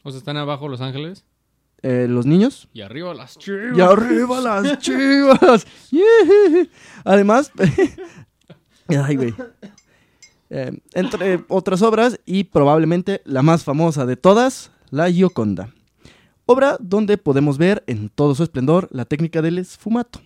O 0.03 0.11
sea, 0.11 0.17
están 0.17 0.37
abajo 0.37 0.67
los 0.67 0.81
ángeles 0.81 1.25
Eh, 1.83 2.05
los 2.07 2.25
niños 2.27 2.67
y 2.73 2.81
arriba 2.81 3.13
las 3.13 3.37
chivas. 3.37 3.77
Y 3.77 3.81
arriba 3.81 4.39
las 4.39 4.79
chivas. 4.79 5.65
Yeah. 5.91 6.67
Además, 7.03 7.51
ay, 8.87 9.15
güey. 9.15 9.33
Eh, 10.49 10.79
entre 10.93 11.43
otras 11.47 11.81
obras, 11.81 12.19
y 12.25 12.43
probablemente 12.43 13.21
la 13.25 13.41
más 13.41 13.63
famosa 13.63 14.05
de 14.05 14.15
todas, 14.17 14.71
la 14.89 15.09
Gioconda. 15.09 15.73
Obra 16.45 16.77
donde 16.79 17.17
podemos 17.17 17.57
ver 17.57 17.83
en 17.87 18.09
todo 18.09 18.35
su 18.35 18.43
esplendor 18.43 18.87
la 18.91 19.05
técnica 19.05 19.41
del 19.41 19.57
esfumato, 19.57 20.19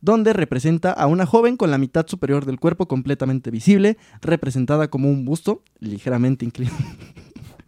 donde 0.00 0.32
representa 0.32 0.92
a 0.92 1.06
una 1.06 1.26
joven 1.26 1.56
con 1.56 1.70
la 1.70 1.78
mitad 1.78 2.06
superior 2.06 2.46
del 2.46 2.58
cuerpo 2.58 2.88
completamente 2.88 3.50
visible, 3.50 3.98
representada 4.22 4.88
como 4.88 5.10
un 5.10 5.24
busto 5.24 5.62
ligeramente 5.78 6.44
inclinado. 6.44 6.78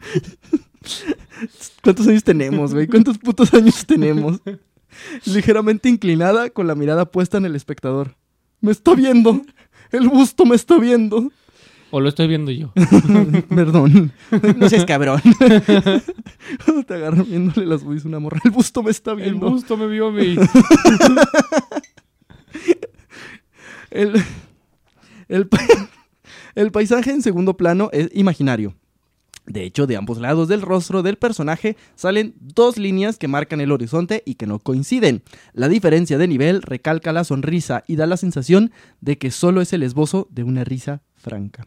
¿Cuántos 1.82 2.06
años 2.06 2.24
tenemos, 2.24 2.74
güey? 2.74 2.86
¿Cuántos 2.86 3.18
putos 3.18 3.52
años 3.54 3.84
tenemos? 3.86 4.40
ligeramente 5.24 5.88
inclinada 5.88 6.50
con 6.50 6.66
la 6.66 6.74
mirada 6.74 7.04
puesta 7.10 7.38
en 7.38 7.44
el 7.44 7.54
espectador. 7.54 8.16
Me 8.60 8.72
está 8.72 8.94
viendo. 8.94 9.40
El 9.92 10.08
busto 10.08 10.44
me 10.44 10.56
está 10.56 10.78
viendo. 10.78 11.30
O 11.92 12.00
lo 12.00 12.08
estoy 12.08 12.28
viendo 12.28 12.50
yo. 12.50 12.72
Perdón. 13.48 14.12
No 14.56 14.68
seas 14.68 14.84
cabrón. 14.84 15.20
Te 16.86 16.94
agarro 16.94 17.24
viéndole 17.24 17.66
las 17.66 17.82
boobies 17.82 18.04
a 18.04 18.08
una 18.08 18.18
morra. 18.20 18.40
El 18.44 18.50
busto 18.50 18.82
me 18.82 18.90
está 18.90 19.12
El 19.12 19.16
viendo. 19.18 19.50
gusto 19.50 19.76
me 19.76 19.86
vio 19.88 20.08
a 20.08 20.12
mí. 20.12 20.36
El, 23.90 24.22
el, 25.28 25.48
el 26.54 26.70
paisaje 26.72 27.10
en 27.10 27.22
segundo 27.22 27.56
plano 27.56 27.90
es 27.92 28.08
imaginario. 28.14 28.74
De 29.46 29.64
hecho, 29.64 29.86
de 29.86 29.96
ambos 29.96 30.18
lados 30.18 30.48
del 30.48 30.62
rostro 30.62 31.02
del 31.02 31.16
personaje 31.16 31.76
salen 31.94 32.34
dos 32.40 32.78
líneas 32.78 33.18
que 33.18 33.28
marcan 33.28 33.60
el 33.60 33.72
horizonte 33.72 34.22
y 34.24 34.34
que 34.34 34.46
no 34.46 34.58
coinciden. 34.58 35.22
La 35.52 35.68
diferencia 35.68 36.18
de 36.18 36.28
nivel 36.28 36.62
recalca 36.62 37.12
la 37.12 37.24
sonrisa 37.24 37.82
y 37.86 37.96
da 37.96 38.06
la 38.06 38.16
sensación 38.16 38.70
de 39.00 39.18
que 39.18 39.30
solo 39.30 39.60
es 39.60 39.72
el 39.72 39.82
esbozo 39.82 40.28
de 40.30 40.44
una 40.44 40.64
risa 40.64 41.02
franca. 41.16 41.66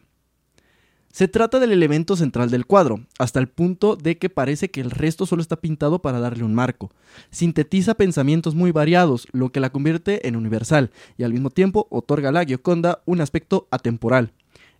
Se 1.14 1.28
trata 1.28 1.60
del 1.60 1.70
elemento 1.70 2.16
central 2.16 2.50
del 2.50 2.66
cuadro, 2.66 3.06
hasta 3.20 3.38
el 3.38 3.46
punto 3.46 3.94
de 3.94 4.18
que 4.18 4.30
parece 4.30 4.72
que 4.72 4.80
el 4.80 4.90
resto 4.90 5.26
solo 5.26 5.42
está 5.42 5.54
pintado 5.60 6.02
para 6.02 6.18
darle 6.18 6.42
un 6.42 6.56
marco. 6.56 6.90
Sintetiza 7.30 7.94
pensamientos 7.94 8.56
muy 8.56 8.72
variados, 8.72 9.28
lo 9.30 9.52
que 9.52 9.60
la 9.60 9.70
convierte 9.70 10.26
en 10.26 10.34
universal, 10.34 10.90
y 11.16 11.22
al 11.22 11.32
mismo 11.32 11.50
tiempo 11.50 11.86
otorga 11.90 12.30
a 12.30 12.32
la 12.32 12.44
Gioconda 12.44 13.02
un 13.06 13.20
aspecto 13.20 13.68
atemporal. 13.70 14.32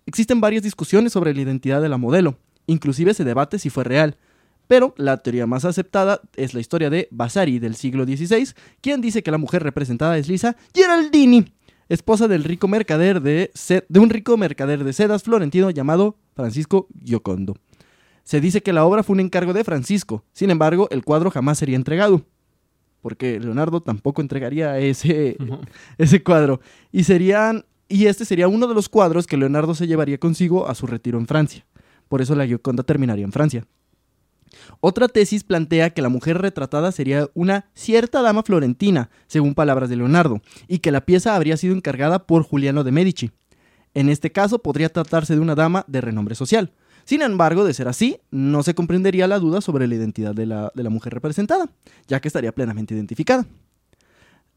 Existen 0.07 0.40
varias 0.40 0.64
discusiones 0.64 1.12
sobre 1.12 1.35
la 1.35 1.40
identidad 1.40 1.80
de 1.80 1.88
la 1.88 1.98
modelo, 1.98 2.37
inclusive 2.66 3.14
se 3.14 3.24
debate 3.24 3.59
si 3.59 3.70
fue 3.70 3.85
real, 3.85 4.16
pero 4.66 4.94
la 4.96 5.18
teoría 5.18 5.46
más 5.46 5.64
aceptada 5.64 6.20
es 6.37 6.55
la 6.55 6.61
historia 6.61 6.90
de 6.90 7.09
Vasari 7.11 7.59
del 7.59 7.77
siglo 7.77 8.05
XVI, 8.05 8.55
quien 8.81 9.00
dice 9.00 9.22
que 9.22 9.31
la 9.31 9.38
mujer 9.38 9.62
representada 9.62 10.16
es 10.16 10.29
Lisa 10.29 10.57
Geraldini, 10.74 11.53
esposa 11.88 12.29
del 12.29 12.44
rico 12.44 12.68
mercader 12.68 13.20
de, 13.20 13.50
un 13.94 14.11
rico 14.11 14.37
mercader 14.37 14.85
de 14.85 14.92
sedas 14.92 15.22
florentino 15.22 15.70
llamado 15.70 16.16
Francisco 16.35 16.88
Giocondo. 17.05 17.57
Se 18.22 18.40
dice 18.40 18.62
que 18.62 18.72
la 18.72 18.87
obra 18.87 19.03
fue 19.03 19.14
un 19.14 19.20
encargo 19.20 19.53
de 19.53 19.64
Francisco, 19.64 20.24
sin 20.33 20.50
embargo, 20.50 20.88
el 20.90 21.05
cuadro 21.05 21.31
jamás 21.31 21.59
sería 21.59 21.77
entregado, 21.77 22.24
porque 23.03 23.38
Leonardo 23.38 23.83
tampoco 23.83 24.22
entregaría 24.22 24.79
ese, 24.79 25.37
ese 25.98 26.22
cuadro. 26.22 26.61
Y 26.90 27.05
serían 27.05 27.66
y 27.88 28.07
este 28.07 28.24
sería 28.24 28.48
uno 28.48 28.66
de 28.66 28.74
los 28.74 28.88
cuadros 28.88 29.27
que 29.27 29.37
Leonardo 29.37 29.74
se 29.74 29.87
llevaría 29.87 30.18
consigo 30.18 30.66
a 30.66 30.74
su 30.74 30.87
retiro 30.87 31.18
en 31.18 31.27
Francia. 31.27 31.66
Por 32.14 32.22
eso 32.22 32.37
la 32.37 32.46
Gioconda 32.46 32.85
terminaría 32.85 33.24
en 33.24 33.33
Francia. 33.33 33.66
Otra 34.79 35.09
tesis 35.09 35.42
plantea 35.42 35.90
que 35.90 36.00
la 36.00 36.09
mujer 36.09 36.40
retratada 36.40 36.92
sería 36.92 37.29
una 37.35 37.66
cierta 37.74 38.22
dama 38.22 38.44
florentina, 38.44 39.11
según 39.27 39.57
palabras 39.57 39.90
de 39.90 39.96
Leonardo, 39.96 40.40
y 40.68 40.79
que 40.79 40.92
la 40.92 41.05
pieza 41.05 41.35
habría 41.35 41.57
sido 41.57 41.74
encargada 41.74 42.24
por 42.24 42.44
Juliano 42.44 42.85
de 42.85 42.92
Medici. 42.92 43.33
En 43.94 44.09
este 44.09 44.31
caso 44.31 44.61
podría 44.61 44.90
tratarse 44.90 45.35
de 45.35 45.40
una 45.40 45.57
dama 45.57 45.85
de 45.88 46.03
renombre 46.03 46.37
social. 46.37 46.70
Sin 47.05 47.20
embargo, 47.20 47.64
de 47.64 47.74
ser 47.74 47.88
así, 47.88 48.20
no 48.31 48.62
se 48.62 48.77
comprendería 48.77 49.27
la 49.27 49.40
duda 49.40 49.61
sobre 49.61 49.88
la 49.88 49.96
identidad 49.96 50.37
de 50.37 50.46
la, 50.46 50.70
de 50.72 50.85
la 50.85 50.90
mujer 50.90 51.14
representada, 51.14 51.68
ya 52.07 52.20
que 52.20 52.29
estaría 52.29 52.53
plenamente 52.53 52.94
identificada. 52.94 53.44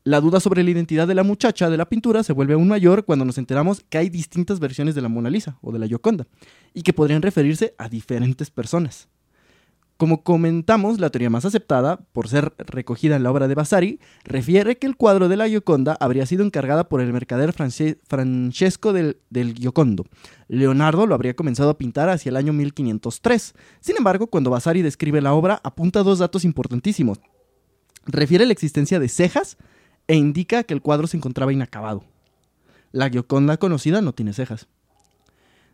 La 0.07 0.21
duda 0.21 0.39
sobre 0.39 0.63
la 0.63 0.71
identidad 0.71 1.05
de 1.05 1.15
la 1.15 1.23
muchacha 1.23 1.69
de 1.69 1.75
la 1.75 1.89
pintura 1.89 2.23
se 2.23 2.31
vuelve 2.31 2.53
aún 2.53 2.69
mayor 2.69 3.03
cuando 3.03 3.25
nos 3.25 3.37
enteramos 3.37 3.81
que 3.89 3.97
hay 3.97 4.07
distintas 4.07 4.61
versiones 4.61 4.95
de 4.95 5.01
la 5.01 5.09
Mona 5.09 5.29
Lisa 5.29 5.57
o 5.61 5.73
de 5.73 5.79
la 5.79 5.85
Gioconda, 5.85 6.27
y 6.73 6.83
que 6.83 6.93
podrían 6.93 7.21
referirse 7.21 7.75
a 7.77 7.89
diferentes 7.89 8.49
personas. 8.49 9.09
Como 9.97 10.23
comentamos, 10.23 11.01
la 11.01 11.09
teoría 11.09 11.29
más 11.29 11.43
aceptada, 11.43 11.97
por 12.13 12.29
ser 12.29 12.53
recogida 12.57 13.17
en 13.17 13.23
la 13.23 13.31
obra 13.31 13.49
de 13.49 13.55
Vasari, 13.55 13.99
refiere 14.23 14.77
que 14.77 14.87
el 14.87 14.95
cuadro 14.95 15.27
de 15.27 15.35
la 15.35 15.49
Gioconda 15.49 15.97
habría 15.99 16.25
sido 16.25 16.45
encargada 16.45 16.87
por 16.87 17.01
el 17.01 17.11
mercader 17.11 17.51
France- 17.51 17.99
Francesco 18.07 18.93
del, 18.93 19.17
del 19.29 19.55
Giocondo. 19.55 20.05
Leonardo 20.47 21.05
lo 21.05 21.15
habría 21.15 21.35
comenzado 21.35 21.71
a 21.71 21.77
pintar 21.77 22.07
hacia 22.07 22.29
el 22.29 22.37
año 22.37 22.53
1503. 22.53 23.55
Sin 23.81 23.97
embargo, 23.97 24.27
cuando 24.27 24.51
Vasari 24.51 24.81
describe 24.83 25.19
la 25.19 25.33
obra, 25.33 25.59
apunta 25.65 26.01
dos 26.01 26.19
datos 26.19 26.45
importantísimos. 26.45 27.19
Refiere 28.05 28.45
la 28.45 28.53
existencia 28.53 29.01
de 29.01 29.09
cejas 29.09 29.57
e 30.07 30.15
indica 30.15 30.63
que 30.63 30.73
el 30.73 30.81
cuadro 30.81 31.07
se 31.07 31.17
encontraba 31.17 31.53
inacabado. 31.53 32.03
La 32.91 33.09
Gioconda 33.09 33.57
conocida 33.57 34.01
no 34.01 34.13
tiene 34.13 34.33
cejas. 34.33 34.67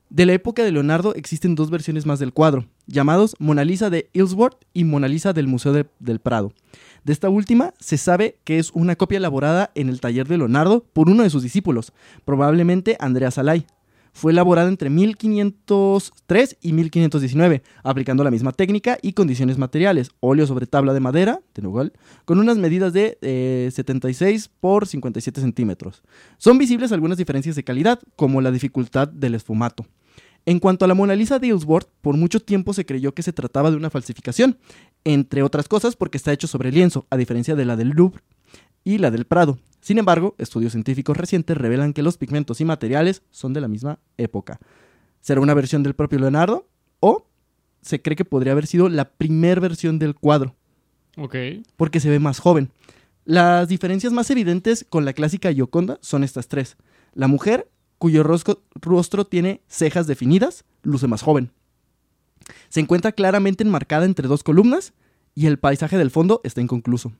De 0.10 0.26
la 0.28 0.34
época 0.34 0.64
de 0.64 0.72
Leonardo 0.72 1.16
existen 1.16 1.56
dos 1.56 1.72
versiones 1.72 2.06
más 2.06 2.20
del 2.20 2.34
cuadro, 2.34 2.66
llamados 2.86 3.36
Mona 3.40 3.64
Lisa 3.66 3.90
de 3.90 4.10
Ilsworth 4.14 4.58
y 4.74 4.84
Mona 4.84 5.08
Lisa 5.08 5.34
del 5.34 5.48
Museo 5.48 5.74
de- 5.74 5.88
del 6.00 6.20
Prado. 6.20 6.54
De 7.04 7.14
esta 7.14 7.30
última 7.30 7.74
se 7.80 7.98
sabe 7.98 8.38
que 8.44 8.60
es 8.60 8.72
una 8.74 8.96
copia 8.96 9.18
elaborada 9.18 9.72
en 9.74 9.90
el 9.90 10.00
taller 10.02 10.28
de 10.28 10.38
Leonardo 10.38 10.84
por 10.94 11.10
uno 11.10 11.24
de 11.24 11.30
sus 11.32 11.42
discípulos, 11.42 11.94
probablemente 12.26 12.96
Andrea 13.00 13.32
Salai. 13.32 13.66
Fue 14.14 14.32
elaborada 14.32 14.70
entre 14.70 14.92
1503 14.92 16.58
y 16.62 16.72
1519, 16.74 17.64
aplicando 17.84 18.24
la 18.24 18.30
misma 18.30 18.52
técnica 18.52 19.00
y 19.02 19.14
condiciones 19.14 19.58
materiales, 19.58 20.12
óleo 20.20 20.46
sobre 20.46 20.68
tabla 20.68 20.94
de 20.94 21.00
madera, 21.00 21.42
de 21.56 21.64
Nogal, 21.64 21.94
con 22.24 22.40
unas 22.40 22.58
medidas 22.58 22.94
de 22.94 23.18
eh, 23.22 23.70
76 23.74 24.52
por 24.60 24.86
57 24.86 25.42
centímetros. 25.42 26.04
Son 26.38 26.60
visibles 26.60 26.92
algunas 26.92 27.18
diferencias 27.18 27.56
de 27.56 27.64
calidad, 27.64 28.00
como 28.16 28.40
la 28.40 28.52
dificultad 28.52 29.08
del 29.08 29.34
esfumato. 29.34 29.86
En 30.46 30.60
cuanto 30.60 30.86
a 30.86 30.88
la 30.88 30.94
Mona 30.94 31.16
Lisa 31.16 31.40
de 31.40 31.48
Ilsworth, 31.48 31.90
por 32.02 32.16
mucho 32.16 32.40
tiempo 32.40 32.74
se 32.74 32.86
creyó 32.86 33.14
que 33.14 33.24
se 33.24 33.34
trataba 33.34 33.72
de 33.72 33.78
una 33.78 33.90
falsificación, 33.90 34.60
entre 35.06 35.42
otras 35.42 35.68
cosas 35.68 35.96
porque 35.96 36.18
está 36.18 36.32
hecho 36.32 36.48
sobre 36.48 36.72
lienzo, 36.72 37.08
a 37.10 37.18
diferencia 37.18 37.56
de 37.56 37.66
la 37.66 37.76
del 37.78 37.90
Louvre 37.90 38.22
y 38.84 39.00
la 39.00 39.10
del 39.10 39.26
Prado. 39.26 39.58
Sin 39.84 39.98
embargo, 39.98 40.34
estudios 40.38 40.72
científicos 40.72 41.18
recientes 41.18 41.58
revelan 41.58 41.92
que 41.92 42.04
los 42.04 42.16
pigmentos 42.18 42.62
y 42.62 42.66
materiales 42.66 43.22
son 43.32 43.52
de 43.52 43.60
la 43.60 43.68
misma 43.68 44.00
época. 44.16 44.58
¿Será 45.20 45.42
una 45.42 45.54
versión 45.54 45.84
del 45.84 45.94
propio 45.94 46.20
Leonardo? 46.20 46.70
¿O 47.02 47.28
se 47.82 48.02
cree 48.02 48.16
que 48.16 48.24
podría 48.24 48.54
haber 48.54 48.66
sido 48.66 48.88
la 48.88 49.10
primera 49.10 49.60
versión 49.60 50.00
del 50.00 50.16
cuadro? 50.16 50.56
Ok. 51.18 51.36
porque 51.76 52.00
se 52.00 52.10
ve 52.10 52.20
más 52.20 52.40
joven. 52.40 52.72
Las 53.26 53.68
diferencias 53.68 54.14
más 54.14 54.32
evidentes 54.32 54.86
con 54.90 55.04
la 55.04 55.12
clásica 55.12 55.52
Gioconda 55.52 56.00
son 56.02 56.24
estas 56.24 56.48
tres. 56.48 56.78
La 57.14 57.28
mujer, 57.28 57.70
cuyo 57.98 58.24
rostro 58.24 59.26
tiene 59.26 59.62
cejas 59.68 60.08
definidas, 60.08 60.64
luce 60.82 61.08
más 61.08 61.22
joven. 61.22 61.52
Se 62.70 62.80
encuentra 62.80 63.12
claramente 63.12 63.66
enmarcada 63.66 64.06
entre 64.06 64.30
dos 64.30 64.44
columnas 64.44 64.94
y 65.36 65.48
el 65.48 65.60
paisaje 65.60 65.98
del 65.98 66.10
fondo 66.10 66.40
está 66.46 66.62
inconcluso. 66.62 67.12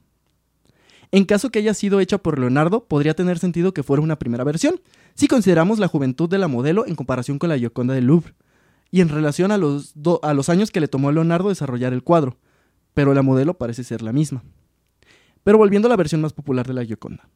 En 1.14 1.26
caso 1.26 1.52
que 1.52 1.60
haya 1.60 1.76
sido 1.76 2.00
hecha 2.00 2.18
por 2.18 2.40
Leonardo, 2.40 2.86
podría 2.86 3.14
tener 3.14 3.38
sentido 3.38 3.72
que 3.72 3.84
fuera 3.84 4.02
una 4.02 4.18
primera 4.18 4.44
versión, 4.44 4.82
si 5.14 5.28
consideramos 5.28 5.78
la 5.78 5.88
juventud 5.88 6.28
de 6.28 6.40
la 6.40 6.48
modelo 6.48 6.88
en 6.88 6.96
comparación 6.96 7.38
con 7.38 7.50
la 7.50 7.58
Gioconda 7.60 7.94
del 7.94 8.06
Louvre, 8.08 8.34
y 8.90 9.00
en 9.00 9.10
relación 9.10 9.52
a 9.52 9.60
los, 9.60 9.94
a 10.24 10.34
los 10.34 10.50
años 10.50 10.72
que 10.72 10.80
le 10.80 10.88
tomó 10.88 11.10
a 11.10 11.12
Leonardo 11.12 11.50
desarrollar 11.50 11.94
el 11.94 12.02
cuadro, 12.02 12.40
pero 12.96 13.14
la 13.14 13.22
modelo 13.22 13.54
parece 13.60 13.84
ser 13.84 14.02
la 14.02 14.12
misma. 14.12 14.44
Pero 15.44 15.60
volviendo 15.60 15.88
a 15.88 15.90
la 15.90 15.98
versión 15.98 16.20
más 16.20 16.34
popular 16.34 16.66
de 16.66 16.74
la 16.74 16.84
Gioconda. 16.84 17.30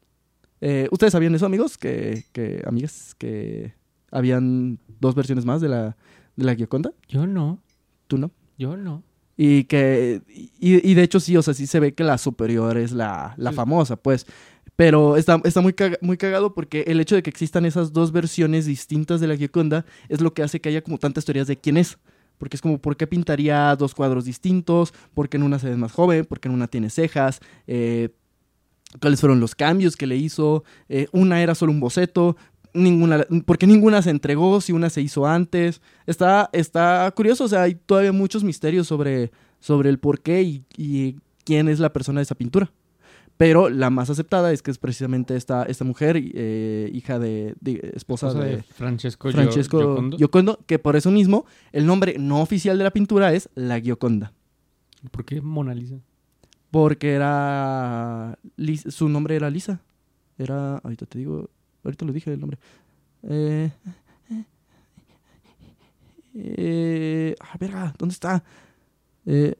Eh, 0.60 0.88
¿Ustedes 0.90 1.12
sabían 1.12 1.36
eso, 1.36 1.46
amigos? 1.46 1.78
Que, 1.78 2.24
que, 2.32 2.64
amigas, 2.66 3.14
que 3.14 3.74
habían 4.10 4.80
dos 4.98 5.14
versiones 5.14 5.44
más 5.44 5.60
de 5.60 5.68
la, 5.68 5.96
de 6.34 6.44
la 6.44 6.56
Gioconda. 6.56 6.92
Yo 7.08 7.28
no. 7.28 7.62
¿Tú 8.08 8.18
no? 8.18 8.32
Yo 8.58 8.76
no. 8.76 9.04
Y 9.40 9.64
que, 9.64 10.20
y, 10.58 10.90
y 10.90 10.94
de 10.94 11.02
hecho 11.04 11.20
sí, 11.20 11.36
o 11.36 11.42
sea, 11.42 11.54
sí 11.54 11.66
se 11.68 11.78
ve 11.78 11.94
que 11.94 12.02
la 12.02 12.18
superior 12.18 12.76
es 12.76 12.90
la, 12.92 13.34
la 13.36 13.50
Sí. 13.50 13.56
famosa, 13.56 13.94
pues. 13.96 14.26
Pero 14.74 15.16
está, 15.16 15.40
está 15.44 15.60
muy, 15.60 15.72
caga- 15.72 15.98
muy 16.02 16.16
cagado 16.16 16.54
porque 16.54 16.82
el 16.88 17.00
hecho 17.00 17.14
de 17.14 17.22
que 17.22 17.30
existan 17.30 17.64
esas 17.64 17.92
dos 17.92 18.10
versiones 18.12 18.66
distintas 18.66 19.20
de 19.20 19.28
la 19.28 19.36
Gioconda 19.36 19.84
es 20.08 20.20
lo 20.20 20.34
que 20.34 20.42
hace 20.42 20.60
que 20.60 20.68
haya 20.70 20.82
como 20.82 20.98
tantas 20.98 21.24
teorías 21.24 21.46
de 21.46 21.56
quién 21.56 21.76
es. 21.76 21.98
Porque 22.36 22.56
es 22.56 22.60
como, 22.62 22.78
¿por 22.78 22.96
qué 22.96 23.06
pintaría 23.06 23.74
dos 23.76 23.94
cuadros 23.94 24.24
distintos? 24.24 24.92
¿Por 25.14 25.28
qué 25.28 25.36
en 25.36 25.44
una 25.44 25.58
se 25.60 25.68
ve 25.70 25.76
más 25.76 25.92
joven? 25.92 26.24
¿Por 26.24 26.38
qué 26.40 26.48
en 26.48 26.54
una 26.54 26.66
tiene 26.68 26.90
cejas? 26.90 27.40
Eh, 27.68 28.10
¿Cuáles 29.00 29.20
fueron 29.20 29.38
los 29.40 29.54
cambios 29.54 29.96
que 29.96 30.06
le 30.06 30.16
hizo? 30.16 30.64
Eh, 30.88 31.08
una 31.12 31.42
era 31.42 31.54
solo 31.54 31.72
un 31.72 31.80
boceto. 31.80 32.36
Ninguna, 32.74 33.24
¿Por 33.46 33.58
qué 33.58 33.66
ninguna 33.66 34.02
se 34.02 34.10
entregó 34.10 34.60
si 34.60 34.72
una 34.72 34.90
se 34.90 35.00
hizo 35.00 35.26
antes? 35.26 35.80
Está, 36.06 36.50
está 36.52 37.10
curioso, 37.16 37.44
o 37.44 37.48
sea, 37.48 37.62
hay 37.62 37.74
todavía 37.74 38.12
muchos 38.12 38.44
misterios 38.44 38.86
sobre, 38.86 39.30
sobre 39.60 39.88
el 39.90 39.98
por 39.98 40.20
qué 40.20 40.42
y, 40.42 40.64
y 40.76 41.16
quién 41.44 41.68
es 41.68 41.78
la 41.80 41.92
persona 41.92 42.20
de 42.20 42.24
esa 42.24 42.34
pintura. 42.34 42.70
Pero 43.36 43.68
la 43.68 43.88
más 43.88 44.10
aceptada 44.10 44.52
es 44.52 44.62
que 44.62 44.72
es 44.72 44.78
precisamente 44.78 45.36
esta, 45.36 45.62
esta 45.62 45.84
mujer, 45.84 46.16
eh, 46.20 46.90
hija 46.92 47.20
de, 47.20 47.54
de- 47.60 47.92
esposa 47.94 48.32
de, 48.34 48.56
de 48.56 48.62
Francesco, 48.64 49.30
Francesco 49.30 49.78
Giocondo. 49.78 50.16
Giocondo, 50.16 50.58
que 50.66 50.80
por 50.80 50.96
eso 50.96 51.12
mismo 51.12 51.46
el 51.70 51.86
nombre 51.86 52.16
no 52.18 52.40
oficial 52.42 52.76
de 52.78 52.84
la 52.84 52.90
pintura 52.90 53.32
es 53.32 53.48
la 53.54 53.80
Gioconda. 53.80 54.32
¿Por 55.12 55.24
qué 55.24 55.40
Mona 55.40 55.72
Lisa? 55.72 56.00
Porque 56.72 57.12
era. 57.12 58.36
Su 58.88 59.08
nombre 59.08 59.36
era 59.36 59.48
Lisa. 59.50 59.80
Era. 60.36 60.78
Ahorita 60.78 61.06
te 61.06 61.18
digo. 61.20 61.48
Ahorita 61.88 62.04
lo 62.04 62.12
dije 62.12 62.30
el 62.30 62.40
nombre. 62.40 62.58
Eh. 63.22 63.70
Eh. 66.34 67.34
Ah, 67.40 67.56
verga, 67.58 67.94
¿dónde 67.98 68.12
está? 68.12 68.44
Eh. 69.24 69.54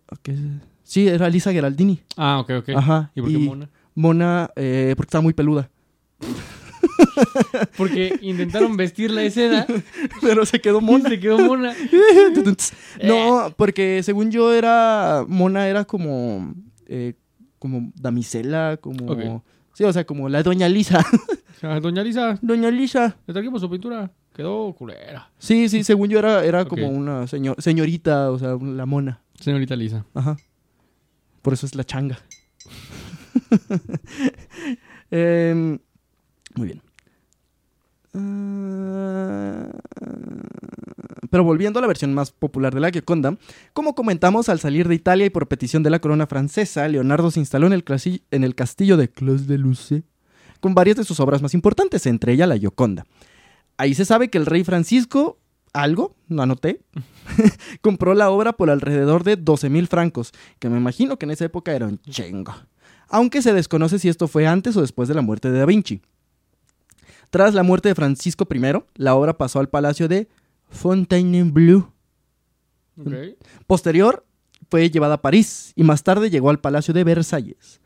Sí, 0.83 1.09
era 1.09 1.29
Lisa 1.31 1.53
Geraldini. 1.53 2.01
Ah, 2.19 2.39
ok, 2.41 2.51
ok. 2.59 2.69
Ajá. 2.77 3.11
¿Y 3.15 3.23
por 3.23 3.31
qué 3.31 3.39
Mona? 3.39 3.71
Mona, 3.95 4.51
eh, 4.57 4.93
porque 4.95 5.09
estaba 5.09 5.23
muy 5.23 5.33
peluda. 5.33 5.71
Porque 7.77 8.17
intentaron 8.23 8.77
vestirla 8.77 9.23
de 9.23 9.31
seda 9.31 9.67
Pero 10.21 10.47
se 10.47 10.61
quedó 10.61 10.81
mona. 10.81 11.09
se 11.09 11.19
quedó 11.19 11.39
mona. 11.39 11.75
no, 13.05 13.53
porque 13.57 14.03
según 14.05 14.31
yo 14.31 14.53
era. 14.53 15.25
Mona 15.27 15.67
era 15.69 15.85
como. 15.85 16.55
eh, 16.87 17.15
como 17.59 17.93
damisela, 17.97 18.79
como. 18.81 19.43
Sí, 19.75 19.85
o 19.85 19.93
sea, 19.93 20.05
como 20.05 20.29
la 20.29 20.43
doña 20.43 20.69
Lisa. 20.69 21.05
Doña 21.61 22.03
Lisa, 22.05 22.39
doña 22.43 22.71
Lisa. 22.71 23.17
le 23.27 23.33
trajimos 23.35 23.61
su 23.61 23.69
pintura. 23.71 24.11
Quedó 24.35 24.73
culera. 24.73 25.31
Sí, 25.39 25.69
sí, 25.69 25.83
según 25.83 26.09
yo 26.09 26.19
era, 26.21 26.45
era 26.45 26.65
como 26.65 26.89
una 26.89 27.27
señor, 27.27 27.61
señorita, 27.61 28.31
o 28.31 28.39
sea, 28.39 28.57
la 28.61 28.87
mona. 28.87 29.21
Señorita 29.41 29.75
Lisa. 29.75 30.05
Ajá. 30.15 30.37
Por 31.43 31.53
eso 31.55 31.67
es 31.67 31.75
la 31.75 31.85
changa. 31.85 32.19
Em, 35.11 35.79
muy 36.55 36.67
bien. 36.67 36.83
Ah, 38.15 39.69
Pero 41.31 41.45
volviendo 41.45 41.79
a 41.79 41.83
la 41.83 41.89
versión 41.89 42.15
más 42.15 42.31
popular 42.31 42.75
de 42.75 42.81
la 42.81 42.91
Gioconda, 42.91 43.37
como 43.73 43.95
comentamos, 43.95 44.49
al 44.49 44.61
salir 44.61 44.87
de 44.89 44.95
Italia 44.95 45.27
y 45.27 45.31
por 45.31 45.49
petición 45.49 45.83
de 45.83 45.91
la 45.91 46.01
corona 46.01 46.27
francesa, 46.27 46.87
Leonardo 46.89 47.31
se 47.31 47.41
instaló 47.41 47.67
en 47.67 47.73
el, 47.73 47.85
clasi- 47.85 48.23
en 48.31 48.45
el 48.45 48.55
castillo 48.55 48.97
de 48.97 49.09
Clos 49.11 49.47
de 49.47 49.59
Luce 49.59 50.03
con 50.61 50.75
varias 50.75 50.97
de 50.97 51.05
sus 51.05 51.21
obras 51.21 51.43
más 51.43 51.55
importantes, 51.55 52.07
entre 52.07 52.33
ellas 52.33 52.49
la 52.49 52.59
Gioconda. 52.59 53.07
Ahí 53.77 53.95
se 53.95 54.05
sabe 54.05 54.29
que 54.29 54.39
el 54.39 54.47
rey 54.47 54.65
Francisco, 54.65 55.39
algo, 55.73 56.17
no 56.27 56.43
anoté, 56.43 56.81
compró 57.81 58.15
la 58.15 58.31
obra 58.31 58.53
por 58.53 58.71
alrededor 58.71 59.25
de 59.25 59.37
12 59.37 59.71
mil 59.71 59.87
francos, 59.87 60.33
que 60.59 60.69
me 60.69 60.79
imagino 60.79 61.19
que 61.19 61.27
en 61.27 61.31
esa 61.31 61.45
época 61.45 61.73
era 61.73 61.87
un 61.87 62.01
chingo. 62.01 62.55
Aunque 63.09 63.41
se 63.43 63.53
desconoce 63.53 63.99
si 63.99 64.09
esto 64.09 64.29
fue 64.29 64.47
antes 64.47 64.77
o 64.77 64.81
después 64.81 65.09
de 65.09 65.15
la 65.15 65.23
muerte 65.23 65.51
de 65.51 65.59
Da 65.59 65.67
Vinci. 65.67 66.03
Tras 67.31 67.55
la 67.55 67.63
muerte 67.63 67.89
de 67.89 67.95
Francisco 67.95 68.47
I, 68.51 68.61
la 68.97 69.15
obra 69.15 69.37
pasó 69.37 69.61
al 69.61 69.69
palacio 69.69 70.09
de 70.09 70.29
Fontainebleau. 70.71 71.93
Posterior, 73.67 74.25
fue 74.71 74.91
llevada 74.91 75.15
a 75.15 75.23
París 75.23 75.73
y 75.77 75.85
más 75.85 76.03
tarde 76.03 76.31
llegó 76.31 76.51
al 76.51 76.61
palacio 76.61 76.93
de 76.93 77.05
Versalles. 77.05 77.81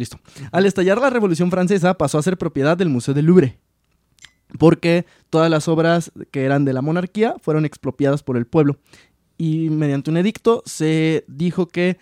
Listo. 0.00 0.18
Al 0.50 0.64
estallar 0.64 0.98
la 0.98 1.10
Revolución 1.10 1.50
Francesa 1.50 1.92
pasó 1.98 2.16
a 2.16 2.22
ser 2.22 2.38
propiedad 2.38 2.74
del 2.74 2.88
Museo 2.88 3.12
del 3.12 3.26
Louvre, 3.26 3.58
porque 4.58 5.04
todas 5.28 5.50
las 5.50 5.68
obras 5.68 6.10
que 6.30 6.44
eran 6.44 6.64
de 6.64 6.72
la 6.72 6.80
monarquía 6.80 7.34
fueron 7.42 7.66
expropiadas 7.66 8.22
por 8.22 8.38
el 8.38 8.46
pueblo. 8.46 8.78
Y 9.36 9.68
mediante 9.68 10.10
un 10.10 10.16
edicto 10.16 10.62
se 10.64 11.26
dijo 11.28 11.68
que 11.68 11.98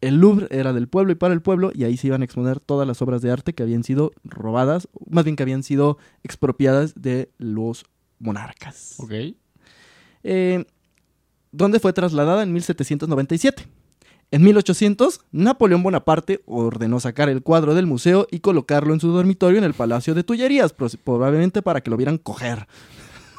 el 0.00 0.16
Louvre 0.16 0.48
era 0.50 0.72
del 0.72 0.88
pueblo 0.88 1.12
y 1.12 1.14
para 1.14 1.34
el 1.34 1.40
pueblo, 1.40 1.70
y 1.72 1.84
ahí 1.84 1.96
se 1.96 2.08
iban 2.08 2.22
a 2.22 2.24
exponer 2.24 2.58
todas 2.58 2.86
las 2.86 3.00
obras 3.00 3.22
de 3.22 3.30
arte 3.30 3.54
que 3.54 3.62
habían 3.62 3.84
sido 3.84 4.10
robadas, 4.24 4.88
más 5.08 5.22
bien 5.24 5.36
que 5.36 5.44
habían 5.44 5.62
sido 5.62 5.98
expropiadas 6.24 6.94
de 6.96 7.30
los 7.38 7.86
monarcas. 8.18 8.96
Ok. 8.98 9.12
Eh, 10.24 10.64
donde 11.52 11.78
fue 11.78 11.92
trasladada 11.92 12.42
en 12.42 12.52
1797. 12.52 13.68
En 14.32 14.42
1800, 14.42 15.20
Napoleón 15.30 15.82
Bonaparte 15.82 16.42
ordenó 16.46 16.98
sacar 16.98 17.28
el 17.28 17.42
cuadro 17.42 17.74
del 17.74 17.86
museo 17.86 18.26
y 18.30 18.40
colocarlo 18.40 18.92
en 18.92 19.00
su 19.00 19.08
dormitorio 19.08 19.58
en 19.58 19.64
el 19.64 19.74
Palacio 19.74 20.14
de 20.14 20.24
Tullerías, 20.24 20.74
probablemente 21.04 21.62
para 21.62 21.80
que 21.80 21.90
lo 21.90 21.96
vieran 21.96 22.18
coger. 22.18 22.66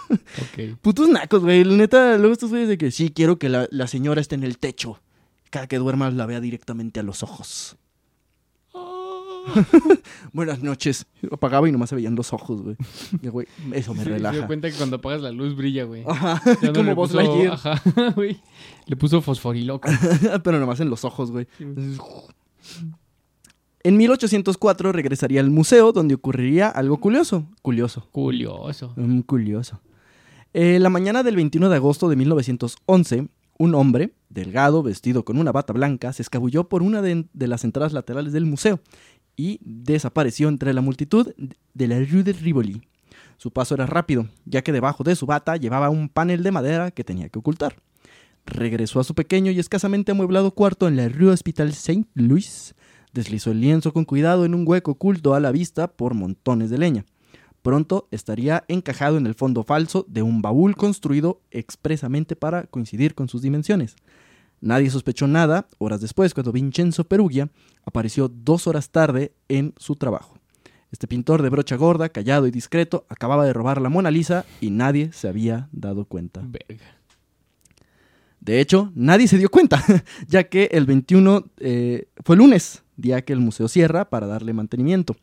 Putos 0.82 1.10
nacos, 1.10 1.42
güey. 1.44 1.66
La 1.66 1.76
Neta, 1.76 2.18
luego 2.18 2.34
estos 2.34 2.50
güeyes 2.50 2.70
de 2.70 2.78
que 2.78 2.92
sí, 2.92 3.12
quiero 3.12 3.38
que 3.38 3.50
la, 3.50 3.68
la 3.70 3.88
señora 3.88 4.22
esté 4.22 4.36
en 4.36 4.44
el 4.44 4.58
techo. 4.58 5.02
Cada 5.50 5.68
que 5.68 5.78
duerma 5.78 6.10
la 6.12 6.26
vea 6.26 6.40
directamente 6.40 7.00
a 7.02 7.04
los 7.04 7.24
ojos. 7.24 7.78
Buenas 10.34 10.62
noches. 10.62 11.06
Apagaba 11.32 11.68
y 11.68 11.72
nomás 11.72 11.90
se 11.90 11.96
veían 11.96 12.16
los 12.16 12.34
ojos, 12.34 12.62
güey. 12.62 12.76
Y, 13.22 13.28
güey, 13.30 13.48
eso 13.74 13.94
me 13.94 14.00
Se 14.04 14.10
dio 14.10 14.16
relaja. 14.18 14.48
cuenta 14.48 14.70
que 14.70 14.76
cuando 14.78 14.98
apagas 14.98 15.22
la 15.22 15.32
luz 15.32 15.56
brilla, 15.56 15.84
güey. 15.86 16.04
Ajá, 16.08 16.42
no 16.62 16.74
como 16.74 16.96
Buzz 16.96 17.12
puso- 17.12 17.18
Lightyear. 17.18 17.54
Ajá, 17.54 17.82
güey. 18.16 18.40
Le 18.86 18.96
puso 18.96 19.22
fosforiloco. 19.22 19.90
Pero 20.44 20.60
nomás 20.60 20.80
en 20.80 20.90
los 20.90 21.04
ojos, 21.06 21.32
güey. 21.32 21.48
En 23.84 23.96
1804 23.98 24.92
regresaría 24.92 25.40
al 25.40 25.50
museo 25.50 25.92
donde 25.94 26.16
ocurriría 26.16 26.68
algo 26.70 26.98
curioso. 27.00 27.48
Curioso. 27.62 28.08
Curioso. 28.12 28.94
Mm, 28.98 29.22
curioso. 29.22 29.82
Eh, 30.54 30.80
la 30.80 30.90
mañana 30.90 31.24
del 31.24 31.36
21 31.36 31.70
de 31.70 31.76
agosto 31.76 32.10
de 32.10 32.16
1911, 32.16 33.28
un 33.60 33.76
hombre, 33.76 34.14
delgado, 34.30 34.84
vestido 34.84 35.24
con 35.24 35.38
una 35.38 35.52
bata 35.52 35.72
blanca, 35.74 36.12
se 36.14 36.22
escabulló 36.22 36.68
por 36.68 36.84
una 36.84 37.02
de, 37.02 37.26
de 37.34 37.48
las 37.48 37.64
entradas 37.64 37.94
laterales 37.94 38.34
del 38.34 38.46
museo 38.46 38.80
y 39.38 39.60
desapareció 39.64 40.50
entre 40.50 40.74
la 40.74 40.82
multitud 40.82 41.34
de 41.74 41.88
la 41.88 42.00
Rue 42.00 42.24
de 42.24 42.34
Rivoli. 42.34 42.82
Su 43.38 43.52
paso 43.52 43.76
era 43.76 43.86
rápido, 43.86 44.28
ya 44.46 44.64
que 44.64 44.74
debajo 44.74 45.04
de 45.04 45.16
su 45.16 45.28
bata 45.28 45.56
llevaba 45.56 45.90
un 45.90 46.10
panel 46.10 46.44
de 46.44 46.52
madera 46.52 46.92
que 46.92 47.04
tenía 47.04 47.30
que 47.30 47.40
ocultar. 47.40 47.78
Regresó 48.46 49.00
a 49.00 49.04
su 49.04 49.14
pequeño 49.14 49.52
y 49.52 49.60
escasamente 49.60 50.12
amueblado 50.12 50.52
cuarto 50.52 50.88
en 50.88 50.98
la 50.98 51.08
Rue 51.08 51.32
Hospital 51.32 51.74
Saint 51.74 52.08
Louis. 52.16 52.74
Deslizó 53.14 53.52
el 53.52 53.62
lienzo 53.62 53.94
con 53.94 54.06
cuidado 54.06 54.44
en 54.44 54.56
un 54.56 54.68
hueco 54.68 54.92
oculto 54.92 55.36
a 55.36 55.40
la 55.40 55.52
vista 55.52 55.88
por 55.88 56.16
montones 56.16 56.70
de 56.70 56.80
leña. 56.80 57.06
Pronto 57.62 58.08
estaría 58.12 58.64
encajado 58.68 59.18
en 59.18 59.28
el 59.28 59.36
fondo 59.36 59.64
falso 59.64 60.06
de 60.08 60.24
un 60.24 60.42
baúl 60.42 60.76
construido 60.76 61.42
expresamente 61.52 62.36
para 62.36 62.64
coincidir 62.64 63.14
con 63.14 63.28
sus 63.28 63.42
dimensiones. 63.42 63.96
Nadie 64.62 64.90
sospechó 64.90 65.28
nada 65.28 65.68
horas 65.78 66.02
después 66.02 66.34
cuando 66.34 66.52
Vincenzo 66.52 67.04
Perugia 67.04 67.50
apareció 67.86 68.28
dos 68.28 68.68
horas 68.68 68.90
tarde 68.90 69.34
en 69.48 69.74
su 69.78 69.96
trabajo. 69.96 70.38
Este 70.92 71.08
pintor 71.08 71.42
de 71.42 71.50
brocha 71.50 71.76
gorda, 71.76 72.10
callado 72.10 72.48
y 72.48 72.52
discreto, 72.52 73.06
acababa 73.10 73.46
de 73.46 73.54
robar 73.54 73.82
la 73.82 73.90
Mona 73.90 74.10
Lisa 74.10 74.46
y 74.62 74.70
nadie 74.70 75.12
se 75.12 75.28
había 75.28 75.68
dado 75.72 76.06
cuenta. 76.06 76.42
Verga. 76.44 76.98
De 78.40 78.62
hecho, 78.62 78.92
nadie 78.96 79.28
se 79.28 79.38
dio 79.38 79.50
cuenta, 79.50 79.84
ya 80.28 80.46
que 80.46 80.70
el 80.72 80.86
21 80.86 81.46
eh, 81.58 82.08
fue 82.24 82.38
lunes, 82.38 82.84
día 82.96 83.24
que 83.24 83.34
el 83.34 83.40
museo 83.40 83.68
cierra 83.68 84.10
para 84.10 84.28
darle 84.28 84.54
mantenimiento. 84.54 85.18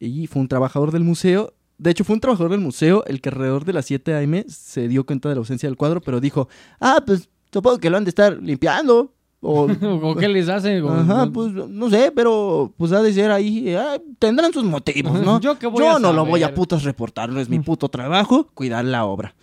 Y 0.00 0.26
fue 0.26 0.42
un 0.42 0.48
trabajador 0.48 0.90
del 0.90 1.04
museo, 1.04 1.54
de 1.78 1.90
hecho 1.90 2.02
fue 2.02 2.14
un 2.14 2.20
trabajador 2.20 2.50
del 2.50 2.60
museo 2.60 3.04
el 3.06 3.20
que 3.20 3.28
alrededor 3.28 3.64
de 3.64 3.72
las 3.72 3.86
7 3.86 4.14
a.m. 4.14 4.44
se 4.48 4.88
dio 4.88 5.06
cuenta 5.06 5.28
de 5.28 5.36
la 5.36 5.40
ausencia 5.40 5.68
del 5.68 5.76
cuadro, 5.76 6.00
pero 6.00 6.20
dijo, 6.20 6.48
ah, 6.80 7.02
pues 7.06 7.28
supongo 7.52 7.78
que 7.78 7.90
lo 7.90 7.96
han 7.96 8.04
de 8.04 8.10
estar 8.10 8.38
limpiando. 8.42 9.12
O, 9.40 9.66
¿O 10.02 10.14
qué 10.14 10.28
les 10.28 10.48
hacen? 10.48 10.86
Ajá, 10.86 11.30
pues 11.32 11.52
no 11.52 11.90
sé, 11.90 12.12
pero 12.14 12.72
pues 12.76 12.92
ha 12.92 13.02
de 13.02 13.12
ser 13.12 13.32
ahí, 13.32 13.70
eh, 13.70 13.76
ah, 13.76 13.98
tendrán 14.18 14.52
sus 14.52 14.64
motivos, 14.64 15.20
¿no? 15.20 15.40
¿Yo 15.40 15.58
qué 15.58 15.66
voy 15.66 15.84
a 15.84 15.98
no 15.98 16.12
lo 16.12 16.24
voy 16.24 16.44
a 16.44 16.54
putas 16.54 16.84
reportar, 16.84 17.28
no 17.30 17.40
es 17.40 17.48
mi 17.48 17.58
puto 17.58 17.88
trabajo 17.88 18.48
cuidar 18.54 18.84
la 18.84 19.04
obra. 19.04 19.34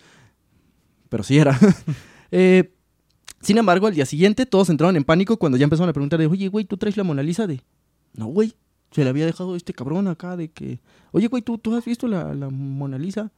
Pero 1.08 1.22
sí 1.22 1.38
era. 1.38 1.58
Eh, 2.32 2.72
sin 3.40 3.58
embargo, 3.58 3.88
al 3.88 3.94
día 3.94 4.06
siguiente 4.06 4.46
todos 4.46 4.70
entraron 4.70 4.94
en 4.94 5.02
pánico 5.02 5.36
cuando 5.36 5.58
ya 5.58 5.64
empezaron 5.64 5.90
a 5.90 5.92
preguntar 5.92 6.20
de, 6.20 6.28
oye, 6.28 6.46
güey, 6.46 6.64
¿tú 6.64 6.76
traes 6.76 6.96
la 6.96 7.02
Mona 7.02 7.24
Lisa 7.24 7.48
de...? 7.48 7.60
No, 8.14 8.26
güey, 8.26 8.54
se 8.92 9.02
la 9.02 9.10
había 9.10 9.26
dejado 9.26 9.56
este 9.56 9.72
cabrón 9.72 10.06
acá 10.06 10.36
de 10.36 10.48
que... 10.52 10.78
Oye, 11.10 11.26
güey, 11.26 11.42
¿tú, 11.42 11.58
¿tú 11.58 11.74
has 11.74 11.84
visto 11.84 12.06
la, 12.06 12.34
la 12.34 12.50
Mona 12.50 12.98
Lisa? 12.98 13.32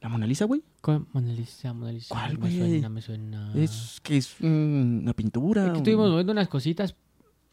¿La 0.00 0.08
Mona 0.08 0.26
Lisa, 0.26 0.44
güey? 0.44 0.62
¿Cuál? 0.80 1.06
Mona 1.12 1.32
Lisa, 1.32 1.72
Mona 1.72 1.92
Lisa. 1.92 2.14
¿Cuál, 2.14 2.38
me 2.38 2.48
güey? 2.50 2.58
suena, 2.58 2.88
me 2.88 3.02
suena. 3.02 3.52
Es 3.54 3.98
que 4.02 4.16
es 4.16 4.36
mm, 4.38 5.00
una 5.02 5.12
pintura. 5.12 5.62
Es 5.62 5.66
que 5.66 5.70
un- 5.72 5.76
estuvimos 5.78 6.10
moviendo 6.10 6.32
unas 6.32 6.48
cositas. 6.48 6.94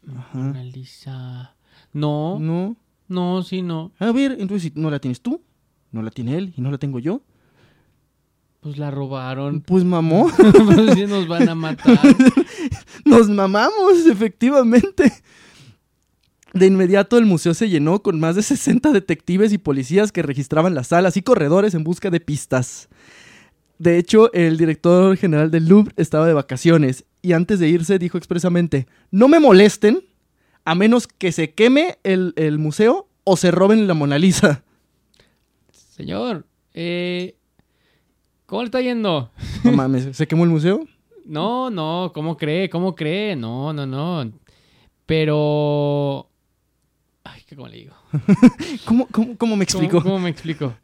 Ajá. 0.08 0.38
Mona 0.38 0.62
Lisa. 0.62 1.56
No, 1.92 2.38
No. 2.38 2.76
no, 3.08 3.42
sí, 3.42 3.62
no. 3.62 3.92
A 3.98 4.12
ver, 4.12 4.36
entonces 4.38 4.70
si 4.72 4.80
no 4.80 4.90
la 4.90 5.00
tienes 5.00 5.20
tú, 5.20 5.42
no 5.90 6.02
la 6.02 6.10
tiene 6.10 6.36
él 6.36 6.54
y 6.56 6.60
no 6.60 6.70
la 6.70 6.78
tengo 6.78 6.98
yo. 7.00 7.22
Pues 8.60 8.78
la 8.78 8.90
robaron. 8.90 9.60
Pues 9.66 9.84
mamó, 9.84 10.30
Pues 10.36 10.94
sí 10.94 11.06
nos 11.06 11.26
van 11.26 11.48
a 11.48 11.54
matar. 11.54 11.98
nos 13.04 13.28
mamamos, 13.28 14.06
efectivamente. 14.10 15.12
De 16.56 16.64
inmediato 16.64 17.18
el 17.18 17.26
museo 17.26 17.52
se 17.52 17.68
llenó 17.68 18.02
con 18.02 18.18
más 18.18 18.34
de 18.34 18.40
60 18.40 18.90
detectives 18.92 19.52
y 19.52 19.58
policías 19.58 20.10
que 20.10 20.22
registraban 20.22 20.74
las 20.74 20.86
salas 20.86 21.18
y 21.18 21.22
corredores 21.22 21.74
en 21.74 21.84
busca 21.84 22.08
de 22.08 22.18
pistas. 22.18 22.88
De 23.78 23.98
hecho, 23.98 24.32
el 24.32 24.56
director 24.56 25.18
general 25.18 25.50
del 25.50 25.68
Louvre 25.68 25.92
estaba 25.98 26.26
de 26.26 26.32
vacaciones 26.32 27.04
y 27.20 27.34
antes 27.34 27.58
de 27.58 27.68
irse 27.68 27.98
dijo 27.98 28.16
expresamente, 28.16 28.86
no 29.10 29.28
me 29.28 29.38
molesten 29.38 30.00
a 30.64 30.74
menos 30.74 31.06
que 31.06 31.30
se 31.30 31.52
queme 31.52 31.98
el, 32.04 32.32
el 32.36 32.58
museo 32.58 33.06
o 33.24 33.36
se 33.36 33.50
roben 33.50 33.86
la 33.86 33.92
Mona 33.92 34.18
Lisa. 34.18 34.64
Señor, 35.72 36.46
eh, 36.72 37.36
¿cómo 38.46 38.62
le 38.62 38.66
está 38.68 38.80
yendo? 38.80 39.30
No 39.62 39.72
mames, 39.76 40.16
¿se 40.16 40.26
quemó 40.26 40.44
el 40.44 40.50
museo? 40.50 40.86
No, 41.26 41.68
no, 41.68 42.12
¿cómo 42.14 42.38
cree? 42.38 42.70
¿Cómo 42.70 42.94
cree? 42.94 43.36
No, 43.36 43.74
no, 43.74 43.84
no. 43.84 44.32
Pero... 45.04 46.25
Ay, 47.32 47.42
¿qué- 47.46 47.56
¿cómo 47.56 47.68
le 47.68 47.76
digo? 47.78 47.94
¿Cómo, 48.84 49.06
cómo, 49.10 49.36
cómo 49.36 49.56
me 49.56 49.64
explico? 49.64 49.98
¿Cómo, 49.98 50.04
cómo 50.04 50.18
me 50.20 50.30
explico? 50.30 50.74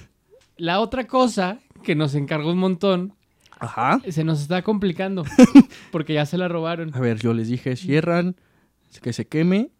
La 0.56 0.80
otra 0.80 1.06
cosa 1.06 1.58
que 1.82 1.94
nos 1.94 2.14
encargó 2.14 2.52
un 2.52 2.58
montón 2.58 3.12
Ajá. 3.58 4.00
se 4.08 4.24
nos 4.24 4.40
está 4.40 4.62
complicando 4.62 5.24
porque 5.92 6.14
ya 6.14 6.26
se 6.26 6.38
la 6.38 6.48
robaron. 6.48 6.94
A 6.94 7.00
ver, 7.00 7.18
yo 7.18 7.34
les 7.34 7.48
dije, 7.48 7.76
cierran, 7.76 8.36
que 9.02 9.12
se 9.12 9.26
queme. 9.26 9.70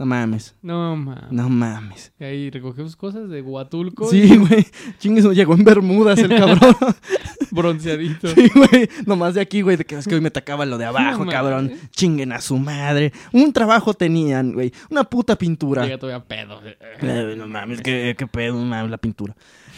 No 0.00 0.06
mames, 0.06 0.54
No, 0.62 0.96
mames. 0.96 1.30
no 1.30 1.50
mames. 1.50 2.12
Y 2.18 2.24
ahí 2.24 2.48
recogemos 2.50 2.96
cosas 2.96 3.28
de 3.28 3.42
Huatulco. 3.42 4.08
Sí, 4.10 4.34
güey. 4.38 4.66
Chingues, 4.98 5.24
no 5.24 5.34
llegó 5.34 5.52
en 5.52 5.62
Bermudas 5.62 6.18
el 6.20 6.34
cabrón. 6.34 6.58
Bronceadito. 7.50 8.28
sí, 8.28 8.48
güey. 8.54 8.88
Nomás 9.04 9.34
de 9.34 9.42
aquí, 9.42 9.60
güey, 9.60 9.76
de 9.76 9.84
que 9.84 9.96
es 9.96 10.08
que 10.08 10.14
hoy 10.14 10.22
me 10.22 10.30
tacaba 10.30 10.64
lo 10.64 10.78
de 10.78 10.86
abajo, 10.86 11.26
No 11.26 11.30
cabrón. 11.30 11.66
mames. 11.66 11.90
Chinguen 11.90 12.32
a 12.32 12.40
su 12.40 12.56
madre. 12.56 13.12
Un 13.32 13.52
trabajo 13.52 13.92
tenían, 13.92 14.52
güey. 14.54 14.72
Una 14.88 15.04
puta 15.04 15.36
pintura. 15.36 15.84
Llega 15.84 15.98
todavía 15.98 16.24
pedo. 16.26 16.62
Eh, 16.64 17.34
no 17.36 17.46
mames, 17.46 17.82
qué, 17.82 18.14
qué 18.16 18.26
pedo, 18.26 18.54
mames, 18.56 18.90
la 18.90 18.96
pintura. 18.96 19.36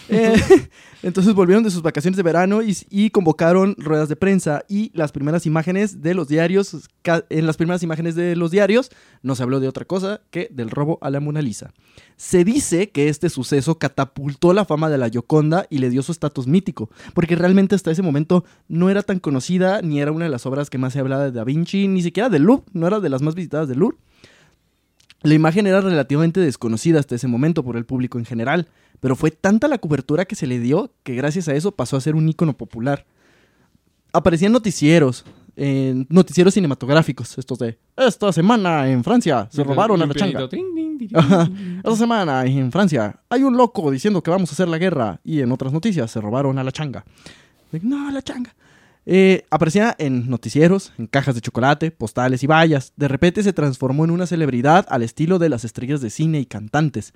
Eh, 0.08 0.34
entonces 1.02 1.34
volvieron 1.34 1.64
de 1.64 1.70
sus 1.70 1.82
vacaciones 1.82 2.16
de 2.16 2.22
verano 2.22 2.60
y, 2.62 3.10
convocaron 3.10 3.74
ruedas 3.78 4.08
de 4.08 4.16
prensa 4.16 4.64
y 4.68 4.90
las 4.94 5.12
primeras 5.12 5.46
imágenes 5.46 6.02
de 6.02 6.14
los 6.14 6.28
diarios, 6.28 6.88
en 7.04 7.46
las 7.46 7.56
primeras 7.56 7.82
imágenes 7.82 8.14
de 8.14 8.36
los 8.36 8.50
diarios 8.50 8.90
no 9.22 9.34
se 9.34 9.42
habló 9.42 9.60
de 9.60 9.68
otra 9.68 9.84
cosa 9.84 10.20
que 10.30 10.48
del 10.50 10.70
robo 10.70 10.98
a 11.02 11.10
la 11.10 11.20
Mona 11.20 11.42
Lisa. 11.42 11.72
Se 12.16 12.44
dice 12.44 12.90
que 12.90 13.08
este 13.08 13.28
suceso 13.28 13.78
catapultó 13.78 14.52
la 14.52 14.64
fama 14.64 14.88
de 14.88 14.98
la 14.98 15.08
Gioconda 15.08 15.66
y 15.70 15.78
le 15.78 15.90
dio 15.90 16.02
su 16.02 16.12
estatus 16.12 16.46
mítico, 16.46 16.90
porque 17.14 17.36
realmente 17.36 17.74
hasta 17.74 17.90
ese 17.90 18.02
momento 18.02 18.44
no 18.68 18.90
era 18.90 19.02
tan 19.02 19.18
conocida 19.18 19.82
ni 19.82 20.00
era 20.00 20.12
una 20.12 20.26
de 20.26 20.30
las 20.30 20.46
obras 20.46 20.70
que 20.70 20.78
más 20.78 20.92
se 20.92 21.00
hablaba 21.00 21.24
de 21.24 21.32
Da 21.32 21.44
Vinci, 21.44 21.88
ni 21.88 22.02
siquiera 22.02 22.28
del 22.28 22.42
Louvre, 22.42 22.64
no 22.72 22.86
era 22.86 23.00
de 23.00 23.08
las 23.08 23.22
más 23.22 23.34
visitadas 23.34 23.68
del 23.68 23.80
Louvre. 23.80 23.98
La 25.22 25.34
imagen 25.34 25.66
era 25.66 25.80
relativamente 25.80 26.40
desconocida 26.40 26.98
hasta 26.98 27.14
ese 27.14 27.28
momento 27.28 27.62
por 27.62 27.76
el 27.76 27.84
público 27.84 28.18
en 28.18 28.24
general, 28.24 28.68
pero 29.00 29.16
fue 29.16 29.30
tanta 29.30 29.68
la 29.68 29.78
cobertura 29.78 30.24
que 30.24 30.34
se 30.34 30.46
le 30.46 30.58
dio 30.58 30.92
que 31.02 31.14
gracias 31.14 31.48
a 31.48 31.54
eso 31.54 31.72
pasó 31.72 31.96
a 31.96 32.00
ser 32.00 32.14
un 32.14 32.28
ícono 32.28 32.56
popular. 32.56 33.06
Aparecían 34.12 34.52
noticieros, 34.52 35.24
en 35.54 36.06
noticieros 36.08 36.54
cinematográficos, 36.54 37.36
estos 37.38 37.58
de 37.58 37.78
esta 37.96 38.32
semana 38.32 38.88
en 38.90 39.04
Francia 39.04 39.48
se 39.50 39.62
robaron 39.62 40.00
a 40.02 40.06
la 40.06 40.14
changa. 40.14 40.48
Esta 41.78 41.96
semana 41.96 42.44
en 42.46 42.72
Francia 42.72 43.20
hay 43.28 43.42
un 43.42 43.56
loco 43.56 43.90
diciendo 43.90 44.22
que 44.22 44.30
vamos 44.30 44.50
a 44.50 44.54
hacer 44.54 44.68
la 44.68 44.78
guerra 44.78 45.20
y 45.24 45.40
en 45.40 45.52
otras 45.52 45.72
noticias 45.72 46.10
se 46.10 46.20
robaron 46.20 46.58
a 46.58 46.64
la 46.64 46.72
changa. 46.72 47.04
No, 47.82 48.08
a 48.08 48.12
la 48.12 48.22
changa. 48.22 48.54
Eh, 49.04 49.44
aparecía 49.50 49.96
en 49.98 50.30
noticieros, 50.30 50.92
en 50.96 51.06
cajas 51.06 51.34
de 51.34 51.40
chocolate, 51.40 51.90
postales 51.90 52.42
y 52.42 52.46
vallas. 52.46 52.92
De 52.96 53.08
repente 53.08 53.42
se 53.42 53.52
transformó 53.52 54.04
en 54.04 54.12
una 54.12 54.26
celebridad 54.26 54.86
al 54.88 55.02
estilo 55.02 55.38
de 55.38 55.48
las 55.48 55.64
estrellas 55.64 56.00
de 56.00 56.10
cine 56.10 56.40
y 56.40 56.46
cantantes. 56.46 57.12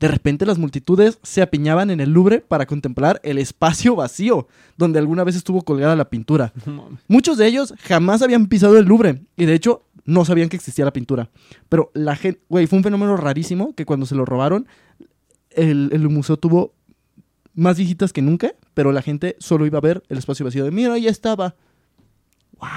De 0.00 0.08
repente 0.08 0.46
las 0.46 0.58
multitudes 0.58 1.18
se 1.22 1.42
apiñaban 1.42 1.90
en 1.90 2.00
el 2.00 2.10
Louvre 2.10 2.40
para 2.40 2.66
contemplar 2.66 3.20
el 3.24 3.38
espacio 3.38 3.96
vacío 3.96 4.48
donde 4.76 4.98
alguna 4.98 5.24
vez 5.24 5.36
estuvo 5.36 5.62
colgada 5.62 5.96
la 5.96 6.10
pintura. 6.10 6.52
Muchos 7.08 7.36
de 7.36 7.46
ellos 7.46 7.74
jamás 7.82 8.22
habían 8.22 8.46
pisado 8.46 8.78
el 8.78 8.86
Louvre 8.86 9.22
y 9.36 9.46
de 9.46 9.54
hecho 9.54 9.84
no 10.04 10.24
sabían 10.24 10.48
que 10.48 10.56
existía 10.56 10.84
la 10.84 10.92
pintura. 10.92 11.30
Pero 11.68 11.90
la 11.94 12.16
gente, 12.16 12.40
güey, 12.48 12.66
fue 12.66 12.78
un 12.78 12.84
fenómeno 12.84 13.16
rarísimo 13.16 13.74
que 13.74 13.84
cuando 13.84 14.06
se 14.06 14.14
lo 14.14 14.24
robaron, 14.24 14.66
el, 15.50 15.90
el 15.92 16.08
museo 16.08 16.36
tuvo 16.36 16.72
más 17.54 17.76
visitas 17.76 18.12
que 18.12 18.22
nunca, 18.22 18.52
pero 18.78 18.92
la 18.92 19.02
gente 19.02 19.34
solo 19.40 19.66
iba 19.66 19.78
a 19.78 19.80
ver 19.80 20.04
el 20.08 20.18
espacio 20.18 20.44
vacío 20.44 20.62
de, 20.64 20.70
mira, 20.70 20.92
ahí 20.92 21.08
estaba. 21.08 21.56
¡Wow! 22.60 22.68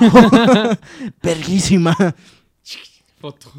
Verguísima. 1.22 1.94
Foto. 3.20 3.52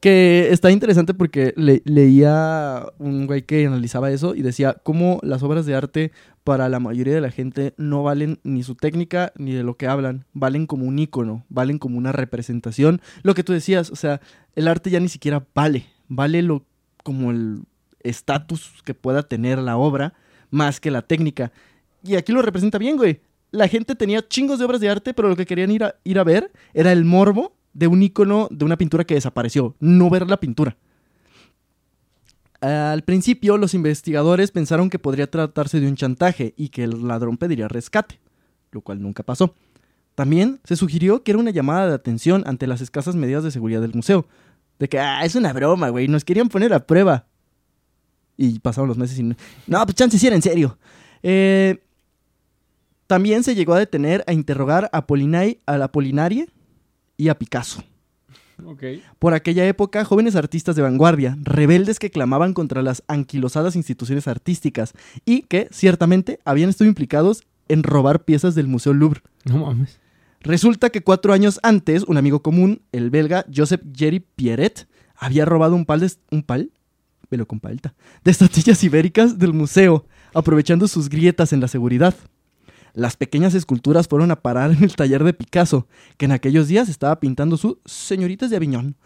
Que 0.00 0.48
está 0.50 0.70
interesante 0.70 1.12
porque 1.12 1.52
le- 1.58 1.82
leía 1.84 2.86
un 2.98 3.26
güey 3.26 3.42
que 3.42 3.66
analizaba 3.66 4.10
eso 4.10 4.34
y 4.34 4.40
decía 4.40 4.78
cómo 4.82 5.18
las 5.22 5.42
obras 5.42 5.66
de 5.66 5.74
arte 5.74 6.10
para 6.42 6.70
la 6.70 6.80
mayoría 6.80 7.12
de 7.16 7.20
la 7.20 7.30
gente 7.30 7.74
no 7.76 8.02
valen 8.02 8.40
ni 8.42 8.62
su 8.62 8.74
técnica 8.74 9.34
ni 9.36 9.52
de 9.52 9.62
lo 9.62 9.76
que 9.76 9.88
hablan, 9.88 10.24
valen 10.32 10.66
como 10.66 10.86
un 10.86 10.98
icono, 10.98 11.44
valen 11.50 11.78
como 11.78 11.98
una 11.98 12.12
representación. 12.12 13.02
Lo 13.22 13.34
que 13.34 13.44
tú 13.44 13.52
decías, 13.52 13.90
o 13.90 13.96
sea, 13.96 14.22
el 14.54 14.68
arte 14.68 14.88
ya 14.88 15.00
ni 15.00 15.10
siquiera 15.10 15.44
vale, 15.54 15.84
vale 16.08 16.40
lo 16.40 16.64
como 17.04 17.30
el 17.30 17.64
estatus 18.02 18.72
que 18.86 18.94
pueda 18.94 19.22
tener 19.22 19.58
la 19.58 19.76
obra 19.76 20.14
más 20.50 20.80
que 20.80 20.90
la 20.90 21.02
técnica. 21.02 21.52
Y 22.02 22.16
aquí 22.16 22.32
lo 22.32 22.42
representa 22.42 22.78
bien, 22.78 22.96
güey. 22.96 23.20
La 23.50 23.68
gente 23.68 23.94
tenía 23.94 24.26
chingos 24.26 24.58
de 24.58 24.64
obras 24.64 24.80
de 24.80 24.88
arte, 24.88 25.12
pero 25.14 25.28
lo 25.28 25.36
que 25.36 25.46
querían 25.46 25.70
ir 25.70 25.84
a, 25.84 25.96
ir 26.04 26.18
a 26.18 26.24
ver 26.24 26.52
era 26.72 26.92
el 26.92 27.04
morbo 27.04 27.56
de 27.72 27.86
un 27.86 28.02
icono 28.02 28.48
de 28.50 28.64
una 28.64 28.76
pintura 28.76 29.04
que 29.04 29.14
desapareció, 29.14 29.74
no 29.80 30.10
ver 30.10 30.28
la 30.28 30.38
pintura. 30.38 30.76
Al 32.60 33.02
principio, 33.02 33.56
los 33.56 33.72
investigadores 33.72 34.50
pensaron 34.50 34.90
que 34.90 34.98
podría 34.98 35.30
tratarse 35.30 35.80
de 35.80 35.88
un 35.88 35.96
chantaje 35.96 36.52
y 36.56 36.68
que 36.68 36.84
el 36.84 37.08
ladrón 37.08 37.38
pediría 37.38 37.68
rescate, 37.68 38.20
lo 38.70 38.82
cual 38.82 39.00
nunca 39.00 39.22
pasó. 39.22 39.54
También 40.14 40.60
se 40.64 40.76
sugirió 40.76 41.22
que 41.22 41.30
era 41.30 41.38
una 41.38 41.50
llamada 41.50 41.88
de 41.88 41.94
atención 41.94 42.44
ante 42.46 42.66
las 42.66 42.82
escasas 42.82 43.16
medidas 43.16 43.44
de 43.44 43.50
seguridad 43.50 43.80
del 43.80 43.94
museo. 43.94 44.26
De 44.78 44.88
que, 44.88 44.98
ah, 44.98 45.24
es 45.24 45.34
una 45.34 45.52
broma, 45.52 45.88
güey, 45.88 46.08
nos 46.08 46.24
querían 46.24 46.48
poner 46.48 46.74
a 46.74 46.86
prueba. 46.86 47.26
Y 48.42 48.58
pasaron 48.58 48.88
los 48.88 48.96
meses 48.96 49.18
y 49.18 49.22
no, 49.22 49.36
no 49.66 49.84
pues 49.84 49.96
chance 49.96 50.18
sí 50.18 50.26
era 50.26 50.34
en 50.34 50.40
serio. 50.40 50.78
Eh, 51.22 51.78
también 53.06 53.44
se 53.44 53.54
llegó 53.54 53.74
a 53.74 53.78
detener 53.78 54.24
a 54.26 54.32
interrogar 54.32 54.88
a, 54.94 55.06
Polinai, 55.06 55.60
a 55.66 55.76
la 55.76 55.92
Polinarie 55.92 56.48
y 57.18 57.28
a 57.28 57.38
Picasso. 57.38 57.84
Por 59.18 59.34
aquella 59.34 59.66
época, 59.66 60.06
jóvenes 60.06 60.36
artistas 60.36 60.74
de 60.74 60.80
vanguardia, 60.80 61.36
rebeldes 61.42 61.98
que 61.98 62.10
clamaban 62.10 62.54
contra 62.54 62.80
las 62.80 63.02
anquilosadas 63.08 63.76
instituciones 63.76 64.26
artísticas 64.26 64.94
y 65.26 65.42
que, 65.42 65.68
ciertamente, 65.70 66.40
habían 66.46 66.70
estado 66.70 66.88
implicados 66.88 67.42
en 67.68 67.82
robar 67.82 68.24
piezas 68.24 68.54
del 68.54 68.68
Museo 68.68 68.94
Louvre. 68.94 69.20
No 69.44 69.58
mames. 69.58 70.00
Resulta 70.40 70.88
que 70.88 71.02
cuatro 71.02 71.34
años 71.34 71.60
antes, 71.62 72.04
un 72.04 72.16
amigo 72.16 72.40
común, 72.40 72.80
el 72.92 73.10
belga 73.10 73.44
Joseph 73.54 73.82
Jerry 73.94 74.20
Pierret, 74.20 74.88
había 75.16 75.44
robado 75.44 75.74
un 75.74 75.84
pal 75.84 76.00
de... 76.00 76.10
¿Un 76.30 76.42
pal? 76.42 76.70
Velo 77.30 77.46
con 77.46 77.60
palta. 77.60 77.94
De 78.24 78.30
estatuillas 78.30 78.82
ibéricas 78.82 79.38
del 79.38 79.52
museo, 79.52 80.04
aprovechando 80.34 80.88
sus 80.88 81.08
grietas 81.08 81.52
en 81.52 81.60
la 81.60 81.68
seguridad. 81.68 82.14
Las 82.92 83.16
pequeñas 83.16 83.54
esculturas 83.54 84.08
fueron 84.08 84.30
a 84.30 84.42
parar 84.42 84.72
en 84.72 84.82
el 84.82 84.96
taller 84.96 85.22
de 85.22 85.32
Picasso, 85.32 85.86
que 86.16 86.24
en 86.24 86.32
aquellos 86.32 86.66
días 86.66 86.88
estaba 86.88 87.20
pintando 87.20 87.56
sus 87.56 87.76
Señoritas 87.84 88.50
de 88.50 88.56
Aviñón, 88.56 88.96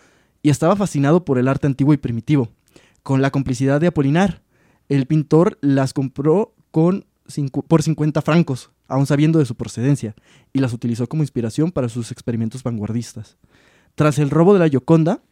y 0.43 0.51
estaba 0.51 0.77
fascinado 0.77 1.25
por 1.25 1.39
el 1.39 1.49
arte 1.49 1.67
antiguo 1.67 1.93
y 1.93 1.99
primitivo. 1.99 2.51
Con 3.03 3.21
la 3.21 3.31
complicidad 3.31 3.81
de 3.81 3.89
Apolinar, 3.89 4.43
el 4.89 5.07
pintor 5.07 5.59
las 5.61 5.93
compró 5.93 6.55
con 6.71 7.05
por 7.69 7.83
50 7.83 8.21
francos, 8.23 8.71
aún 8.87 9.07
sabiendo 9.07 9.39
de 9.39 9.47
su 9.47 9.55
procedencia, 9.55 10.15
y 10.53 10.61
las 10.61 10.73
utilizó 10.73 11.07
como 11.09 11.23
inspiración 11.23 11.73
para 11.73 11.89
sus 11.89 12.13
experimentos 12.13 12.63
vanguardistas. 12.63 13.39
Tras 13.95 14.19
el 14.19 14.31
robo 14.31 14.53
de 14.53 14.61
la 14.61 14.69
Gioconda, 14.69 15.23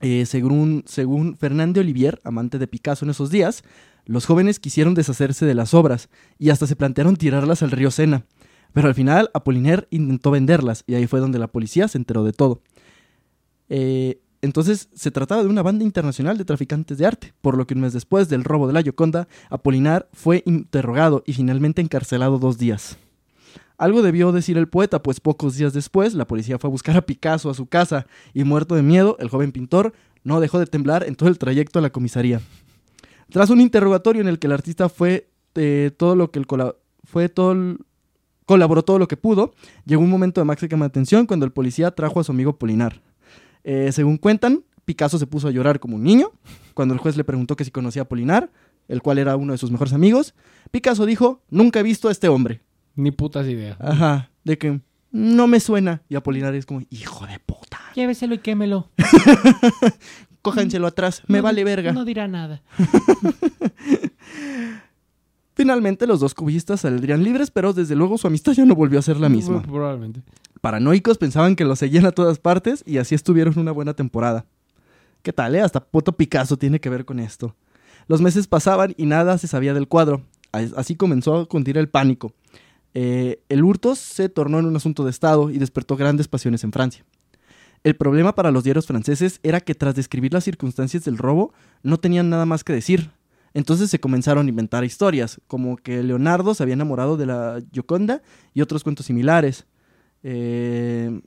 eh, 0.00 0.26
según, 0.26 0.84
según 0.86 1.36
Fernand 1.36 1.76
Olivier, 1.78 2.20
amante 2.24 2.58
de 2.58 2.66
Picasso 2.66 3.04
en 3.04 3.10
esos 3.10 3.30
días, 3.30 3.62
los 4.04 4.26
jóvenes 4.26 4.58
quisieron 4.58 4.94
deshacerse 4.94 5.44
de 5.44 5.54
las 5.54 5.74
obras 5.74 6.08
y 6.38 6.50
hasta 6.50 6.66
se 6.66 6.76
plantearon 6.76 7.16
tirarlas 7.16 7.62
al 7.62 7.70
río 7.70 7.90
Sena. 7.90 8.24
Pero 8.72 8.88
al 8.88 8.94
final 8.94 9.30
Apollinaire 9.34 9.86
intentó 9.90 10.30
venderlas 10.30 10.84
y 10.86 10.94
ahí 10.94 11.06
fue 11.06 11.20
donde 11.20 11.38
la 11.38 11.48
policía 11.48 11.88
se 11.88 11.98
enteró 11.98 12.24
de 12.24 12.32
todo. 12.32 12.62
Eh, 13.68 14.20
entonces 14.40 14.88
se 14.94 15.10
trataba 15.10 15.42
de 15.42 15.48
una 15.48 15.62
banda 15.62 15.84
internacional 15.84 16.38
de 16.38 16.44
traficantes 16.44 16.96
de 16.98 17.06
arte, 17.06 17.34
por 17.40 17.56
lo 17.56 17.66
que 17.66 17.74
un 17.74 17.80
mes 17.80 17.92
después 17.92 18.28
del 18.28 18.44
robo 18.44 18.66
de 18.66 18.72
la 18.72 18.82
Gioconda, 18.82 19.26
Apolinar 19.50 20.08
fue 20.12 20.42
interrogado 20.46 21.24
y 21.26 21.32
finalmente 21.32 21.82
encarcelado 21.82 22.38
dos 22.38 22.56
días. 22.56 22.98
Algo 23.78 24.02
debió 24.02 24.32
decir 24.32 24.58
el 24.58 24.68
poeta, 24.68 25.02
pues 25.02 25.20
pocos 25.20 25.56
días 25.56 25.72
después 25.72 26.14
la 26.14 26.26
policía 26.26 26.58
fue 26.58 26.68
a 26.68 26.70
buscar 26.70 26.96
a 26.96 27.02
Picasso 27.02 27.48
a 27.48 27.54
su 27.54 27.66
casa 27.66 28.06
y 28.34 28.42
muerto 28.42 28.74
de 28.74 28.82
miedo, 28.82 29.16
el 29.20 29.28
joven 29.28 29.52
pintor 29.52 29.94
no 30.24 30.40
dejó 30.40 30.58
de 30.58 30.66
temblar 30.66 31.04
en 31.04 31.14
todo 31.14 31.28
el 31.28 31.38
trayecto 31.38 31.78
a 31.78 31.82
la 31.82 31.90
comisaría. 31.90 32.40
Tras 33.30 33.50
un 33.50 33.60
interrogatorio 33.60 34.20
en 34.20 34.28
el 34.28 34.40
que 34.40 34.48
el 34.48 34.52
artista 34.52 34.88
fue 34.88 35.30
eh, 35.54 35.92
todo 35.96 36.16
lo 36.16 36.30
que 36.32 36.40
el 36.40 36.46
fue 37.04 37.28
todo 37.28 37.76
colaboró 38.46 38.82
todo 38.82 38.98
lo 38.98 39.06
que 39.06 39.16
pudo, 39.16 39.52
llegó 39.84 40.02
un 40.02 40.10
momento 40.10 40.40
de 40.40 40.46
máxima 40.46 40.86
atención 40.86 41.26
cuando 41.26 41.46
el 41.46 41.52
policía 41.52 41.90
trajo 41.90 42.18
a 42.18 42.24
su 42.24 42.32
amigo 42.32 42.58
Polinar. 42.58 43.02
Eh, 43.62 43.92
según 43.92 44.16
cuentan, 44.16 44.64
Picasso 44.86 45.18
se 45.18 45.26
puso 45.26 45.48
a 45.48 45.50
llorar 45.50 45.78
como 45.78 45.96
un 45.96 46.02
niño 46.02 46.32
cuando 46.72 46.94
el 46.94 47.00
juez 47.00 47.16
le 47.16 47.24
preguntó 47.24 47.56
que 47.56 47.64
si 47.64 47.70
conocía 47.70 48.02
a 48.02 48.04
Polinar, 48.06 48.50
el 48.88 49.02
cual 49.02 49.18
era 49.18 49.36
uno 49.36 49.52
de 49.52 49.58
sus 49.58 49.70
mejores 49.70 49.92
amigos. 49.92 50.34
Picasso 50.70 51.04
dijo, 51.04 51.42
nunca 51.50 51.80
he 51.80 51.82
visto 51.82 52.08
a 52.08 52.12
este 52.12 52.28
hombre. 52.28 52.62
Ni 52.98 53.12
putas 53.12 53.46
idea. 53.46 53.76
Ajá, 53.80 54.30
de 54.44 54.58
que 54.58 54.80
no 55.12 55.46
me 55.46 55.60
suena. 55.60 56.02
Y 56.08 56.16
Apolinar 56.16 56.54
es 56.56 56.66
como, 56.66 56.82
hijo 56.90 57.26
de 57.26 57.38
puta, 57.38 57.78
Lléveselo 57.94 58.34
y 58.34 58.38
quémelo. 58.38 58.90
cójanselo 60.42 60.86
atrás, 60.88 61.22
me 61.28 61.38
No- 61.38 61.44
vale 61.44 61.62
verga. 61.64 61.92
No 61.92 62.04
dirá 62.04 62.26
nada. 62.26 62.60
Finalmente 65.54 66.06
los 66.06 66.20
dos 66.20 66.34
cubistas 66.34 66.82
saldrían 66.82 67.24
libres, 67.24 67.50
pero 67.50 67.72
desde 67.72 67.96
luego 67.96 68.16
su 68.16 68.26
amistad 68.28 68.52
ya 68.52 68.64
no 68.64 68.76
volvió 68.76 68.98
a 68.98 69.02
ser 69.02 69.18
la 69.18 69.28
misma. 69.28 69.62
Probablemente. 69.62 70.22
Paranoicos 70.60 71.18
pensaban 71.18 71.56
que 71.56 71.64
lo 71.64 71.74
seguían 71.76 72.06
a 72.06 72.12
todas 72.12 72.38
partes 72.38 72.84
y 72.86 72.98
así 72.98 73.14
estuvieron 73.14 73.58
una 73.58 73.72
buena 73.72 73.94
temporada. 73.94 74.46
¿Qué 75.22 75.32
tal, 75.32 75.54
eh? 75.56 75.60
Hasta 75.60 75.80
Poto 75.84 76.16
Picasso 76.16 76.56
tiene 76.56 76.80
que 76.80 76.90
ver 76.90 77.04
con 77.04 77.18
esto. 77.18 77.56
Los 78.06 78.20
meses 78.20 78.46
pasaban 78.46 78.94
y 78.96 79.06
nada 79.06 79.36
se 79.38 79.48
sabía 79.48 79.74
del 79.74 79.88
cuadro. 79.88 80.22
As- 80.52 80.72
Así 80.76 80.94
comenzó 80.94 81.36
a 81.36 81.46
cundir 81.46 81.76
el 81.76 81.88
pánico. 81.88 82.32
Eh, 82.94 83.42
el 83.48 83.62
hurto 83.64 83.94
se 83.94 84.28
tornó 84.28 84.58
en 84.58 84.66
un 84.66 84.76
asunto 84.76 85.04
de 85.04 85.10
Estado 85.10 85.50
y 85.50 85.58
despertó 85.58 85.96
grandes 85.96 86.28
pasiones 86.28 86.64
en 86.64 86.72
Francia. 86.72 87.04
El 87.84 87.96
problema 87.96 88.34
para 88.34 88.50
los 88.50 88.64
diarios 88.64 88.86
franceses 88.86 89.40
era 89.42 89.60
que 89.60 89.74
tras 89.74 89.94
describir 89.94 90.32
las 90.32 90.44
circunstancias 90.44 91.04
del 91.04 91.18
robo 91.18 91.52
no 91.82 91.98
tenían 91.98 92.28
nada 92.28 92.44
más 92.44 92.64
que 92.64 92.72
decir. 92.72 93.10
Entonces 93.54 93.90
se 93.90 94.00
comenzaron 94.00 94.46
a 94.46 94.48
inventar 94.50 94.84
historias, 94.84 95.40
como 95.46 95.76
que 95.76 96.02
Leonardo 96.02 96.54
se 96.54 96.62
había 96.62 96.74
enamorado 96.74 97.16
de 97.16 97.26
la 97.26 97.60
Gioconda 97.72 98.22
y 98.52 98.60
otros 98.60 98.84
cuentos 98.84 99.06
similares. 99.06 99.66
Eh, 100.22 101.20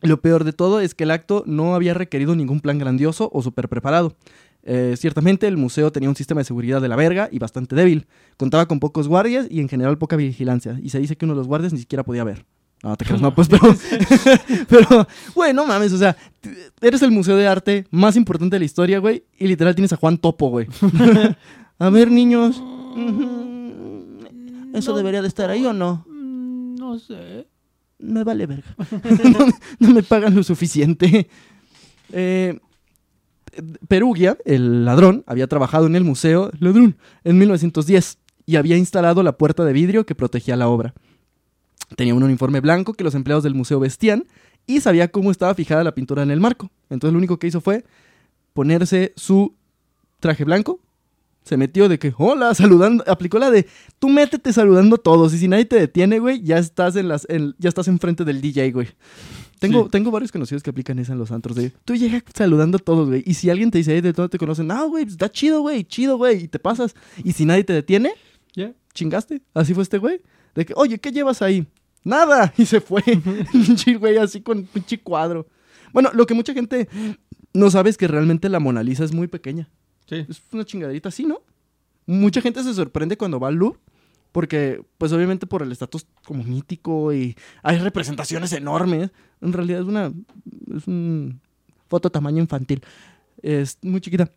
lo 0.00 0.20
peor 0.20 0.44
de 0.44 0.52
todo 0.52 0.80
es 0.80 0.94
que 0.94 1.04
el 1.04 1.10
acto 1.10 1.44
no 1.46 1.74
había 1.74 1.94
requerido 1.94 2.34
ningún 2.34 2.60
plan 2.60 2.78
grandioso 2.78 3.30
o 3.32 3.42
súper 3.42 3.68
preparado. 3.68 4.16
Eh, 4.64 4.94
ciertamente 4.96 5.48
el 5.48 5.56
museo 5.56 5.90
tenía 5.90 6.08
un 6.08 6.14
sistema 6.16 6.40
de 6.40 6.44
seguridad 6.44 6.80
de 6.80 6.88
la 6.88 6.96
verga 6.96 7.28
y 7.32 7.38
bastante 7.38 7.74
débil. 7.74 8.06
Contaba 8.36 8.66
con 8.66 8.78
pocos 8.80 9.08
guardias 9.08 9.46
y 9.50 9.60
en 9.60 9.68
general 9.68 9.98
poca 9.98 10.16
vigilancia. 10.16 10.78
Y 10.82 10.90
se 10.90 11.00
dice 11.00 11.16
que 11.16 11.24
uno 11.24 11.34
de 11.34 11.38
los 11.38 11.48
guardias 11.48 11.72
ni 11.72 11.80
siquiera 11.80 12.04
podía 12.04 12.24
ver. 12.24 12.44
No, 12.84 12.96
te 12.96 13.04
creas, 13.04 13.20
no, 13.20 13.32
pues, 13.34 13.48
pero... 13.48 13.62
pero, 14.68 15.06
güey, 15.34 15.52
no 15.54 15.66
mames, 15.66 15.92
o 15.92 15.98
sea, 15.98 16.16
eres 16.80 17.00
el 17.02 17.12
museo 17.12 17.36
de 17.36 17.46
arte 17.46 17.86
más 17.92 18.16
importante 18.16 18.56
de 18.56 18.60
la 18.60 18.64
historia, 18.64 18.98
güey, 18.98 19.22
y 19.38 19.46
literal 19.46 19.74
tienes 19.76 19.92
a 19.92 19.96
Juan 19.96 20.18
Topo, 20.18 20.50
güey. 20.50 20.66
a 21.78 21.90
ver, 21.90 22.10
niños. 22.10 22.58
ujú, 22.60 24.18
¿Eso 24.74 24.90
No. 24.92 24.96
debería 24.96 25.22
de 25.22 25.28
estar 25.28 25.48
ahí 25.50 25.64
o 25.64 25.72
no? 25.72 26.04
Mm, 26.08 26.74
No 26.76 26.98
sé. 26.98 27.46
me 28.00 28.24
vale 28.24 28.46
verga. 28.46 28.74
no, 29.32 29.46
no 29.78 29.94
me 29.94 30.02
pagan 30.02 30.34
lo 30.34 30.42
suficiente. 30.42 31.28
Eh, 32.12 32.58
Perugia, 33.88 34.38
el 34.44 34.84
ladrón, 34.84 35.24
había 35.26 35.46
trabajado 35.46 35.86
en 35.86 35.96
el 35.96 36.04
museo 36.04 36.50
Ladrón 36.58 36.96
en 37.24 37.38
1910 37.38 38.18
y 38.46 38.56
había 38.56 38.76
instalado 38.76 39.22
la 39.22 39.36
puerta 39.36 39.64
de 39.64 39.72
vidrio 39.72 40.06
que 40.06 40.14
protegía 40.14 40.56
la 40.56 40.68
obra. 40.68 40.94
Tenía 41.96 42.14
un 42.14 42.22
uniforme 42.22 42.60
blanco 42.60 42.94
que 42.94 43.04
los 43.04 43.14
empleados 43.14 43.44
del 43.44 43.54
museo 43.54 43.78
vestían 43.80 44.24
y 44.66 44.80
sabía 44.80 45.08
cómo 45.08 45.30
estaba 45.30 45.54
fijada 45.54 45.84
la 45.84 45.94
pintura 45.94 46.22
en 46.22 46.30
el 46.30 46.40
marco. 46.40 46.70
Entonces 46.88 47.12
lo 47.12 47.18
único 47.18 47.38
que 47.38 47.46
hizo 47.48 47.60
fue 47.60 47.84
ponerse 48.54 49.12
su 49.16 49.54
traje 50.20 50.44
blanco, 50.44 50.80
Se 51.44 51.56
metió 51.56 51.88
de 51.88 51.98
que, 51.98 52.14
hola, 52.16 52.54
saludando. 52.54 53.02
Aplicó 53.08 53.38
la 53.40 53.50
de, 53.50 53.66
tú 53.98 54.08
métete 54.08 54.52
saludando 54.52 54.94
a 54.94 54.98
todos. 54.98 55.34
Y 55.34 55.38
si 55.38 55.48
nadie 55.48 55.64
te 55.64 55.74
detiene, 55.76 56.20
güey, 56.20 56.40
ya 56.42 56.56
estás 56.58 56.94
en 56.94 57.08
las, 57.08 57.26
en- 57.28 57.54
ya 57.58 57.68
estás 57.68 57.88
enfrente 57.88 58.24
del 58.24 58.40
DJ, 58.40 58.70
güey. 58.70 58.88
Tengo, 59.62 59.84
Sí. 59.84 59.90
tengo 59.90 60.10
varios 60.10 60.30
conocidos 60.32 60.62
que 60.62 60.70
aplican 60.70 60.98
esa 60.98 61.12
en 61.12 61.18
los 61.18 61.30
antros. 61.30 61.56
De, 61.56 61.70
tú 61.84 61.94
llegas 61.94 62.22
saludando 62.34 62.76
a 62.76 62.80
todos, 62.80 63.08
güey. 63.08 63.22
Y 63.24 63.34
si 63.34 63.48
alguien 63.48 63.70
te 63.70 63.78
dice, 63.78 63.94
"Ey, 63.94 64.00
de 64.00 64.12
todo 64.12 64.28
te 64.28 64.36
conocen, 64.38 64.66
no, 64.66 64.88
güey, 64.88 65.04
pues, 65.04 65.14
está 65.14 65.30
chido, 65.30 65.60
güey, 65.60 65.84
chido, 65.84 66.16
güey. 66.16 66.44
Y 66.44 66.48
te 66.48 66.58
pasas. 66.58 66.94
Y 67.24 67.32
si 67.32 67.44
nadie 67.44 67.64
te 67.64 67.72
detiene, 67.72 68.12
Ya. 68.54 68.72
chingaste. 68.92 69.40
Así 69.54 69.72
fue 69.72 69.84
este 69.84 69.98
güey. 69.98 70.20
De 70.54 70.66
que, 70.66 70.74
oye, 70.76 70.98
¿qué 70.98 71.12
llevas 71.12 71.40
ahí? 71.42 71.66
Nada. 72.04 72.52
Y 72.58 72.66
se 72.66 72.80
fue. 72.80 73.02
Pinche 73.52 73.94
güey, 73.98 74.18
así 74.18 74.40
con 74.40 74.58
un 74.58 74.64
pinche 74.66 74.98
cuadro. 74.98 75.46
Bueno, 75.92 76.10
lo 76.12 76.26
que 76.26 76.34
mucha 76.34 76.52
gente 76.52 76.88
no 77.54 77.70
sabe 77.70 77.90
es 77.90 77.96
que 77.96 78.08
realmente 78.08 78.48
la 78.48 78.58
Mona 78.60 78.82
Lisa 78.82 79.04
es 79.04 79.12
muy 79.12 79.28
pequeña. 79.28 79.68
Sí. 80.08 80.26
Es 80.28 80.42
una 80.52 80.64
chingaderita 80.64 81.08
así, 81.10 81.24
¿no? 81.24 81.40
Mucha 82.06 82.40
gente 82.40 82.62
se 82.64 82.74
sorprende 82.74 83.16
cuando 83.16 83.38
va 83.38 83.48
al 83.48 83.54
Louvre. 83.54 83.78
Porque, 84.32 84.82
pues 84.98 85.12
obviamente 85.12 85.46
por 85.46 85.62
el 85.62 85.70
estatus 85.72 86.06
como 86.24 86.42
mítico 86.42 87.12
y 87.12 87.36
hay 87.62 87.78
representaciones 87.78 88.52
enormes. 88.52 89.10
En 89.40 89.52
realidad 89.52 89.80
es 89.82 89.86
una... 89.86 90.12
Es 90.74 90.86
un 90.86 91.40
foto 91.88 92.10
tamaño 92.10 92.38
infantil. 92.40 92.82
Es 93.42 93.76
muy 93.82 94.00
chiquita. 94.00 94.30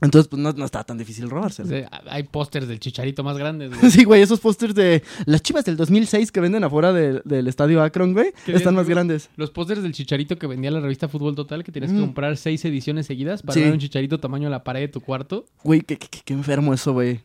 Entonces, 0.00 0.26
pues 0.26 0.42
no, 0.42 0.50
no 0.52 0.64
está 0.64 0.82
tan 0.82 0.98
difícil 0.98 1.30
robársela. 1.30 1.66
O 1.66 1.70
sea, 1.70 2.02
hay 2.10 2.24
pósters 2.24 2.66
del 2.66 2.80
chicharito 2.80 3.22
más 3.22 3.38
grandes, 3.38 3.70
güey. 3.78 3.88
Sí, 3.92 4.02
güey, 4.02 4.20
esos 4.22 4.40
pósters 4.40 4.74
de 4.74 5.04
las 5.26 5.42
chivas 5.42 5.64
del 5.64 5.76
2006 5.76 6.32
que 6.32 6.40
venden 6.40 6.64
afuera 6.64 6.92
de- 6.92 7.22
del 7.24 7.46
estadio 7.46 7.80
Akron, 7.80 8.12
güey, 8.12 8.32
¿Qué 8.44 8.52
están 8.54 8.74
más 8.74 8.88
grandes. 8.88 9.30
Los 9.36 9.52
pósters 9.52 9.84
del 9.84 9.92
chicharito 9.92 10.36
que 10.36 10.48
vendía 10.48 10.72
la 10.72 10.80
revista 10.80 11.06
Fútbol 11.06 11.36
Total, 11.36 11.62
que 11.62 11.70
tenías 11.70 11.92
que 11.92 11.98
Mm. 11.98 12.02
comprar 12.02 12.36
seis 12.36 12.64
ediciones 12.64 13.06
seguidas 13.06 13.42
para 13.42 13.54
Sí. 13.54 13.60
ver 13.60 13.72
un 13.72 13.78
chicharito 13.78 14.18
tamaño 14.18 14.48
a 14.48 14.50
la 14.50 14.64
pared 14.64 14.80
de 14.80 14.88
tu 14.88 15.00
cuarto. 15.00 15.44
Güey, 15.62 15.82
qué- 15.82 15.96
qué- 15.98 16.08
qué 16.24 16.34
enfermo 16.34 16.74
eso, 16.74 16.92
güey. 16.94 17.20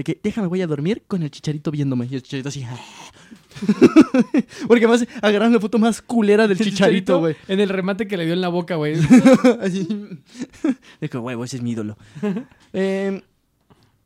De 0.00 0.04
que 0.04 0.18
déjame, 0.22 0.48
voy 0.48 0.62
a 0.62 0.66
dormir 0.66 1.02
con 1.06 1.22
el 1.22 1.30
chicharito 1.30 1.70
viéndome. 1.70 2.08
Y 2.10 2.14
el 2.14 2.22
chicharito 2.22 2.48
así. 2.48 2.64
Porque 4.66 4.86
además 4.86 5.06
agarran 5.20 5.52
la 5.52 5.60
foto 5.60 5.78
más 5.78 6.00
culera 6.00 6.48
del 6.48 6.58
El 6.58 6.64
chicharito, 6.64 7.18
güey. 7.18 7.36
En 7.48 7.60
el 7.60 7.68
remate 7.68 8.08
que 8.08 8.16
le 8.16 8.24
dio 8.24 8.32
en 8.32 8.40
la 8.40 8.48
boca, 8.48 8.76
güey. 8.76 8.94
Así. 9.60 9.86
De 11.02 11.10
que, 11.10 11.18
güey, 11.18 11.38
ese 11.42 11.58
es 11.58 11.62
mi 11.62 11.72
ídolo. 11.72 11.98
Eh, 12.72 13.20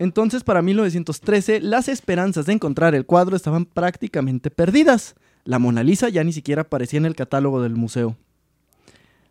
entonces, 0.01 0.43
para 0.43 0.63
1913, 0.63 1.61
las 1.61 1.87
esperanzas 1.87 2.47
de 2.47 2.55
encontrar 2.55 2.97
el 2.97 3.07
cuadro 3.07 3.37
estaban 3.37 3.65
prácticamente 3.65 4.51
perdidas. 4.51 5.15
La 5.45 5.61
Mona 5.61 5.85
Lisa 5.85 6.09
ya 6.09 6.25
ni 6.25 6.33
siquiera 6.33 6.63
aparecía 6.63 6.97
en 6.97 7.07
el 7.07 7.15
catálogo 7.15 7.63
del 7.63 7.77
museo. 7.77 8.17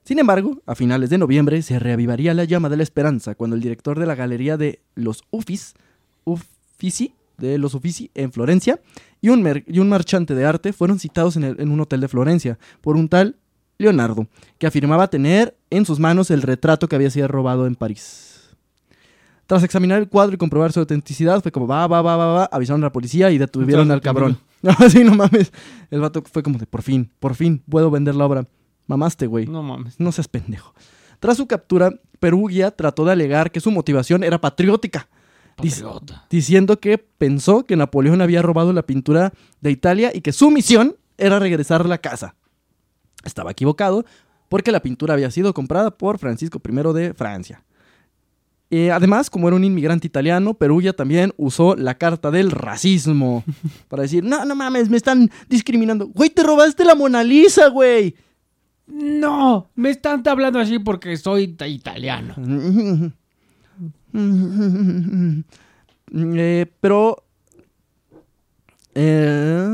Sin 0.06 0.18
embargo, 0.18 0.62
a 0.66 0.76
finales 0.76 1.10
de 1.10 1.18
noviembre 1.18 1.62
se 1.62 1.78
reavivaría 1.78 2.34
la 2.34 2.46
llama 2.46 2.70
de 2.70 2.78
la 2.78 2.84
esperanza 2.84 3.36
cuando 3.36 3.58
el 3.58 3.62
director 3.62 4.00
de 4.00 4.06
la 4.06 4.16
galería 4.16 4.56
de 4.56 4.80
los 4.96 5.26
Uffizi, 5.30 5.74
Uffizi, 6.84 7.16
de 7.38 7.58
los 7.58 7.74
Uffizi 7.74 8.12
en 8.14 8.32
Florencia, 8.34 8.82
y 9.22 9.30
un, 9.30 9.42
mer- 9.42 9.64
y 9.68 9.80
un 9.80 9.88
marchante 9.88 10.36
de 10.36 10.46
arte 10.46 10.74
fueron 10.74 11.00
citados 11.00 11.38
en, 11.38 11.46
el- 11.46 11.60
en 11.62 11.72
un 11.72 11.80
hotel 11.80 12.02
de 12.02 12.10
Florencia 12.10 12.60
por 12.82 12.98
un 12.98 13.08
tal 13.08 13.38
Leonardo, 13.78 14.28
que 14.58 14.68
afirmaba 14.68 15.10
tener 15.10 15.56
en 15.70 15.86
sus 15.86 15.98
manos 16.00 16.30
el 16.30 16.42
retrato 16.42 16.88
que 16.90 16.96
había 16.98 17.10
sido 17.10 17.28
robado 17.30 17.66
en 17.68 17.76
París. 17.76 18.50
Tras 19.48 19.64
examinar 19.64 20.00
el 20.00 20.10
cuadro 20.10 20.36
y 20.36 20.38
comprobar 20.38 20.72
su 20.74 20.80
autenticidad, 20.82 21.42
fue 21.42 21.52
como, 21.54 21.68
va, 21.68 21.88
va, 21.88 22.02
va, 22.02 22.18
va, 22.18 22.26
va, 22.34 22.46
avisaron 22.52 22.84
a 22.84 22.88
la 22.88 22.92
policía 22.92 23.32
y 23.32 23.38
detuvieron 23.38 23.90
al 23.92 24.02
cabrón. 24.02 24.38
Así 24.78 25.04
no 25.06 25.16
mames. 25.16 25.52
El 25.90 26.02
vato 26.02 26.22
fue 26.32 26.44
como 26.44 26.58
de, 26.60 26.66
por 26.66 26.82
fin, 26.82 27.12
por 27.20 27.36
fin, 27.36 27.62
puedo 27.70 27.90
vender 27.92 28.16
la 28.16 28.26
obra. 28.26 28.46
Mamaste, 28.88 29.28
güey. 29.28 29.48
No 29.48 29.64
mames. 29.64 30.00
No 30.00 30.12
seas 30.12 30.28
pendejo. 30.28 30.74
Tras 31.20 31.38
su 31.38 31.48
captura, 31.48 31.92
Perugia 32.20 32.72
trató 32.72 33.06
de 33.06 33.14
alegar 33.14 33.52
que 33.52 33.60
su 33.62 33.72
motivación 33.72 34.24
era 34.24 34.40
patriótica, 34.42 35.08
Diciendo 36.30 36.80
que 36.80 36.98
pensó 36.98 37.64
que 37.64 37.76
Napoleón 37.76 38.22
había 38.22 38.42
robado 38.42 38.74
la 38.74 38.84
pintura 38.84 39.34
de 39.62 39.72
Italia 39.72 40.12
y 40.14 40.22
que 40.22 40.32
su 40.34 40.50
misión 40.52 40.96
era 41.18 41.40
regresar 41.40 41.82
a 41.82 41.88
la 41.88 42.00
casa. 42.00 42.36
Estaba 43.24 43.52
equivocado 43.52 44.06
porque 44.50 44.72
la 44.72 44.82
pintura 44.82 45.14
había 45.14 45.32
sido 45.32 45.54
comprada 45.54 45.92
por 45.92 46.18
Francisco 46.20 46.62
I 46.68 46.94
de 46.94 47.14
Francia. 47.14 47.64
Eh, 48.70 48.92
además, 48.92 49.30
como 49.30 49.48
era 49.48 49.56
un 49.56 49.64
inmigrante 49.64 50.08
italiano, 50.08 50.56
Perugia 50.56 50.94
también 50.94 51.32
usó 51.38 51.76
la 51.76 51.96
carta 52.00 52.32
del 52.32 52.50
racismo 52.50 53.44
para 53.88 54.02
decir, 54.04 54.24
no, 54.24 54.46
no 54.46 54.56
mames, 54.56 54.90
me 54.90 54.98
están 54.98 55.30
discriminando. 55.48 56.08
Güey, 56.08 56.32
te 56.32 56.42
robaste 56.44 56.84
la 56.84 56.96
Mona 56.96 57.24
Lisa, 57.24 57.68
güey. 57.68 58.16
No, 58.88 59.70
me 59.76 59.92
están 59.92 60.28
hablando 60.28 60.60
así 60.60 60.80
porque 60.80 61.16
soy 61.18 61.50
ta- 61.50 61.68
italiano. 61.68 62.34
Eh, 66.16 66.68
pero. 66.80 67.24
eh, 68.94 69.68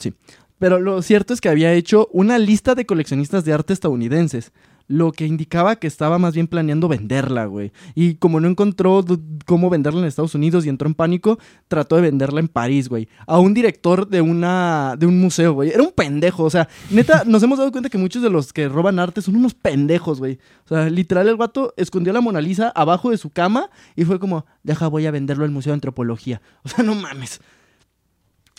sí. 0.00 0.12
Pero 0.58 0.80
lo 0.80 1.00
cierto 1.00 1.32
es 1.32 1.40
que 1.40 1.48
había 1.48 1.72
hecho 1.72 2.08
una 2.12 2.38
lista 2.38 2.74
de 2.74 2.86
coleccionistas 2.86 3.44
de 3.44 3.52
arte 3.52 3.72
estadounidenses. 3.72 4.52
Lo 4.92 5.12
que 5.12 5.24
indicaba 5.24 5.76
que 5.76 5.86
estaba 5.86 6.18
más 6.18 6.34
bien 6.34 6.48
planeando 6.48 6.88
venderla, 6.88 7.44
güey. 7.46 7.70
Y 7.94 8.16
como 8.16 8.40
no 8.40 8.48
encontró 8.48 9.04
cómo 9.46 9.70
venderla 9.70 10.00
en 10.00 10.06
Estados 10.06 10.34
Unidos 10.34 10.66
y 10.66 10.68
entró 10.68 10.88
en 10.88 10.94
pánico, 10.94 11.38
trató 11.68 11.94
de 11.94 12.02
venderla 12.02 12.40
en 12.40 12.48
París, 12.48 12.88
güey. 12.88 13.06
A 13.28 13.38
un 13.38 13.54
director 13.54 14.08
de 14.08 14.20
una 14.20 14.96
de 14.98 15.06
un 15.06 15.20
museo, 15.20 15.52
güey. 15.52 15.70
Era 15.70 15.84
un 15.84 15.92
pendejo, 15.92 16.42
o 16.42 16.50
sea, 16.50 16.68
neta, 16.90 17.22
nos 17.26 17.40
hemos 17.44 17.58
dado 17.58 17.70
cuenta 17.70 17.88
que 17.88 17.98
muchos 17.98 18.20
de 18.20 18.30
los 18.30 18.52
que 18.52 18.68
roban 18.68 18.98
arte 18.98 19.22
son 19.22 19.36
unos 19.36 19.54
pendejos, 19.54 20.18
güey. 20.18 20.40
O 20.64 20.68
sea, 20.68 20.90
literal 20.90 21.28
el 21.28 21.36
vato 21.36 21.72
escondió 21.76 22.12
la 22.12 22.20
Mona 22.20 22.40
Lisa 22.40 22.70
abajo 22.74 23.10
de 23.12 23.16
su 23.16 23.30
cama 23.30 23.70
y 23.94 24.04
fue 24.04 24.18
como, 24.18 24.44
deja, 24.64 24.88
voy 24.88 25.06
a 25.06 25.12
venderlo 25.12 25.44
al 25.44 25.52
Museo 25.52 25.70
de 25.70 25.74
Antropología. 25.74 26.42
O 26.64 26.68
sea, 26.68 26.82
no 26.82 26.96
mames. 26.96 27.40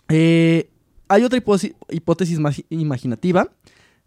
Eh, 0.09 0.69
hay 1.07 1.23
otra 1.23 1.37
hipótesis 1.89 2.39
magi- 2.39 2.65
imaginativa, 2.69 3.49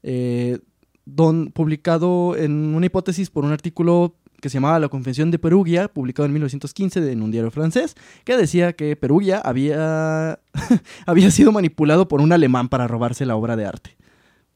eh, 0.03 0.59
don, 1.05 1.51
publicado 1.53 2.37
en 2.37 2.75
una 2.75 2.87
hipótesis 2.87 3.31
por 3.31 3.45
un 3.45 3.53
artículo 3.53 4.17
que 4.41 4.51
se 4.51 4.55
llamaba 4.55 4.79
La 4.79 4.89
Confesión 4.89 5.31
de 5.31 5.39
Perugia, 5.39 5.89
publicado 5.89 6.27
en 6.27 6.33
1915 6.33 7.01
de- 7.01 7.13
en 7.13 7.23
un 7.23 7.31
diario 7.31 7.51
francés, 7.51 7.95
que 8.25 8.37
decía 8.37 8.75
que 8.75 8.95
Perugia 8.97 9.39
había, 9.39 10.39
había 11.07 11.31
sido 11.31 11.51
manipulado 11.53 12.09
por 12.09 12.21
un 12.21 12.33
alemán 12.33 12.69
para 12.69 12.87
robarse 12.87 13.25
la 13.25 13.37
obra 13.37 13.57
de 13.57 13.65
arte. 13.67 13.97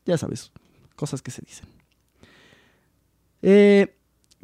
Ya 0.05 0.19
sabes, 0.19 0.53
cosas 0.95 1.23
que 1.23 1.31
se 1.31 1.43
dicen. 1.43 1.67
Eh, 3.43 3.95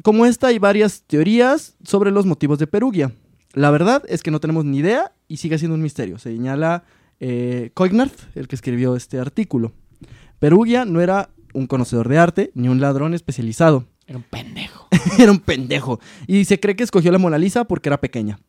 como 0.03 0.25
esta, 0.25 0.47
hay 0.47 0.59
varias 0.59 1.03
teorías 1.03 1.75
sobre 1.83 2.11
los 2.11 2.25
motivos 2.25 2.59
de 2.59 2.67
Perugia. 2.67 3.11
La 3.53 3.71
verdad 3.71 4.03
es 4.07 4.21
que 4.23 4.31
no 4.31 4.39
tenemos 4.39 4.65
ni 4.65 4.77
idea 4.79 5.13
y 5.27 5.37
sigue 5.37 5.57
siendo 5.57 5.75
un 5.75 5.81
misterio. 5.81 6.19
Señala 6.19 6.83
eh, 7.19 7.71
el 8.35 8.47
que 8.47 8.55
escribió 8.55 8.95
este 8.95 9.19
artículo. 9.19 9.71
Perugia 10.39 10.85
no 10.85 11.01
era 11.01 11.29
un 11.55 11.67
conocedor 11.67 12.09
de 12.09 12.17
arte 12.17 12.51
ni 12.53 12.67
un 12.67 12.79
ladrón 12.79 13.13
especializado. 13.13 13.85
Era 14.05 14.17
un 14.17 14.23
pendejo. 14.23 14.87
era 15.19 15.31
un 15.31 15.39
pendejo. 15.39 15.99
Y 16.27 16.45
se 16.45 16.59
cree 16.59 16.75
que 16.75 16.83
escogió 16.83 17.11
la 17.11 17.17
Mona 17.17 17.37
Lisa 17.37 17.63
porque 17.63 17.89
era 17.89 17.99
pequeña. 17.99 18.39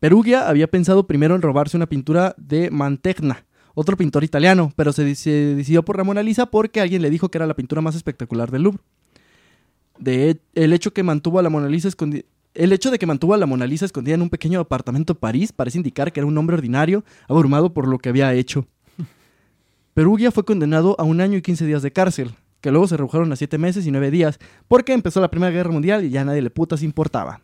Perugia 0.00 0.48
había 0.48 0.66
pensado 0.66 1.06
primero 1.06 1.36
en 1.36 1.42
robarse 1.42 1.76
una 1.76 1.88
pintura 1.88 2.34
de 2.36 2.70
Mantegna, 2.70 3.46
otro 3.74 3.96
pintor 3.96 4.24
italiano, 4.24 4.72
pero 4.74 4.92
se, 4.92 5.14
se 5.14 5.30
decidió 5.30 5.84
por 5.84 5.96
la 5.96 6.02
Mona 6.02 6.24
Lisa 6.24 6.46
porque 6.46 6.80
alguien 6.80 7.02
le 7.02 7.10
dijo 7.10 7.30
que 7.30 7.38
era 7.38 7.46
la 7.46 7.54
pintura 7.54 7.80
más 7.82 7.94
espectacular 7.94 8.50
del 8.50 8.62
Louvre. 8.62 8.82
De, 9.98 10.40
el 10.54 10.72
hecho 10.72 10.92
que 10.92 11.04
mantuvo 11.04 11.38
a 11.38 11.42
la 11.42 11.50
Mona 11.50 11.68
Lisa 11.68 11.88
el 12.54 12.72
hecho 12.72 12.90
de 12.90 12.98
que 12.98 13.06
mantuvo 13.06 13.34
a 13.34 13.38
la 13.38 13.46
Mona 13.46 13.66
Lisa 13.66 13.84
escondida 13.84 14.14
en 14.14 14.22
un 14.22 14.30
pequeño 14.30 14.60
apartamento 14.60 15.14
de 15.14 15.20
París 15.20 15.52
parece 15.52 15.78
indicar 15.78 16.12
que 16.12 16.20
era 16.20 16.26
un 16.26 16.36
hombre 16.36 16.56
ordinario, 16.56 17.04
abrumado 17.28 17.72
por 17.72 17.86
lo 17.86 17.98
que 17.98 18.08
había 18.08 18.34
hecho. 18.34 18.66
Perugia 19.94 20.30
fue 20.30 20.46
condenado 20.46 20.96
a 20.98 21.04
un 21.04 21.20
año 21.20 21.36
y 21.36 21.42
15 21.42 21.66
días 21.66 21.82
de 21.82 21.92
cárcel, 21.92 22.30
que 22.62 22.70
luego 22.70 22.88
se 22.88 22.96
redujeron 22.96 23.30
a 23.30 23.36
7 23.36 23.58
meses 23.58 23.86
y 23.86 23.90
9 23.90 24.10
días, 24.10 24.38
porque 24.66 24.94
empezó 24.94 25.20
la 25.20 25.30
Primera 25.30 25.52
Guerra 25.52 25.70
Mundial 25.70 26.02
y 26.02 26.08
ya 26.08 26.24
nadie 26.24 26.40
le 26.40 26.48
putas 26.48 26.82
importaba. 26.82 27.42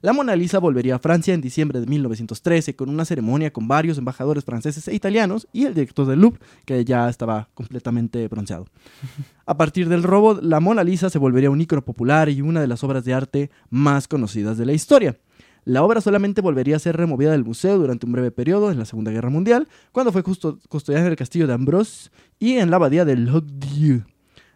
La 0.00 0.12
Mona 0.12 0.36
Lisa 0.36 0.60
volvería 0.60 0.96
a 0.96 0.98
Francia 1.00 1.34
en 1.34 1.40
diciembre 1.40 1.80
de 1.80 1.86
1913 1.86 2.76
con 2.76 2.88
una 2.88 3.04
ceremonia 3.04 3.52
con 3.52 3.66
varios 3.66 3.98
embajadores 3.98 4.44
franceses 4.44 4.86
e 4.86 4.94
italianos 4.94 5.48
y 5.52 5.64
el 5.64 5.74
director 5.74 6.06
del 6.06 6.20
Louvre, 6.20 6.40
que 6.64 6.84
ya 6.84 7.08
estaba 7.08 7.48
completamente 7.54 8.26
bronceado. 8.28 8.66
A 9.46 9.56
partir 9.56 9.88
del 9.88 10.04
robo, 10.04 10.34
la 10.34 10.60
Mona 10.60 10.84
Lisa 10.84 11.10
se 11.10 11.18
volvería 11.18 11.50
un 11.50 11.60
ícono 11.60 11.82
popular 11.82 12.28
y 12.28 12.42
una 12.42 12.60
de 12.60 12.68
las 12.68 12.84
obras 12.84 13.04
de 13.04 13.14
arte 13.14 13.50
más 13.70 14.06
conocidas 14.06 14.56
de 14.56 14.66
la 14.66 14.72
historia. 14.72 15.18
La 15.64 15.82
obra 15.84 16.00
solamente 16.00 16.40
volvería 16.40 16.76
a 16.76 16.80
ser 16.80 16.96
removida 16.96 17.30
del 17.30 17.44
museo 17.44 17.78
durante 17.78 18.04
un 18.06 18.12
breve 18.12 18.30
periodo 18.32 18.70
en 18.72 18.78
la 18.78 18.84
Segunda 18.84 19.12
Guerra 19.12 19.30
Mundial, 19.30 19.68
cuando 19.92 20.10
fue 20.12 20.22
custo- 20.24 20.58
custodiada 20.68 21.06
en 21.06 21.10
el 21.12 21.16
castillo 21.16 21.46
de 21.46 21.52
Ambrose 21.54 22.10
y 22.40 22.54
en 22.54 22.70
la 22.70 22.76
abadía 22.76 23.04
de 23.04 23.16
Loc-Dieu. 23.16 24.04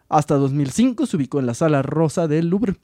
Hasta 0.09 0.35
2005 0.35 1.05
se 1.05 1.15
ubicó 1.17 1.39
en 1.39 1.45
la 1.45 1.53
Sala 1.53 1.81
Rosa 1.81 2.27
del 2.27 2.49
Louvre. 2.49 2.75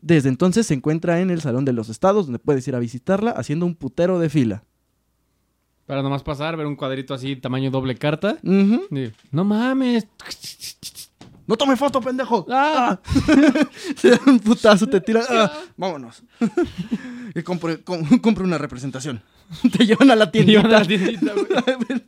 Desde 0.00 0.28
entonces 0.28 0.66
se 0.66 0.74
encuentra 0.74 1.20
en 1.20 1.30
el 1.30 1.40
Salón 1.40 1.64
de 1.64 1.72
los 1.72 1.88
Estados, 1.88 2.26
donde 2.26 2.38
puedes 2.38 2.66
ir 2.68 2.74
a 2.74 2.78
visitarla 2.78 3.32
haciendo 3.32 3.66
un 3.66 3.74
putero 3.74 4.18
de 4.18 4.28
fila. 4.30 4.64
Para 5.86 6.02
nomás 6.02 6.22
pasar, 6.22 6.56
ver 6.56 6.66
un 6.66 6.76
cuadrito 6.76 7.14
así, 7.14 7.36
tamaño 7.36 7.70
doble 7.70 7.96
carta. 7.96 8.38
Y, 8.90 9.10
no 9.30 9.44
mames. 9.44 10.06
¡No 11.48 11.56
tome 11.56 11.76
foto, 11.76 12.00
pendejo! 12.00 12.46
Ah. 12.50 13.00
Se 13.96 14.10
dan 14.10 14.20
un 14.26 14.38
putazo, 14.38 14.86
te 14.86 15.00
tiran. 15.00 15.24
ah, 15.30 15.50
vámonos. 15.76 16.22
y 17.34 17.42
compre, 17.42 17.82
com- 17.82 18.04
compre 18.20 18.44
una 18.44 18.58
representación. 18.58 19.22
Te 19.76 19.86
llevan 19.86 20.10
a 20.10 20.16
la 20.16 20.30
Te 20.30 20.44
llevan 20.44 20.72
a 20.74 20.82
tiendita. 20.84 21.34
la 21.34 21.34
tiendita, 21.34 21.64
güey. 21.88 22.02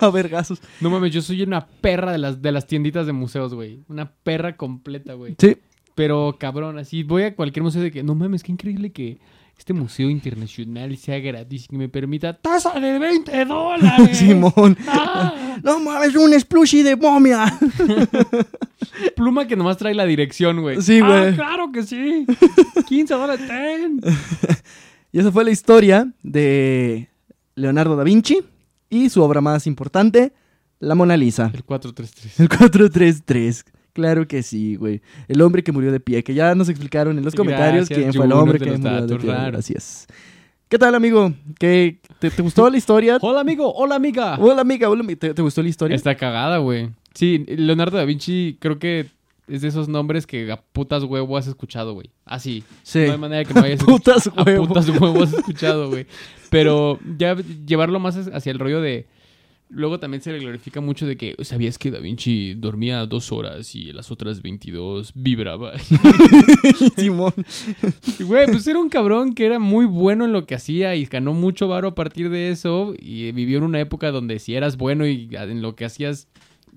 a 0.00 0.08
vergazos. 0.10 0.60
No 0.80 0.88
mames, 0.90 1.12
yo 1.12 1.20
soy 1.20 1.42
una 1.42 1.66
perra 1.66 2.12
de 2.12 2.18
las, 2.18 2.40
de 2.40 2.50
las 2.50 2.66
tienditas 2.66 3.06
de 3.06 3.12
museos, 3.12 3.52
güey. 3.54 3.84
Una 3.88 4.10
perra 4.10 4.56
completa, 4.56 5.12
güey. 5.12 5.36
Sí. 5.38 5.58
Pero 5.94 6.36
cabrón, 6.40 6.78
así 6.78 7.02
voy 7.02 7.24
a 7.24 7.34
cualquier 7.36 7.62
museo 7.62 7.82
de 7.82 7.90
que, 7.90 8.02
no 8.02 8.14
mames, 8.14 8.42
qué 8.42 8.52
increíble 8.52 8.90
que 8.90 9.18
este 9.58 9.72
museo 9.72 10.08
internacional 10.10 10.96
sea 10.96 11.18
gratis 11.18 11.64
y 11.64 11.68
que 11.68 11.76
me 11.76 11.88
permita 11.88 12.34
tasa 12.34 12.78
de 12.78 12.98
20 12.98 13.44
dólares. 13.46 14.18
Simón. 14.18 14.76
Ah, 14.86 15.56
No 15.62 15.80
mames, 15.80 16.14
un 16.14 16.38
splushy 16.38 16.82
de 16.82 16.94
momia. 16.96 17.58
pluma 19.16 19.46
que 19.46 19.56
nomás 19.56 19.76
trae 19.76 19.94
la 19.94 20.04
dirección, 20.06 20.60
güey. 20.60 20.80
Sí, 20.82 21.00
Ah, 21.02 21.06
güey. 21.08 21.34
claro 21.34 21.72
que 21.72 21.82
sí. 21.82 22.26
15 22.88 23.14
dólares, 23.14 23.46
ten. 23.46 24.00
Y 25.12 25.18
esa 25.20 25.32
fue 25.32 25.44
la 25.44 25.50
historia 25.50 26.12
de 26.22 27.08
Leonardo 27.54 27.96
da 27.96 28.04
Vinci 28.04 28.40
y 28.90 29.08
su 29.08 29.22
obra 29.22 29.40
más 29.40 29.66
importante, 29.66 30.32
la 30.78 30.94
Mona 30.94 31.16
Lisa. 31.16 31.50
El 31.54 31.64
433. 31.64 32.40
El 32.40 32.48
433. 32.48 33.64
Claro 33.96 34.28
que 34.28 34.42
sí, 34.42 34.76
güey. 34.76 35.00
El 35.26 35.40
hombre 35.40 35.64
que 35.64 35.72
murió 35.72 35.90
de 35.90 36.00
pie, 36.00 36.22
que 36.22 36.34
ya 36.34 36.54
nos 36.54 36.68
explicaron 36.68 37.16
en 37.16 37.24
los 37.24 37.34
comentarios 37.34 37.88
Gracias, 37.88 37.98
quién 37.98 38.12
fue 38.12 38.26
el 38.26 38.32
hombre 38.32 38.58
que 38.58 38.70
murió 38.76 39.06
de 39.06 39.16
pie. 39.16 39.32
raros. 39.32 39.60
Así 39.60 39.72
es. 39.74 40.06
¿Qué 40.68 40.76
tal, 40.76 40.94
amigo? 40.94 41.32
¿Qué, 41.58 41.98
te, 42.18 42.30
te 42.30 42.42
gustó 42.42 42.68
la 42.68 42.76
historia? 42.76 43.16
Hola, 43.22 43.40
amigo. 43.40 43.72
Hola, 43.72 43.94
amiga. 43.94 44.36
Hola, 44.38 44.60
amiga. 44.60 44.90
Hola. 44.90 45.02
¿Te, 45.16 45.32
te 45.32 45.40
gustó 45.40 45.62
la 45.62 45.70
historia? 45.70 45.94
Está 45.94 46.14
cagada, 46.14 46.58
güey. 46.58 46.90
Sí, 47.14 47.42
Leonardo 47.48 47.96
da 47.96 48.04
Vinci 48.04 48.58
creo 48.60 48.78
que 48.78 49.06
es 49.48 49.62
de 49.62 49.68
esos 49.68 49.88
nombres 49.88 50.26
que 50.26 50.52
a 50.52 50.58
putas 50.60 51.02
huevo 51.04 51.38
has 51.38 51.46
escuchado, 51.46 51.94
güey. 51.94 52.10
Así. 52.26 52.64
Sí. 52.82 53.04
No 53.06 53.12
hay 53.12 53.18
manera 53.18 53.44
que 53.46 53.54
no 53.54 53.62
hayas 53.62 53.82
Putas 53.84 54.30
a 54.36 54.42
huevo. 54.42 54.68
putas 54.68 54.90
huevo 54.90 55.22
has 55.22 55.32
escuchado, 55.32 55.88
güey. 55.88 56.06
Pero 56.50 56.98
ya 57.16 57.34
llevarlo 57.64 57.98
más 57.98 58.16
hacia 58.16 58.52
el 58.52 58.58
rollo 58.58 58.82
de... 58.82 59.06
Luego 59.68 59.98
también 59.98 60.22
se 60.22 60.30
le 60.32 60.38
glorifica 60.38 60.80
mucho 60.80 61.06
de 61.06 61.16
que 61.16 61.34
sabías 61.42 61.76
que 61.76 61.90
Da 61.90 61.98
Vinci 61.98 62.54
dormía 62.54 63.04
dos 63.04 63.32
horas 63.32 63.74
y 63.74 63.92
las 63.92 64.12
otras 64.12 64.40
22 64.40 65.10
vibraba. 65.14 65.72
Simón. 66.96 67.32
Güey, 68.20 68.46
pues 68.46 68.66
era 68.68 68.78
un 68.78 68.88
cabrón 68.88 69.34
que 69.34 69.44
era 69.44 69.58
muy 69.58 69.84
bueno 69.86 70.24
en 70.24 70.32
lo 70.32 70.46
que 70.46 70.54
hacía 70.54 70.94
y 70.94 71.04
ganó 71.06 71.32
mucho 71.32 71.66
varo 71.68 71.88
a 71.88 71.94
partir 71.94 72.30
de 72.30 72.50
eso 72.50 72.94
y 72.98 73.32
vivió 73.32 73.58
en 73.58 73.64
una 73.64 73.80
época 73.80 74.10
donde 74.12 74.38
si 74.38 74.54
eras 74.54 74.76
bueno 74.76 75.06
y 75.06 75.28
en 75.32 75.62
lo 75.62 75.74
que 75.74 75.84
hacías 75.84 76.28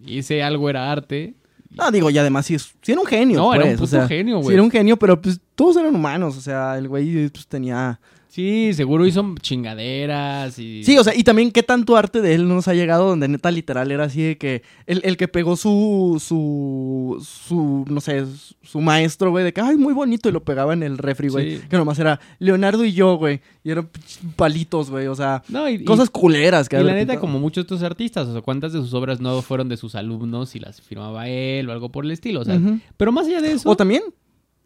ese 0.07 0.41
algo 0.41 0.69
era 0.69 0.91
arte. 0.91 1.35
No, 1.69 1.91
digo, 1.91 2.09
y 2.09 2.17
además 2.17 2.47
sí, 2.47 2.57
sí 2.57 2.91
era 2.91 3.01
un 3.01 3.05
genio. 3.07 3.37
No, 3.39 3.53
era 3.53 3.65
un 3.65 3.69
pues, 3.77 3.81
o 3.81 3.83
puto 3.83 3.89
sea, 3.97 4.07
genio, 4.07 4.37
Sí, 4.39 4.43
güey. 4.45 4.53
era 4.55 4.63
un 4.63 4.71
genio, 4.71 4.97
pero 4.97 5.21
pues 5.21 5.39
todos 5.53 5.77
eran 5.77 5.93
humanos. 5.93 6.35
O 6.37 6.41
sea, 6.41 6.77
el 6.77 6.87
güey 6.87 7.29
pues, 7.29 7.45
tenía. 7.47 7.99
Sí, 8.39 8.73
seguro 8.73 9.05
hizo 9.05 9.35
chingaderas 9.41 10.57
y... 10.59 10.85
Sí, 10.85 10.97
o 10.97 11.03
sea, 11.03 11.13
y 11.13 11.25
también 11.25 11.51
qué 11.51 11.61
tanto 11.61 11.97
arte 11.97 12.21
de 12.21 12.35
él 12.35 12.47
no 12.47 12.55
nos 12.55 12.69
ha 12.69 12.73
llegado 12.73 13.09
donde 13.09 13.27
neta 13.27 13.51
literal 13.51 13.91
era 13.91 14.05
así 14.05 14.21
de 14.21 14.37
que 14.37 14.63
el, 14.85 15.01
el 15.03 15.17
que 15.17 15.27
pegó 15.27 15.57
su, 15.57 16.23
su, 16.25 17.21
su, 17.21 17.83
no 17.89 17.99
sé, 17.99 18.25
su 18.63 18.79
maestro, 18.79 19.31
güey, 19.31 19.43
de 19.43 19.51
que, 19.51 19.59
ay, 19.59 19.75
muy 19.75 19.91
bonito, 19.91 20.29
y 20.29 20.31
lo 20.31 20.41
pegaba 20.41 20.71
en 20.71 20.83
el 20.83 20.97
refri, 20.97 21.27
güey. 21.27 21.57
Sí. 21.57 21.63
Que 21.69 21.75
nomás 21.75 21.99
era 21.99 22.21
Leonardo 22.39 22.85
y 22.85 22.93
yo, 22.93 23.17
güey, 23.17 23.41
y 23.61 23.71
eran 23.71 23.89
palitos, 24.37 24.89
güey, 24.89 25.07
o 25.07 25.15
sea, 25.15 25.43
No, 25.49 25.67
y, 25.67 25.83
cosas 25.83 26.09
culeras 26.09 26.69
que 26.69 26.77
y 26.77 26.79
la 26.79 26.93
neta, 26.93 26.99
pintado. 26.99 27.19
como 27.19 27.39
muchos 27.39 27.65
de 27.65 27.75
estos 27.75 27.83
artistas, 27.83 28.25
o 28.29 28.31
sea, 28.31 28.41
cuántas 28.41 28.71
de 28.71 28.79
sus 28.79 28.93
obras 28.93 29.19
no 29.19 29.41
fueron 29.41 29.67
de 29.67 29.75
sus 29.75 29.95
alumnos 29.95 30.55
y 30.55 30.59
las 30.61 30.79
firmaba 30.79 31.27
él 31.27 31.67
o 31.67 31.73
algo 31.73 31.89
por 31.89 32.05
el 32.05 32.11
estilo, 32.11 32.39
o 32.39 32.45
sea, 32.45 32.57
pero 32.95 33.11
más 33.11 33.27
allá 33.27 33.41
de 33.41 33.51
eso... 33.51 33.69
O 33.69 33.75
también, 33.75 34.01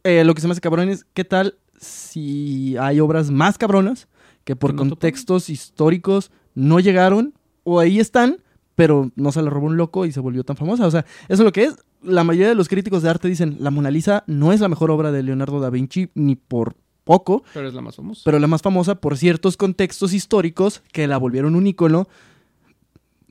eh, 0.03 0.23
lo 0.23 0.35
que 0.35 0.41
se 0.41 0.47
me 0.47 0.51
hace 0.51 0.61
cabrón 0.61 0.89
es, 0.89 1.07
¿qué 1.15 1.23
tal 1.23 1.55
si 1.79 2.75
hay 2.77 2.99
obras 2.99 3.31
más 3.31 3.57
cabronas 3.57 4.07
que 4.43 4.55
por 4.55 4.75
contextos 4.75 5.49
históricos 5.49 6.31
no 6.55 6.79
llegaron 6.79 7.33
o 7.63 7.79
ahí 7.79 7.99
están, 7.99 8.37
pero 8.75 9.11
no 9.15 9.31
se 9.31 9.41
la 9.41 9.49
robó 9.49 9.67
un 9.67 9.77
loco 9.77 10.05
y 10.05 10.11
se 10.11 10.19
volvió 10.19 10.43
tan 10.43 10.55
famosa? 10.57 10.85
O 10.87 10.91
sea, 10.91 11.01
eso 11.29 11.41
es 11.43 11.45
lo 11.45 11.51
que 11.51 11.63
es. 11.65 11.75
La 12.01 12.23
mayoría 12.23 12.49
de 12.49 12.55
los 12.55 12.67
críticos 12.67 13.01
de 13.03 13.09
arte 13.09 13.27
dicen, 13.29 13.57
la 13.59 13.71
Mona 13.71 13.89
Lisa 13.91 14.23
no 14.27 14.51
es 14.51 14.59
la 14.59 14.67
mejor 14.67 14.91
obra 14.91 15.11
de 15.11 15.23
Leonardo 15.23 15.59
da 15.61 15.69
Vinci, 15.69 16.09
ni 16.15 16.35
por 16.35 16.75
poco, 17.05 17.43
Pero 17.53 17.67
es 17.67 17.73
la 17.73 17.81
más 17.81 17.95
famosa. 17.95 18.21
pero 18.25 18.39
la 18.39 18.47
más 18.47 18.61
famosa 18.61 18.95
por 18.95 19.17
ciertos 19.17 19.57
contextos 19.57 20.13
históricos 20.13 20.81
que 20.91 21.07
la 21.07 21.17
volvieron 21.17 21.55
un 21.55 21.67
ícono, 21.67 22.07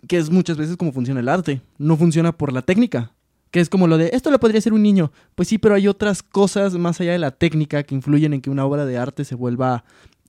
que 0.09 0.19
es 0.19 0.31
muchas 0.31 0.57
veces 0.57 0.77
como 0.77 0.93
funciona 0.93 1.21
el 1.21 1.29
arte. 1.29 1.61
No 1.79 1.97
funciona 1.97 2.33
por 2.33 2.53
la 2.53 2.63
técnica. 2.63 3.13
Que 3.53 3.61
es 3.61 3.69
como 3.69 3.87
lo 3.87 3.99
de, 3.99 4.11
esto 4.13 4.33
lo 4.33 4.41
podría 4.41 4.59
hacer 4.59 4.73
un 4.73 4.83
niño. 4.83 5.13
Pues 5.37 5.47
sí, 5.47 5.59
pero 5.59 5.77
hay 5.77 5.87
otras 5.87 6.25
cosas 6.25 6.75
más 6.75 7.01
allá 7.01 7.13
de 7.13 7.21
la 7.21 7.31
técnica 7.31 7.85
que 7.85 7.95
influyen 7.95 8.35
en 8.35 8.41
que 8.41 8.51
una 8.51 8.65
obra 8.65 8.85
de 8.85 8.99
arte 8.99 9.25
se 9.25 9.37
vuelva 9.37 9.85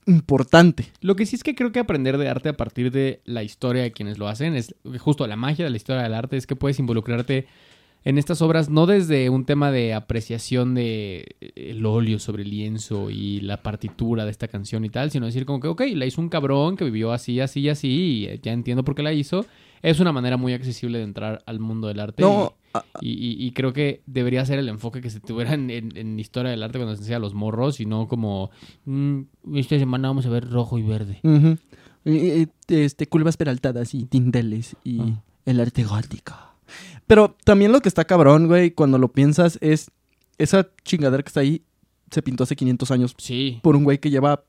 importante. 0.06 0.92
Lo 1.00 1.16
que 1.16 1.26
sí 1.26 1.34
es 1.34 1.42
que 1.42 1.54
creo 1.54 1.72
que 1.72 1.80
aprender 1.80 2.18
de 2.18 2.28
arte 2.28 2.50
a 2.50 2.56
partir 2.56 2.92
de 2.92 3.22
la 3.24 3.42
historia 3.42 3.82
de 3.82 3.92
quienes 3.92 4.18
lo 4.18 4.28
hacen 4.28 4.54
es 4.54 4.74
justo 4.98 5.26
la 5.26 5.36
magia 5.36 5.64
de 5.64 5.70
la 5.70 5.76
historia 5.76 6.02
del 6.02 6.14
arte 6.14 6.36
es 6.36 6.46
que 6.46 6.56
puedes 6.56 6.78
involucrarte 6.78 7.46
en 8.04 8.18
estas 8.18 8.42
obras 8.42 8.68
no 8.68 8.86
desde 8.86 9.30
un 9.30 9.46
tema 9.46 9.70
de 9.70 9.94
apreciación 9.94 10.74
de 10.74 11.36
eh, 11.40 11.52
el 11.56 11.86
óleo 11.86 12.18
sobre 12.18 12.42
el 12.42 12.50
lienzo 12.50 13.10
y 13.10 13.40
la 13.40 13.62
partitura 13.62 14.24
de 14.24 14.30
esta 14.30 14.48
canción 14.48 14.84
y 14.84 14.90
tal, 14.90 15.10
sino 15.10 15.26
decir 15.26 15.46
como 15.46 15.60
que, 15.60 15.68
ok, 15.68 15.82
la 15.94 16.06
hizo 16.06 16.20
un 16.20 16.28
cabrón 16.28 16.76
que 16.76 16.84
vivió 16.84 17.12
así, 17.12 17.40
así 17.40 17.68
así 17.68 17.88
y 17.88 18.40
ya 18.40 18.52
entiendo 18.52 18.84
por 18.84 18.94
qué 18.94 19.02
la 19.02 19.12
hizo. 19.12 19.46
Es 19.84 20.00
una 20.00 20.12
manera 20.12 20.36
muy 20.36 20.52
accesible 20.54 20.98
de 20.98 21.04
entrar 21.04 21.42
al 21.46 21.60
mundo 21.60 21.88
del 21.88 22.00
arte. 22.00 22.22
No, 22.22 22.54
y- 22.72 22.76
a- 22.78 22.84
y, 23.00 23.10
y- 23.10 23.46
y 23.46 23.52
creo 23.52 23.72
que 23.72 24.02
debería 24.06 24.44
ser 24.46 24.58
el 24.58 24.68
enfoque 24.68 25.00
que 25.00 25.10
se 25.10 25.20
tuviera 25.20 25.52
en, 25.54 25.70
en- 25.70 25.96
en 25.96 26.18
historia 26.18 26.50
del 26.50 26.62
arte 26.62 26.78
cuando 26.78 26.94
se 26.94 27.02
enseña 27.02 27.18
a 27.18 27.20
los 27.20 27.34
morros 27.34 27.80
y 27.80 27.86
no 27.86 28.08
como 28.08 28.50
"Mm, 28.86 29.20
esta 29.54 29.78
semana 29.78 30.08
vamos 30.08 30.26
a 30.26 30.30
ver 30.30 30.48
rojo 30.50 30.78
y 30.78 30.82
verde. 30.82 31.20
y- 32.04 32.48
este, 32.68 33.06
curvas 33.06 33.36
peraltadas 33.36 33.94
y 33.94 34.04
tinteles 34.04 34.76
y 34.84 35.00
Ah. 35.00 35.22
el 35.46 35.60
arte 35.60 35.84
gótico. 35.84 36.34
Pero 37.06 37.36
también 37.44 37.70
lo 37.72 37.80
que 37.80 37.88
está 37.88 38.04
cabrón, 38.06 38.46
güey, 38.46 38.70
cuando 38.70 38.98
lo 38.98 39.12
piensas 39.12 39.58
es 39.60 39.90
esa 40.38 40.68
chingadera 40.84 41.22
que 41.22 41.28
está 41.28 41.40
ahí 41.40 41.62
se 42.10 42.22
pintó 42.22 42.44
hace 42.44 42.56
500 42.56 42.90
años 42.90 43.14
Sí. 43.18 43.60
por 43.62 43.76
un 43.76 43.84
güey 43.84 43.98
que 43.98 44.08
lleva 44.10 44.44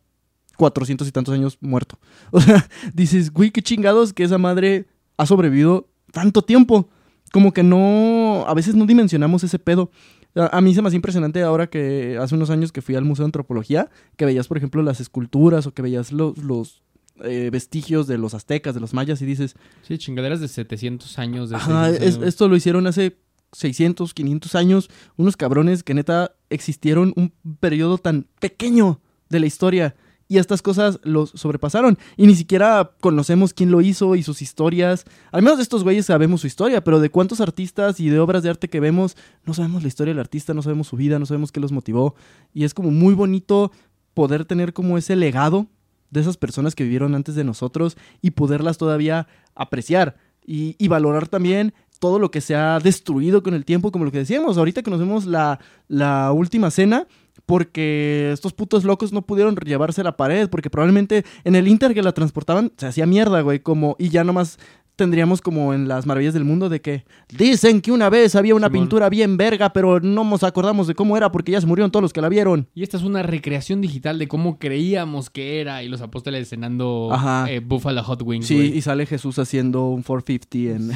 400 0.58 1.08
y 1.08 1.12
tantos 1.12 1.34
años 1.34 1.58
muerto. 1.62 2.00
O 2.32 2.40
sea, 2.40 2.68
dices, 2.94 3.32
güey, 3.32 3.52
qué 3.52 3.62
chingados 3.62 4.14
que 4.14 4.24
esa 4.24 4.38
madre 4.38 4.86
ha 5.18 5.26
sobrevivido 5.26 5.88
tanto 6.12 6.42
tiempo. 6.42 6.90
Como 7.32 7.52
que 7.54 7.64
no, 7.64 8.46
a 8.48 8.54
veces 8.54 8.76
no 8.76 8.86
dimensionamos 8.86 9.44
ese 9.44 9.60
pedo. 9.60 9.92
A, 10.36 10.60
mí 10.62 10.74
se 10.76 10.82
me 10.82 10.88
hace 10.90 10.96
impresionante 10.98 11.42
ahora 11.44 11.68
que 11.68 12.18
hace 12.22 12.36
unos 12.36 12.50
años 12.50 12.72
que 12.72 12.82
fui 12.82 12.96
al 12.96 13.04
Museo 13.06 13.24
de 13.24 13.28
Antropología, 13.28 13.90
que 14.18 14.26
veías, 14.26 14.48
por 14.48 14.58
ejemplo, 14.58 14.82
las 14.84 15.00
esculturas 15.00 15.66
o 15.66 15.74
que 15.74 15.82
veías 15.82 16.12
los, 16.12 16.38
los 16.38 16.84
eh, 17.24 17.50
vestigios 17.52 18.06
de 18.08 18.18
los 18.18 18.34
aztecas, 18.34 18.74
de 18.76 18.82
los 18.82 18.94
mayas 18.94 19.22
y 19.22 19.26
dices, 19.26 19.56
Sí, 19.82 19.98
chingaderas 19.98 20.40
de 20.42 20.48
700 20.50 21.18
años. 21.20 21.50
De 21.50 21.56
Ajá, 21.56 21.86
600 21.86 22.08
es- 22.08 22.16
años. 22.16 22.28
esto 22.28 22.48
lo 22.50 22.56
hicieron 22.58 22.86
hace 22.88 23.18
600, 23.54 24.14
500 24.14 24.56
años. 24.56 24.90
Unos 25.16 25.38
cabrones 25.38 25.84
que 25.84 25.94
neta 25.94 26.36
existieron 26.50 27.14
un 27.16 27.32
periodo 27.60 27.98
tan 27.98 28.28
pequeño 28.40 29.00
de 29.30 29.40
la 29.40 29.46
historia. 29.46 29.96
Y 30.28 30.38
estas 30.38 30.62
cosas 30.62 31.00
los 31.04 31.30
sobrepasaron. 31.32 31.98
Y 32.18 32.26
ni 32.26 32.36
siquiera 32.36 32.92
conocemos 33.00 33.54
quién 33.54 33.70
lo 33.70 33.82
hizo 33.82 34.16
y 34.16 34.24
sus 34.24 34.42
historias. 34.42 35.06
Al 35.32 35.44
menos 35.44 35.58
de 35.58 35.64
estos 35.64 35.84
güeyes 35.84 36.08
sabemos 36.08 36.42
su 36.42 36.48
historia, 36.48 36.84
pero 36.84 37.00
de 37.00 37.10
cuántos 37.10 37.42
artistas 37.42 38.00
y 38.00 38.10
de 38.10 38.20
obras 38.20 38.42
de 38.42 38.50
arte 38.50 38.70
que 38.70 38.80
vemos, 38.80 39.16
no 39.46 39.54
sabemos 39.54 39.84
la 39.84 39.88
historia 39.88 40.14
del 40.14 40.20
artista, 40.20 40.54
no 40.54 40.64
sabemos 40.64 40.88
su 40.88 40.98
vida, 40.98 41.20
no 41.20 41.26
sabemos 41.26 41.52
qué 41.52 41.60
los 41.60 41.72
motivó. 41.72 42.16
Y 42.54 42.64
es 42.64 42.74
como 42.74 42.90
muy 42.90 43.14
bonito 43.14 43.72
poder 44.16 44.46
tener 44.46 44.74
como 44.74 44.98
ese 44.98 45.16
legado 45.16 45.68
de 46.10 46.22
esas 46.22 46.38
personas 46.38 46.74
que 46.74 46.84
vivieron 46.84 47.14
antes 47.14 47.36
de 47.36 47.44
nosotros 47.44 47.98
y 48.22 48.32
poderlas 48.32 48.78
todavía 48.78 49.28
apreciar 49.54 50.18
y, 50.46 50.76
y 50.80 50.88
valorar 50.88 51.28
también 51.28 51.74
todo 52.00 52.20
lo 52.20 52.32
que 52.32 52.42
se 52.42 52.56
ha 52.56 52.80
destruido 52.80 53.44
con 53.44 53.54
el 53.54 53.66
tiempo, 53.66 53.92
como 53.92 54.06
lo 54.06 54.12
que 54.12 54.20
decíamos, 54.20 54.58
ahorita 54.58 54.84
que 54.84 54.92
nos 54.92 55.00
vemos 55.00 55.26
la, 55.26 55.60
la 55.88 56.32
última 56.32 56.72
cena, 56.72 57.08
porque 57.46 58.32
estos 58.34 58.54
putos 58.54 58.84
locos 58.84 59.14
no 59.14 59.22
pudieron 59.22 59.56
llevarse 59.56 60.04
la 60.04 60.18
pared, 60.18 60.50
porque 60.50 60.70
probablemente 60.70 61.24
en 61.44 61.56
el 61.56 61.68
Inter 61.68 61.94
que 61.94 62.02
la 62.04 62.12
transportaban 62.14 62.72
se 62.78 62.88
hacía 62.88 63.06
mierda, 63.06 63.42
güey, 63.42 63.60
como, 63.60 63.96
y 64.00 64.10
ya 64.10 64.24
nomás 64.24 64.58
tendríamos 64.96 65.42
como 65.42 65.74
en 65.74 65.90
las 65.90 66.06
maravillas 66.06 66.34
del 66.34 66.46
mundo 66.46 66.70
de 66.70 66.80
que 66.80 67.04
dicen 67.38 67.82
que 67.82 67.92
una 67.92 68.10
vez 68.10 68.34
había 68.36 68.56
una 68.56 68.68
Simón. 68.68 68.84
pintura 68.84 69.10
bien 69.10 69.36
verga, 69.36 69.74
pero 69.74 70.00
no 70.00 70.24
nos 70.24 70.44
acordamos 70.44 70.88
de 70.88 70.96
cómo 70.96 71.18
era 71.18 71.34
porque 71.34 71.52
ya 71.52 71.60
se 71.60 71.68
murieron 71.68 71.92
todos 71.92 72.02
los 72.02 72.14
que 72.14 72.22
la 72.22 72.30
vieron. 72.30 72.70
Y 72.74 72.82
esta 72.84 72.96
es 72.96 73.04
una 73.04 73.22
recreación 73.22 73.82
digital 73.82 74.18
de 74.18 74.30
cómo 74.30 74.58
creíamos 74.58 75.30
que 75.30 75.60
era 75.60 75.84
y 75.84 75.90
los 75.90 76.00
apóstoles 76.00 76.48
cenando 76.48 77.12
eh, 77.50 77.60
Buffalo 77.60 78.02
Hot 78.04 78.22
Wings. 78.22 78.46
Sí, 78.48 78.56
güey. 78.56 78.78
y 78.78 78.82
sale 78.82 79.06
Jesús 79.06 79.38
haciendo 79.38 79.90
un 79.90 80.02
450 80.02 80.96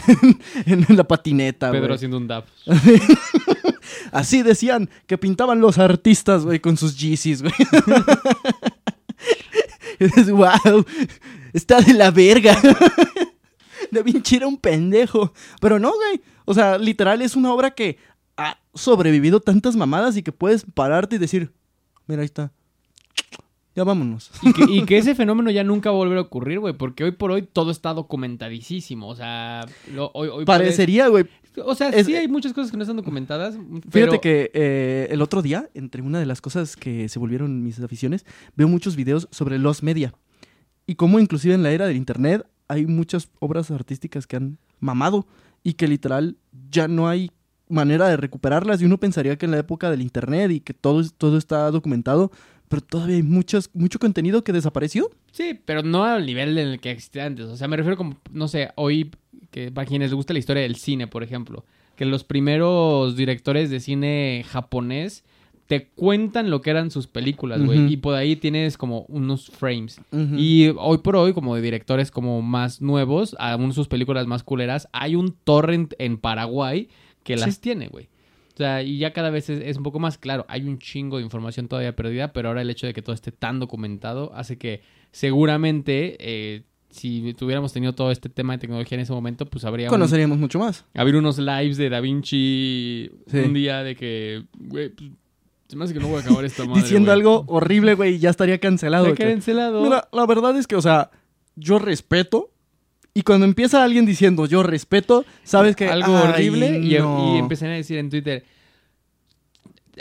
en, 0.65 0.85
en 0.89 0.95
la 0.95 1.03
patineta, 1.03 1.69
Pedro 1.69 1.87
güey. 1.87 1.95
haciendo 1.95 2.17
un 2.17 2.27
dab. 2.27 2.45
Así 4.11 4.43
decían 4.43 4.89
que 5.07 5.17
pintaban 5.17 5.61
los 5.61 5.77
artistas, 5.77 6.45
güey, 6.45 6.59
con 6.59 6.77
sus 6.77 6.97
Yeezys, 6.97 7.41
güey. 7.41 7.53
Wow, 10.31 10.85
está 11.51 11.81
de 11.81 11.93
la 11.93 12.09
verga. 12.09 12.57
Da 13.91 14.01
Vinci 14.01 14.35
era 14.35 14.47
un 14.47 14.57
pendejo. 14.57 15.33
Pero 15.59 15.79
no, 15.79 15.91
güey. 15.93 16.21
O 16.45 16.53
sea, 16.53 16.77
literal 16.77 17.21
es 17.21 17.35
una 17.35 17.51
obra 17.51 17.71
que 17.71 17.97
ha 18.37 18.57
sobrevivido 18.73 19.39
tantas 19.39 19.75
mamadas 19.75 20.15
y 20.15 20.23
que 20.23 20.31
puedes 20.31 20.65
pararte 20.73 21.15
y 21.15 21.19
decir, 21.19 21.51
mira, 22.07 22.21
ahí 22.21 22.25
está. 22.25 22.53
Ya 23.75 23.83
vámonos. 23.83 24.31
Y 24.41 24.53
que, 24.53 24.63
y 24.69 24.85
que 24.85 24.97
ese 24.97 25.15
fenómeno 25.15 25.51
ya 25.51 25.63
nunca 25.63 25.89
va 25.91 25.95
a 25.95 25.99
volver 25.99 26.17
a 26.17 26.21
ocurrir, 26.21 26.59
güey, 26.59 26.73
porque 26.73 27.03
hoy 27.03 27.11
por 27.11 27.31
hoy 27.31 27.43
todo 27.43 27.71
está 27.71 27.93
documentadísimo. 27.93 29.07
O 29.07 29.15
sea, 29.15 29.65
lo- 29.93 30.11
hoy, 30.13 30.27
hoy 30.29 30.45
Parecería, 30.45 31.07
güey. 31.07 31.23
puedes- 31.25 31.39
O 31.69 31.75
sea, 31.75 31.89
es- 31.89 32.05
sí 32.05 32.15
hay 32.15 32.27
muchas 32.27 32.53
cosas 32.53 32.71
que 32.71 32.77
no 32.77 32.83
están 32.83 32.97
documentadas. 32.97 33.55
Fíjate 33.91 34.19
que 34.19 34.49
eh, 34.53 35.07
el 35.11 35.21
otro 35.21 35.41
día, 35.41 35.69
entre 35.73 36.01
una 36.01 36.19
de 36.19 36.25
las 36.25 36.41
cosas 36.41 36.75
que 36.75 37.09
se 37.09 37.19
volvieron 37.19 37.63
mis 37.63 37.79
aficiones, 37.79 38.25
veo 38.55 38.67
muchos 38.67 38.95
videos 38.95 39.27
sobre 39.31 39.59
los 39.59 39.83
media. 39.83 40.13
Y 40.87 40.95
cómo 40.95 41.19
inclusive 41.19 41.53
en 41.53 41.63
la 41.63 41.71
era 41.71 41.85
del 41.87 41.97
internet 41.97 42.45
hay 42.67 42.85
muchas 42.87 43.29
obras 43.39 43.71
artísticas 43.71 44.25
que 44.27 44.35
han 44.37 44.57
mamado 44.79 45.27
y 45.63 45.73
que 45.73 45.87
literal 45.87 46.37
ya 46.71 46.87
no 46.87 47.07
hay 47.07 47.31
manera 47.67 48.07
de 48.07 48.17
recuperarlas. 48.17 48.81
Y 48.81 48.85
uno 48.85 48.97
pensaría 48.99 49.37
que 49.37 49.45
en 49.45 49.51
la 49.51 49.59
época 49.59 49.91
del 49.91 50.01
internet 50.01 50.51
y 50.51 50.59
que 50.61 50.73
todo, 50.73 51.03
todo 51.17 51.37
está 51.37 51.69
documentado, 51.71 52.31
pero 52.69 52.81
todavía 52.81 53.17
hay 53.17 53.23
muchas, 53.23 53.69
mucho 53.73 53.99
contenido 53.99 54.43
que 54.43 54.53
desapareció. 54.53 55.09
Sí, 55.31 55.59
pero 55.65 55.83
no 55.83 56.05
al 56.05 56.25
nivel 56.25 56.57
en 56.57 56.69
el 56.69 56.79
que 56.79 56.91
existía 56.91 57.25
antes. 57.25 57.47
O 57.47 57.57
sea, 57.57 57.67
me 57.67 57.75
refiero 57.75 57.97
como, 57.97 58.17
no 58.31 58.47
sé, 58.47 58.69
hoy, 58.75 59.11
que 59.51 59.71
para 59.71 59.87
quienes 59.87 60.11
les 60.11 60.15
gusta 60.15 60.33
la 60.33 60.39
historia 60.39 60.63
del 60.63 60.75
cine, 60.75 61.07
por 61.07 61.23
ejemplo, 61.23 61.65
que 61.95 62.05
los 62.05 62.23
primeros 62.23 63.17
directores 63.17 63.69
de 63.69 63.79
cine 63.79 64.45
japonés 64.47 65.25
te 65.65 65.87
cuentan 65.87 66.49
lo 66.49 66.61
que 66.61 66.69
eran 66.69 66.89
sus 66.89 67.07
películas, 67.07 67.63
güey. 67.63 67.93
Y 67.93 67.97
por 67.97 68.15
ahí 68.15 68.35
tienes 68.35 68.77
como 68.77 69.01
unos 69.07 69.49
frames. 69.49 70.01
Y 70.11 70.69
hoy 70.77 70.99
por 70.99 71.15
hoy, 71.15 71.33
como 71.33 71.55
de 71.55 71.61
directores 71.61 72.09
como 72.09 72.41
más 72.41 72.81
nuevos, 72.81 73.35
aún 73.39 73.73
sus 73.73 73.87
películas 73.87 74.25
más 74.25 74.43
culeras, 74.43 74.87
hay 74.93 75.15
un 75.15 75.35
torrent 75.43 75.93
en 75.99 76.17
Paraguay 76.17 76.89
que 77.23 77.35
las 77.35 77.59
tiene, 77.59 77.87
güey. 77.87 78.09
O 78.59 78.61
sea, 78.61 78.83
y 78.83 78.97
ya 78.97 79.13
cada 79.13 79.29
vez 79.29 79.49
es, 79.49 79.61
es 79.63 79.77
un 79.77 79.83
poco 79.83 79.99
más 79.99 80.17
claro. 80.17 80.45
Hay 80.49 80.67
un 80.67 80.79
chingo 80.79 81.15
de 81.17 81.23
información 81.23 81.69
todavía 81.69 81.95
perdida, 81.95 82.33
pero 82.33 82.49
ahora 82.49 82.61
el 82.61 82.69
hecho 82.69 82.87
de 82.87 82.93
que 82.93 83.01
todo 83.01 83.15
esté 83.15 83.31
tan 83.31 83.57
documentado 83.57 84.33
hace 84.35 84.57
que 84.57 84.81
seguramente, 85.11 86.17
eh, 86.19 86.63
si 86.89 87.33
tuviéramos 87.35 87.71
tenido 87.71 87.93
todo 87.93 88.11
este 88.11 88.27
tema 88.27 88.51
de 88.53 88.59
tecnología 88.59 88.95
en 88.97 89.01
ese 89.03 89.13
momento, 89.13 89.45
pues 89.45 89.63
habría 89.63 89.87
un- 89.87 89.91
Conoceríamos 89.91 90.37
mucho 90.39 90.59
más. 90.59 90.83
habría 90.93 91.19
unos 91.19 91.37
lives 91.37 91.77
de 91.77 91.89
Da 91.89 92.01
Vinci 92.01 93.09
Sí. 93.27 93.37
un 93.37 93.53
día 93.53 93.81
de 93.83 93.95
que, 93.95 94.43
güey, 94.57 94.89
pues, 94.89 95.09
se 95.69 95.75
me 95.77 95.85
hace 95.85 95.93
que 95.93 95.99
no 96.01 96.07
voy 96.09 96.17
a 96.17 96.21
acabar 96.21 96.43
esta 96.43 96.65
madre, 96.65 96.81
Diciendo 96.81 97.13
algo 97.13 97.45
horrible, 97.47 97.93
güey, 97.93 98.15
y 98.15 98.19
ya 98.19 98.29
estaría 98.31 98.57
cancelado. 98.59 99.07
Ya 99.07 99.15
cancelado. 99.15 99.81
Mira, 99.83 100.09
la 100.11 100.25
verdad 100.25 100.57
es 100.57 100.67
que, 100.67 100.75
o 100.75 100.81
sea, 100.81 101.11
yo 101.55 101.79
respeto. 101.79 102.49
Y 103.13 103.23
cuando 103.23 103.45
empieza 103.45 103.83
alguien 103.83 104.05
diciendo 104.05 104.45
yo 104.45 104.63
respeto, 104.63 105.25
sabes 105.43 105.75
que. 105.75 105.87
algo 105.89 106.15
ay, 106.17 106.23
horrible 106.29 106.79
y, 106.79 106.97
no. 106.99 107.35
y 107.35 107.39
a 107.39 107.75
decir 107.75 107.97
en 107.97 108.09
Twitter. 108.09 108.45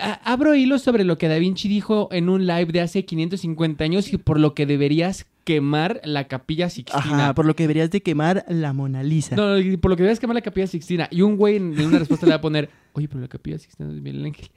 "A- 0.01 0.33
Abro 0.33 0.55
hilos 0.55 0.83
sobre 0.83 1.05
lo 1.05 1.19
que 1.19 1.29
Da 1.29 1.39
Vinci 1.39 1.69
dijo 1.69 2.09
en 2.13 2.29
un 2.29 2.47
live 2.47 2.67
de 2.67 2.81
hace 2.81 3.05
550 3.05 3.83
años 3.85 4.13
y 4.13 4.19
por 4.19 4.39
lo 4.39 4.55
que 4.55 4.67
deberías 4.67 5.27
quemar 5.45 6.01
la 6.05 6.29
capilla 6.29 6.69
Sixtina. 6.69 7.01
Ajá, 7.03 7.35
por 7.35 7.47
lo 7.47 7.57
que 7.57 7.63
deberías 7.65 7.91
de 7.91 8.03
quemar 8.03 8.45
la 8.49 8.73
Mona 8.75 9.03
Lisa. 9.03 9.35
No, 9.35 9.55
por 9.81 9.91
lo 9.91 9.97
que 9.97 10.03
deberías 10.03 10.21
quemar 10.21 10.35
la 10.35 10.43
capilla 10.43 10.67
Sixtina. 10.67 11.09
Y 11.11 11.23
un 11.23 11.37
güey 11.37 11.57
en 11.57 11.73
en 11.79 11.87
una 11.87 11.99
respuesta 11.99 12.27
le 12.27 12.31
va 12.33 12.37
a 12.37 12.41
poner, 12.43 12.69
oye, 12.93 13.09
pero 13.09 13.21
la 13.21 13.29
capilla 13.29 13.59
Sixtina 13.59 13.89
es 13.91 14.01
Miguel 14.01 14.25
Ángel. 14.27 14.49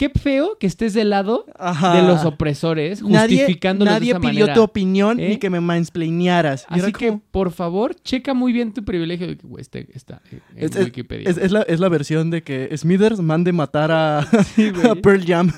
Qué 0.00 0.08
feo 0.08 0.56
que 0.58 0.66
estés 0.66 0.94
del 0.94 1.10
lado 1.10 1.44
Ajá. 1.58 1.94
de 2.00 2.08
los 2.08 2.24
opresores, 2.24 3.02
Nadie, 3.02 3.36
justificándolos 3.40 3.92
nadie 3.92 4.06
de 4.14 4.18
esa 4.18 4.20
pidió 4.20 4.40
manera. 4.46 4.54
tu 4.54 4.62
opinión 4.62 5.20
¿Eh? 5.20 5.28
ni 5.28 5.36
que 5.36 5.50
me 5.50 5.60
mansplainearas. 5.60 6.64
Y 6.70 6.80
Así 6.80 6.90
que, 6.92 7.08
como- 7.08 7.20
por 7.30 7.52
favor, 7.52 7.94
checa 8.02 8.32
muy 8.32 8.54
bien 8.54 8.72
tu 8.72 8.82
privilegio 8.82 9.26
de 9.26 9.36
que, 9.36 9.46
güey, 9.46 9.60
este 9.60 9.86
está 9.92 10.22
en 10.30 10.40
Es- 10.56 10.74
Wikipedia. 10.74 11.28
Es, 11.28 11.36
es 11.36 11.52
la, 11.52 11.60
es 11.62 11.80
la 11.80 11.90
versión 11.90 12.30
de 12.30 12.42
que 12.42 12.74
Smithers 12.78 13.20
mande 13.20 13.52
matar 13.52 13.92
a, 13.92 14.26
Sí, 14.56 14.72
a 14.90 14.94
Pearl 14.94 15.22
Jam. 15.26 15.52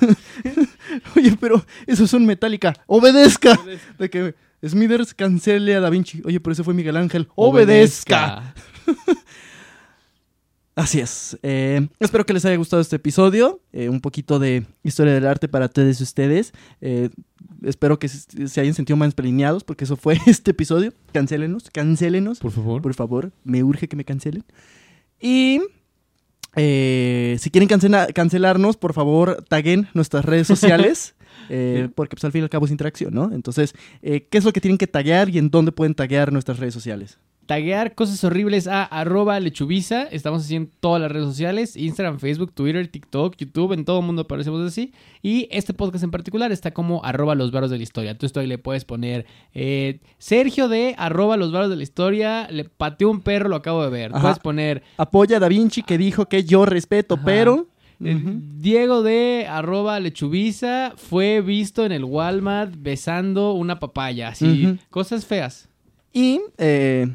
Oye, 1.15 1.37
pero 1.39 1.63
eso 1.87 2.03
es 2.03 2.11
un 2.13 2.25
Metallica. 2.25 2.73
¡Obedezca! 2.85 3.57
De 3.97 4.09
que 4.09 4.35
Smithers 4.67 5.13
cancele 5.13 5.73
a 5.75 5.79
Da 5.79 5.89
Vinci. 5.89 6.21
Oye, 6.25 6.41
pero 6.41 6.51
ese 6.51 6.65
fue 6.65 6.73
Miguel 6.73 6.97
Ángel. 6.97 7.29
¡Obedezca! 7.35 8.53
Así 10.75 10.99
es. 10.99 11.37
Eh, 11.43 11.87
espero 11.99 12.25
que 12.25 12.33
les 12.33 12.43
haya 12.45 12.55
gustado 12.55 12.81
este 12.81 12.95
episodio. 12.95 13.61
Eh, 13.73 13.89
un 13.89 14.01
poquito 14.01 14.39
de 14.39 14.65
historia 14.83 15.13
del 15.13 15.27
arte 15.27 15.47
para 15.47 15.69
todos 15.69 16.01
ustedes. 16.01 16.51
Eh, 16.81 17.09
espero 17.63 17.99
que 17.99 18.07
se, 18.07 18.47
se 18.47 18.61
hayan 18.61 18.73
sentido 18.73 18.97
más 18.97 19.13
pelineados 19.13 19.63
porque 19.63 19.83
eso 19.83 19.95
fue 19.97 20.17
este 20.25 20.51
episodio. 20.51 20.91
Cancélenos, 21.11 21.69
cancélenos. 21.69 22.39
Por 22.39 22.51
favor. 22.51 22.81
Por 22.81 22.93
favor, 22.95 23.31
me 23.43 23.63
urge 23.63 23.87
que 23.87 23.95
me 23.95 24.03
cancelen. 24.03 24.43
Y 25.19 25.61
eh, 26.55 27.37
si 27.39 27.49
quieren 27.51 27.69
cancela- 27.69 28.11
cancelarnos, 28.11 28.77
por 28.77 28.93
favor, 28.93 29.43
taguen 29.47 29.87
nuestras 29.93 30.25
redes 30.25 30.47
sociales. 30.47 31.15
eh, 31.49 31.89
porque 31.93 32.15
pues 32.15 32.23
al 32.25 32.31
fin 32.31 32.41
y 32.41 32.43
al 32.43 32.49
cabo 32.49 32.65
es 32.65 32.71
interacción, 32.71 33.13
¿no? 33.13 33.31
Entonces, 33.31 33.73
eh, 34.01 34.27
¿qué 34.29 34.37
es 34.39 34.43
lo 34.43 34.53
que 34.53 34.61
tienen 34.61 34.77
que 34.77 34.87
taguear 34.87 35.29
y 35.29 35.37
en 35.37 35.49
dónde 35.49 35.71
pueden 35.71 35.93
taguear 35.93 36.31
nuestras 36.33 36.57
redes 36.59 36.73
sociales? 36.73 37.19
Taguear 37.45 37.95
cosas 37.95 38.23
horribles 38.23 38.67
a 38.67 38.83
arroba 38.83 39.39
lechubiza. 39.39 40.03
Estamos 40.03 40.43
así 40.43 40.55
en 40.55 40.69
todas 40.79 41.01
las 41.01 41.11
redes 41.11 41.27
sociales, 41.27 41.75
Instagram, 41.75 42.19
Facebook, 42.19 42.53
Twitter, 42.53 42.87
TikTok, 42.87 43.35
YouTube, 43.37 43.73
en 43.73 43.85
todo 43.85 43.99
el 43.99 44.05
mundo 44.05 44.23
aparecemos 44.23 44.65
así. 44.65 44.93
Y 45.21 45.47
este 45.51 45.73
podcast 45.73 46.03
en 46.03 46.11
particular 46.11 46.51
está 46.51 46.71
como 46.71 47.03
arroba 47.03 47.35
los 47.35 47.51
varos 47.51 47.69
de 47.69 47.77
la 47.77 47.83
historia. 47.83 48.11
Entonces 48.11 48.33
tú 48.33 48.39
ahí 48.39 48.47
le 48.47 48.57
puedes 48.57 48.85
poner 48.85 49.25
eh, 49.53 49.99
Sergio 50.17 50.67
de 50.69 50.95
arroba 50.97 51.37
los 51.37 51.51
varos 51.51 51.69
de 51.69 51.75
la 51.75 51.83
historia, 51.83 52.47
le 52.49 52.65
pateó 52.65 53.09
un 53.09 53.21
perro, 53.21 53.49
lo 53.49 53.55
acabo 53.57 53.83
de 53.83 53.89
ver. 53.89 54.11
Ajá. 54.11 54.21
Puedes 54.21 54.39
poner 54.39 54.83
Apoya 54.97 55.37
a 55.37 55.39
Da 55.39 55.47
Vinci 55.47 55.83
que 55.83 55.97
dijo 55.97 56.27
que 56.27 56.43
yo 56.43 56.65
respeto, 56.65 57.15
Ajá. 57.15 57.23
pero... 57.25 57.67
eh. 58.03 58.17
Diego 58.57 59.01
de 59.03 59.45
arroba 59.49 59.99
lechubiza 59.99 60.93
fue 60.97 61.41
visto 61.41 61.85
en 61.85 61.91
el 61.91 62.03
Walmart 62.03 62.73
besando 62.77 63.53
una 63.53 63.79
papaya. 63.79 64.29
Así, 64.29 64.77
cosas 64.89 65.25
feas. 65.25 65.69
Y 66.11 66.41
eh, 66.57 67.07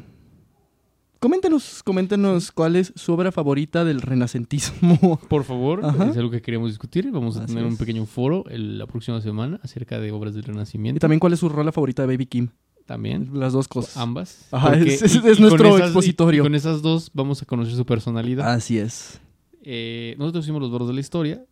coméntenos, 1.19 1.83
coméntenos 1.83 2.51
cuál 2.51 2.75
es 2.75 2.93
su 2.95 3.13
obra 3.13 3.31
favorita 3.31 3.83
del 3.85 4.01
renacentismo. 4.01 5.19
Por 5.29 5.43
favor, 5.43 5.85
Ajá. 5.85 6.09
es 6.09 6.17
algo 6.17 6.31
que 6.31 6.41
queremos 6.41 6.69
discutir. 6.69 7.09
Vamos 7.11 7.37
a 7.37 7.43
Así 7.43 7.53
tener 7.53 7.69
un 7.69 7.77
pequeño 7.77 8.05
foro 8.05 8.45
el- 8.49 8.77
la 8.77 8.87
próxima 8.87 9.21
semana 9.21 9.59
acerca 9.63 9.99
de 9.99 10.11
obras 10.11 10.33
del 10.33 10.43
y 10.43 10.47
Renacimiento. 10.47 10.99
también 10.99 11.19
cuál 11.19 11.33
es 11.33 11.39
su 11.39 11.49
rola 11.49 11.71
favorita 11.71 12.03
de 12.03 12.07
Baby 12.07 12.25
Kim. 12.25 12.47
También. 12.85 13.29
Las 13.33 13.53
dos 13.53 13.67
cosas. 13.67 13.97
Ambas. 13.97 14.47
Ajá, 14.51 14.69
Porque- 14.69 14.95
es- 14.95 15.01
es- 15.03 15.13
y- 15.15 15.17
es 15.19 15.23
y 15.23 15.29
con 15.33 15.41
nuestro 15.41 15.67
esas- 15.67 15.79
y- 15.79 15.83
expositorio. 15.83 16.41
y 16.41 16.45
con 16.45 16.55
esas 16.55 16.81
dos 16.81 17.11
vamos 17.13 17.41
a 17.41 17.45
conocer 17.45 17.75
su 17.75 17.85
personalidad. 17.85 18.51
Así 18.51 18.79
es. 18.79 19.21
Eh, 19.61 20.15
nosotros 20.17 20.45
hicimos 20.45 20.61
los 20.61 20.71
bordos 20.71 20.87
de 20.87 20.95
la 20.95 20.99
historia 21.01 21.43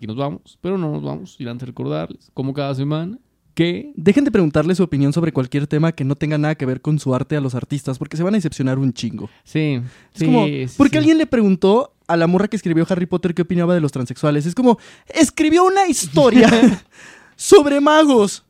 y 0.00 0.06
nos 0.06 0.16
vamos, 0.16 0.58
pero 0.60 0.76
no 0.76 0.90
nos 0.92 1.02
vamos. 1.02 1.36
Y 1.38 1.44
antes 1.48 1.60
de 1.60 1.66
recordarles, 1.66 2.30
como 2.34 2.52
cada 2.52 2.74
semana, 2.74 3.18
que 3.54 3.92
Dejen 3.96 4.24
de 4.24 4.30
preguntarle 4.30 4.74
su 4.74 4.82
opinión 4.82 5.12
sobre 5.12 5.32
cualquier 5.32 5.66
tema 5.66 5.92
que 5.92 6.04
no 6.04 6.16
tenga 6.16 6.38
nada 6.38 6.54
que 6.56 6.66
ver 6.66 6.80
con 6.80 6.98
su 6.98 7.14
arte 7.14 7.36
a 7.36 7.40
los 7.40 7.54
artistas, 7.54 7.98
porque 7.98 8.16
se 8.16 8.22
van 8.22 8.34
a 8.34 8.38
decepcionar 8.38 8.78
un 8.78 8.92
chingo. 8.92 9.30
sí, 9.44 9.80
Es 10.12 10.20
sí, 10.20 10.26
como, 10.26 10.46
sí, 10.46 10.66
¿por 10.76 10.88
qué 10.88 10.94
sí. 10.94 10.98
alguien 10.98 11.18
le 11.18 11.26
preguntó 11.26 11.92
a 12.06 12.16
la 12.16 12.26
morra 12.26 12.48
que 12.48 12.56
escribió 12.56 12.86
Harry 12.88 13.06
Potter 13.06 13.34
qué 13.34 13.42
opinaba 13.42 13.74
de 13.74 13.80
los 13.80 13.92
transexuales? 13.92 14.46
Es 14.46 14.54
como, 14.54 14.78
escribió 15.08 15.64
una 15.64 15.86
historia 15.88 16.50
sobre 17.36 17.80
magos. 17.80 18.43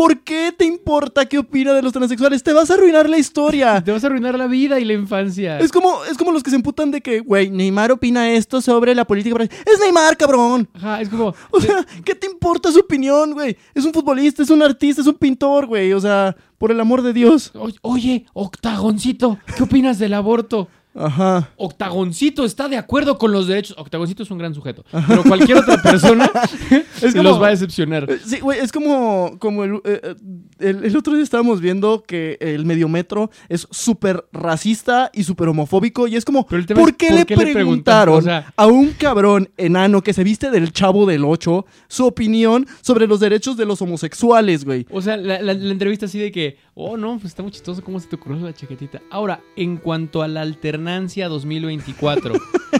¿Por 0.00 0.20
qué 0.20 0.50
te 0.56 0.64
importa 0.64 1.26
qué 1.26 1.36
opina 1.36 1.74
de 1.74 1.82
los 1.82 1.92
transexuales? 1.92 2.42
Te 2.42 2.54
vas 2.54 2.70
a 2.70 2.74
arruinar 2.74 3.06
la 3.06 3.18
historia. 3.18 3.82
Te 3.84 3.92
vas 3.92 4.02
a 4.02 4.06
arruinar 4.06 4.38
la 4.38 4.46
vida 4.46 4.80
y 4.80 4.86
la 4.86 4.94
infancia. 4.94 5.58
Es 5.58 5.70
como, 5.70 6.02
es 6.06 6.16
como 6.16 6.32
los 6.32 6.42
que 6.42 6.48
se 6.48 6.56
emputan 6.56 6.90
de 6.90 7.02
que, 7.02 7.20
güey, 7.20 7.50
Neymar 7.50 7.92
opina 7.92 8.30
esto 8.32 8.62
sobre 8.62 8.94
la 8.94 9.04
política. 9.06 9.36
Es 9.42 9.78
Neymar, 9.78 10.16
cabrón. 10.16 10.66
Ajá, 10.72 11.02
es 11.02 11.10
como. 11.10 11.34
O 11.50 11.60
sea, 11.60 11.84
¿qué 12.02 12.14
te 12.14 12.26
importa 12.26 12.72
su 12.72 12.78
opinión, 12.80 13.34
güey? 13.34 13.58
Es 13.74 13.84
un 13.84 13.92
futbolista, 13.92 14.42
es 14.42 14.48
un 14.48 14.62
artista, 14.62 15.02
es 15.02 15.06
un 15.06 15.16
pintor, 15.16 15.66
güey. 15.66 15.92
O 15.92 16.00
sea, 16.00 16.34
por 16.56 16.70
el 16.70 16.80
amor 16.80 17.02
de 17.02 17.12
Dios. 17.12 17.50
"Oye, 17.54 17.76
Oye, 17.82 18.26
Octagoncito, 18.32 19.38
¿qué 19.54 19.64
opinas 19.64 19.98
del 19.98 20.14
aborto? 20.14 20.68
Ajá. 20.94 21.50
Octagoncito 21.56 22.44
está 22.44 22.68
de 22.68 22.76
acuerdo 22.76 23.16
con 23.18 23.32
los 23.32 23.46
derechos. 23.46 23.76
Octagoncito 23.78 24.22
es 24.22 24.30
un 24.30 24.38
gran 24.38 24.54
sujeto. 24.54 24.84
Pero 25.06 25.22
cualquier 25.24 25.58
otra 25.58 25.80
persona 25.80 26.30
Es 27.02 27.12
como- 27.12 27.22
los 27.22 27.40
va 27.40 27.48
a 27.48 27.50
decepcionar. 27.50 28.10
Eh, 28.10 28.18
Sí, 28.24 28.40
güey, 28.40 28.58
es 28.58 28.72
como, 28.72 29.36
como 29.38 29.64
el, 29.64 29.74
eh, 29.84 30.00
eh, 30.02 30.14
el, 30.58 30.84
el 30.84 30.96
otro 30.96 31.14
día 31.14 31.22
estábamos 31.22 31.60
viendo 31.60 32.02
que 32.06 32.36
el 32.40 32.64
mediometro 32.64 33.30
es 33.48 33.66
súper 33.70 34.24
racista 34.32 35.10
y 35.12 35.22
súper 35.24 35.48
homofóbico 35.48 36.06
y 36.08 36.16
es 36.16 36.24
como, 36.24 36.46
¿por 36.46 36.58
es, 36.60 36.66
qué 36.66 36.74
¿por 36.74 36.86
le 36.88 36.94
qué 36.96 37.08
le 37.10 37.24
preguntan? 37.26 37.52
preguntaron 37.54 38.18
O 38.18 38.22
sea- 38.22 38.52
a 38.56 38.66
un 38.66 38.90
cabrón 38.90 39.48
enano 39.56 40.02
que 40.02 40.12
se 40.12 40.24
viste 40.24 40.50
del 40.50 40.72
chavo 40.72 41.06
del 41.06 41.24
8 41.24 41.64
su 41.88 42.04
opinión 42.06 42.66
sobre 42.82 43.06
los 43.06 43.20
derechos 43.20 43.56
de 43.56 43.64
los 43.64 43.80
homosexuales, 43.80 44.64
güey? 44.64 44.86
O 44.90 45.00
sea, 45.00 45.16
la, 45.16 45.40
la- 45.40 45.54
la 45.54 45.72
entrevista 45.72 46.06
así 46.06 46.18
de 46.18 46.32
que, 46.32 46.58
oh 46.82 46.96
no, 46.96 47.12
pues 47.14 47.26
está 47.26 47.42
muy 47.42 47.52
chistoso 47.52 47.82
cómo 47.84 48.00
se 48.00 48.08
te 48.08 48.16
ocurrió 48.16 48.44
la 48.46 48.52
chaquetita. 48.52 49.00
Ahora, 49.10 49.40
en 49.56 49.76
cuanto 49.76 50.22
a 50.22 50.28
la 50.28 50.40
alternancia 50.40 51.28
2024, 51.28 52.34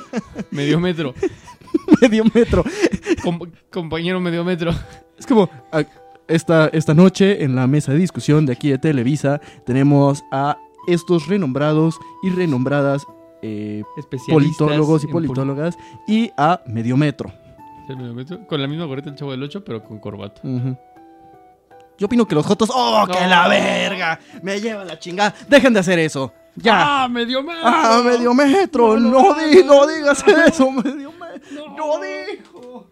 mediómetro, 0.50 1.14
Mediometro. 2.00 2.64
com- 3.22 3.50
compañero 3.70 4.20
mediómetro, 4.20 4.72
Es 5.18 5.26
como, 5.26 5.48
esta, 6.28 6.68
esta 6.68 6.94
noche 6.94 7.44
en 7.44 7.54
la 7.54 7.66
mesa 7.66 7.92
de 7.92 7.98
discusión 7.98 8.46
de 8.46 8.52
aquí 8.52 8.70
de 8.70 8.78
Televisa 8.78 9.40
tenemos 9.66 10.22
a 10.32 10.56
estos 10.86 11.26
renombrados 11.26 11.98
y 12.22 12.30
renombradas 12.30 13.06
eh, 13.42 13.82
politólogos 14.28 15.04
y 15.04 15.06
politólogas 15.08 15.76
y 16.06 16.30
a 16.36 16.62
medio 16.66 16.96
metro. 16.96 17.32
¿El 17.88 17.96
medio 17.96 18.14
metro? 18.14 18.46
Con 18.46 18.60
la 18.62 18.68
misma 18.68 18.84
gorrita 18.84 19.10
del 19.10 19.18
chavo 19.18 19.32
del 19.32 19.42
8, 19.42 19.64
pero 19.64 19.82
con 19.82 19.98
corbata. 19.98 20.40
Ujú. 20.44 20.76
Yo 22.00 22.06
opino 22.06 22.26
que 22.26 22.34
los 22.34 22.46
jotos. 22.46 22.70
¡Oh, 22.72 23.04
que 23.06 23.20
No. 23.20 23.26
la 23.28 23.46
verga! 23.46 24.18
Me 24.42 24.58
lleva 24.58 24.84
la 24.86 24.98
chingada. 24.98 25.34
Dejen 25.48 25.74
de 25.74 25.80
hacer 25.80 25.98
eso. 25.98 26.32
Ya. 26.56 27.04
¡Ah, 27.04 27.08
medio 27.08 27.42
metro! 27.42 27.62
¡Ah, 27.62 28.00
medio 28.02 28.32
metro! 28.34 28.96
No, 28.98 29.10
No, 29.10 29.34
no, 29.36 29.46
di- 29.46 29.62
no. 29.62 29.74
no 29.74 29.86
digas 29.86 30.24
eso, 30.46 30.70
medio 30.70 31.12
metro. 31.12 31.66
No. 31.76 31.76
No 31.76 32.00
dijo. 32.00 32.90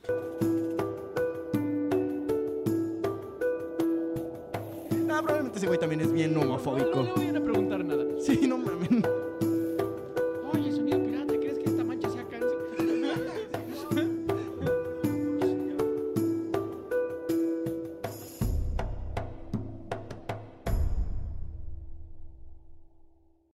Ah, 5.11 5.23
probablemente 5.23 5.59
ese 5.59 5.67
güey 5.67 5.79
también 5.81 6.01
es 6.03 6.13
bien 6.13 6.35
No 6.35 6.41
homofóbico. 6.43 7.03
le 7.03 7.13
voy 7.13 7.37
a 7.37 7.43
preguntar 7.45 7.85
nada. 7.85 8.05
Sí, 8.25 8.47
no 8.47 8.59
mames. 8.59 8.78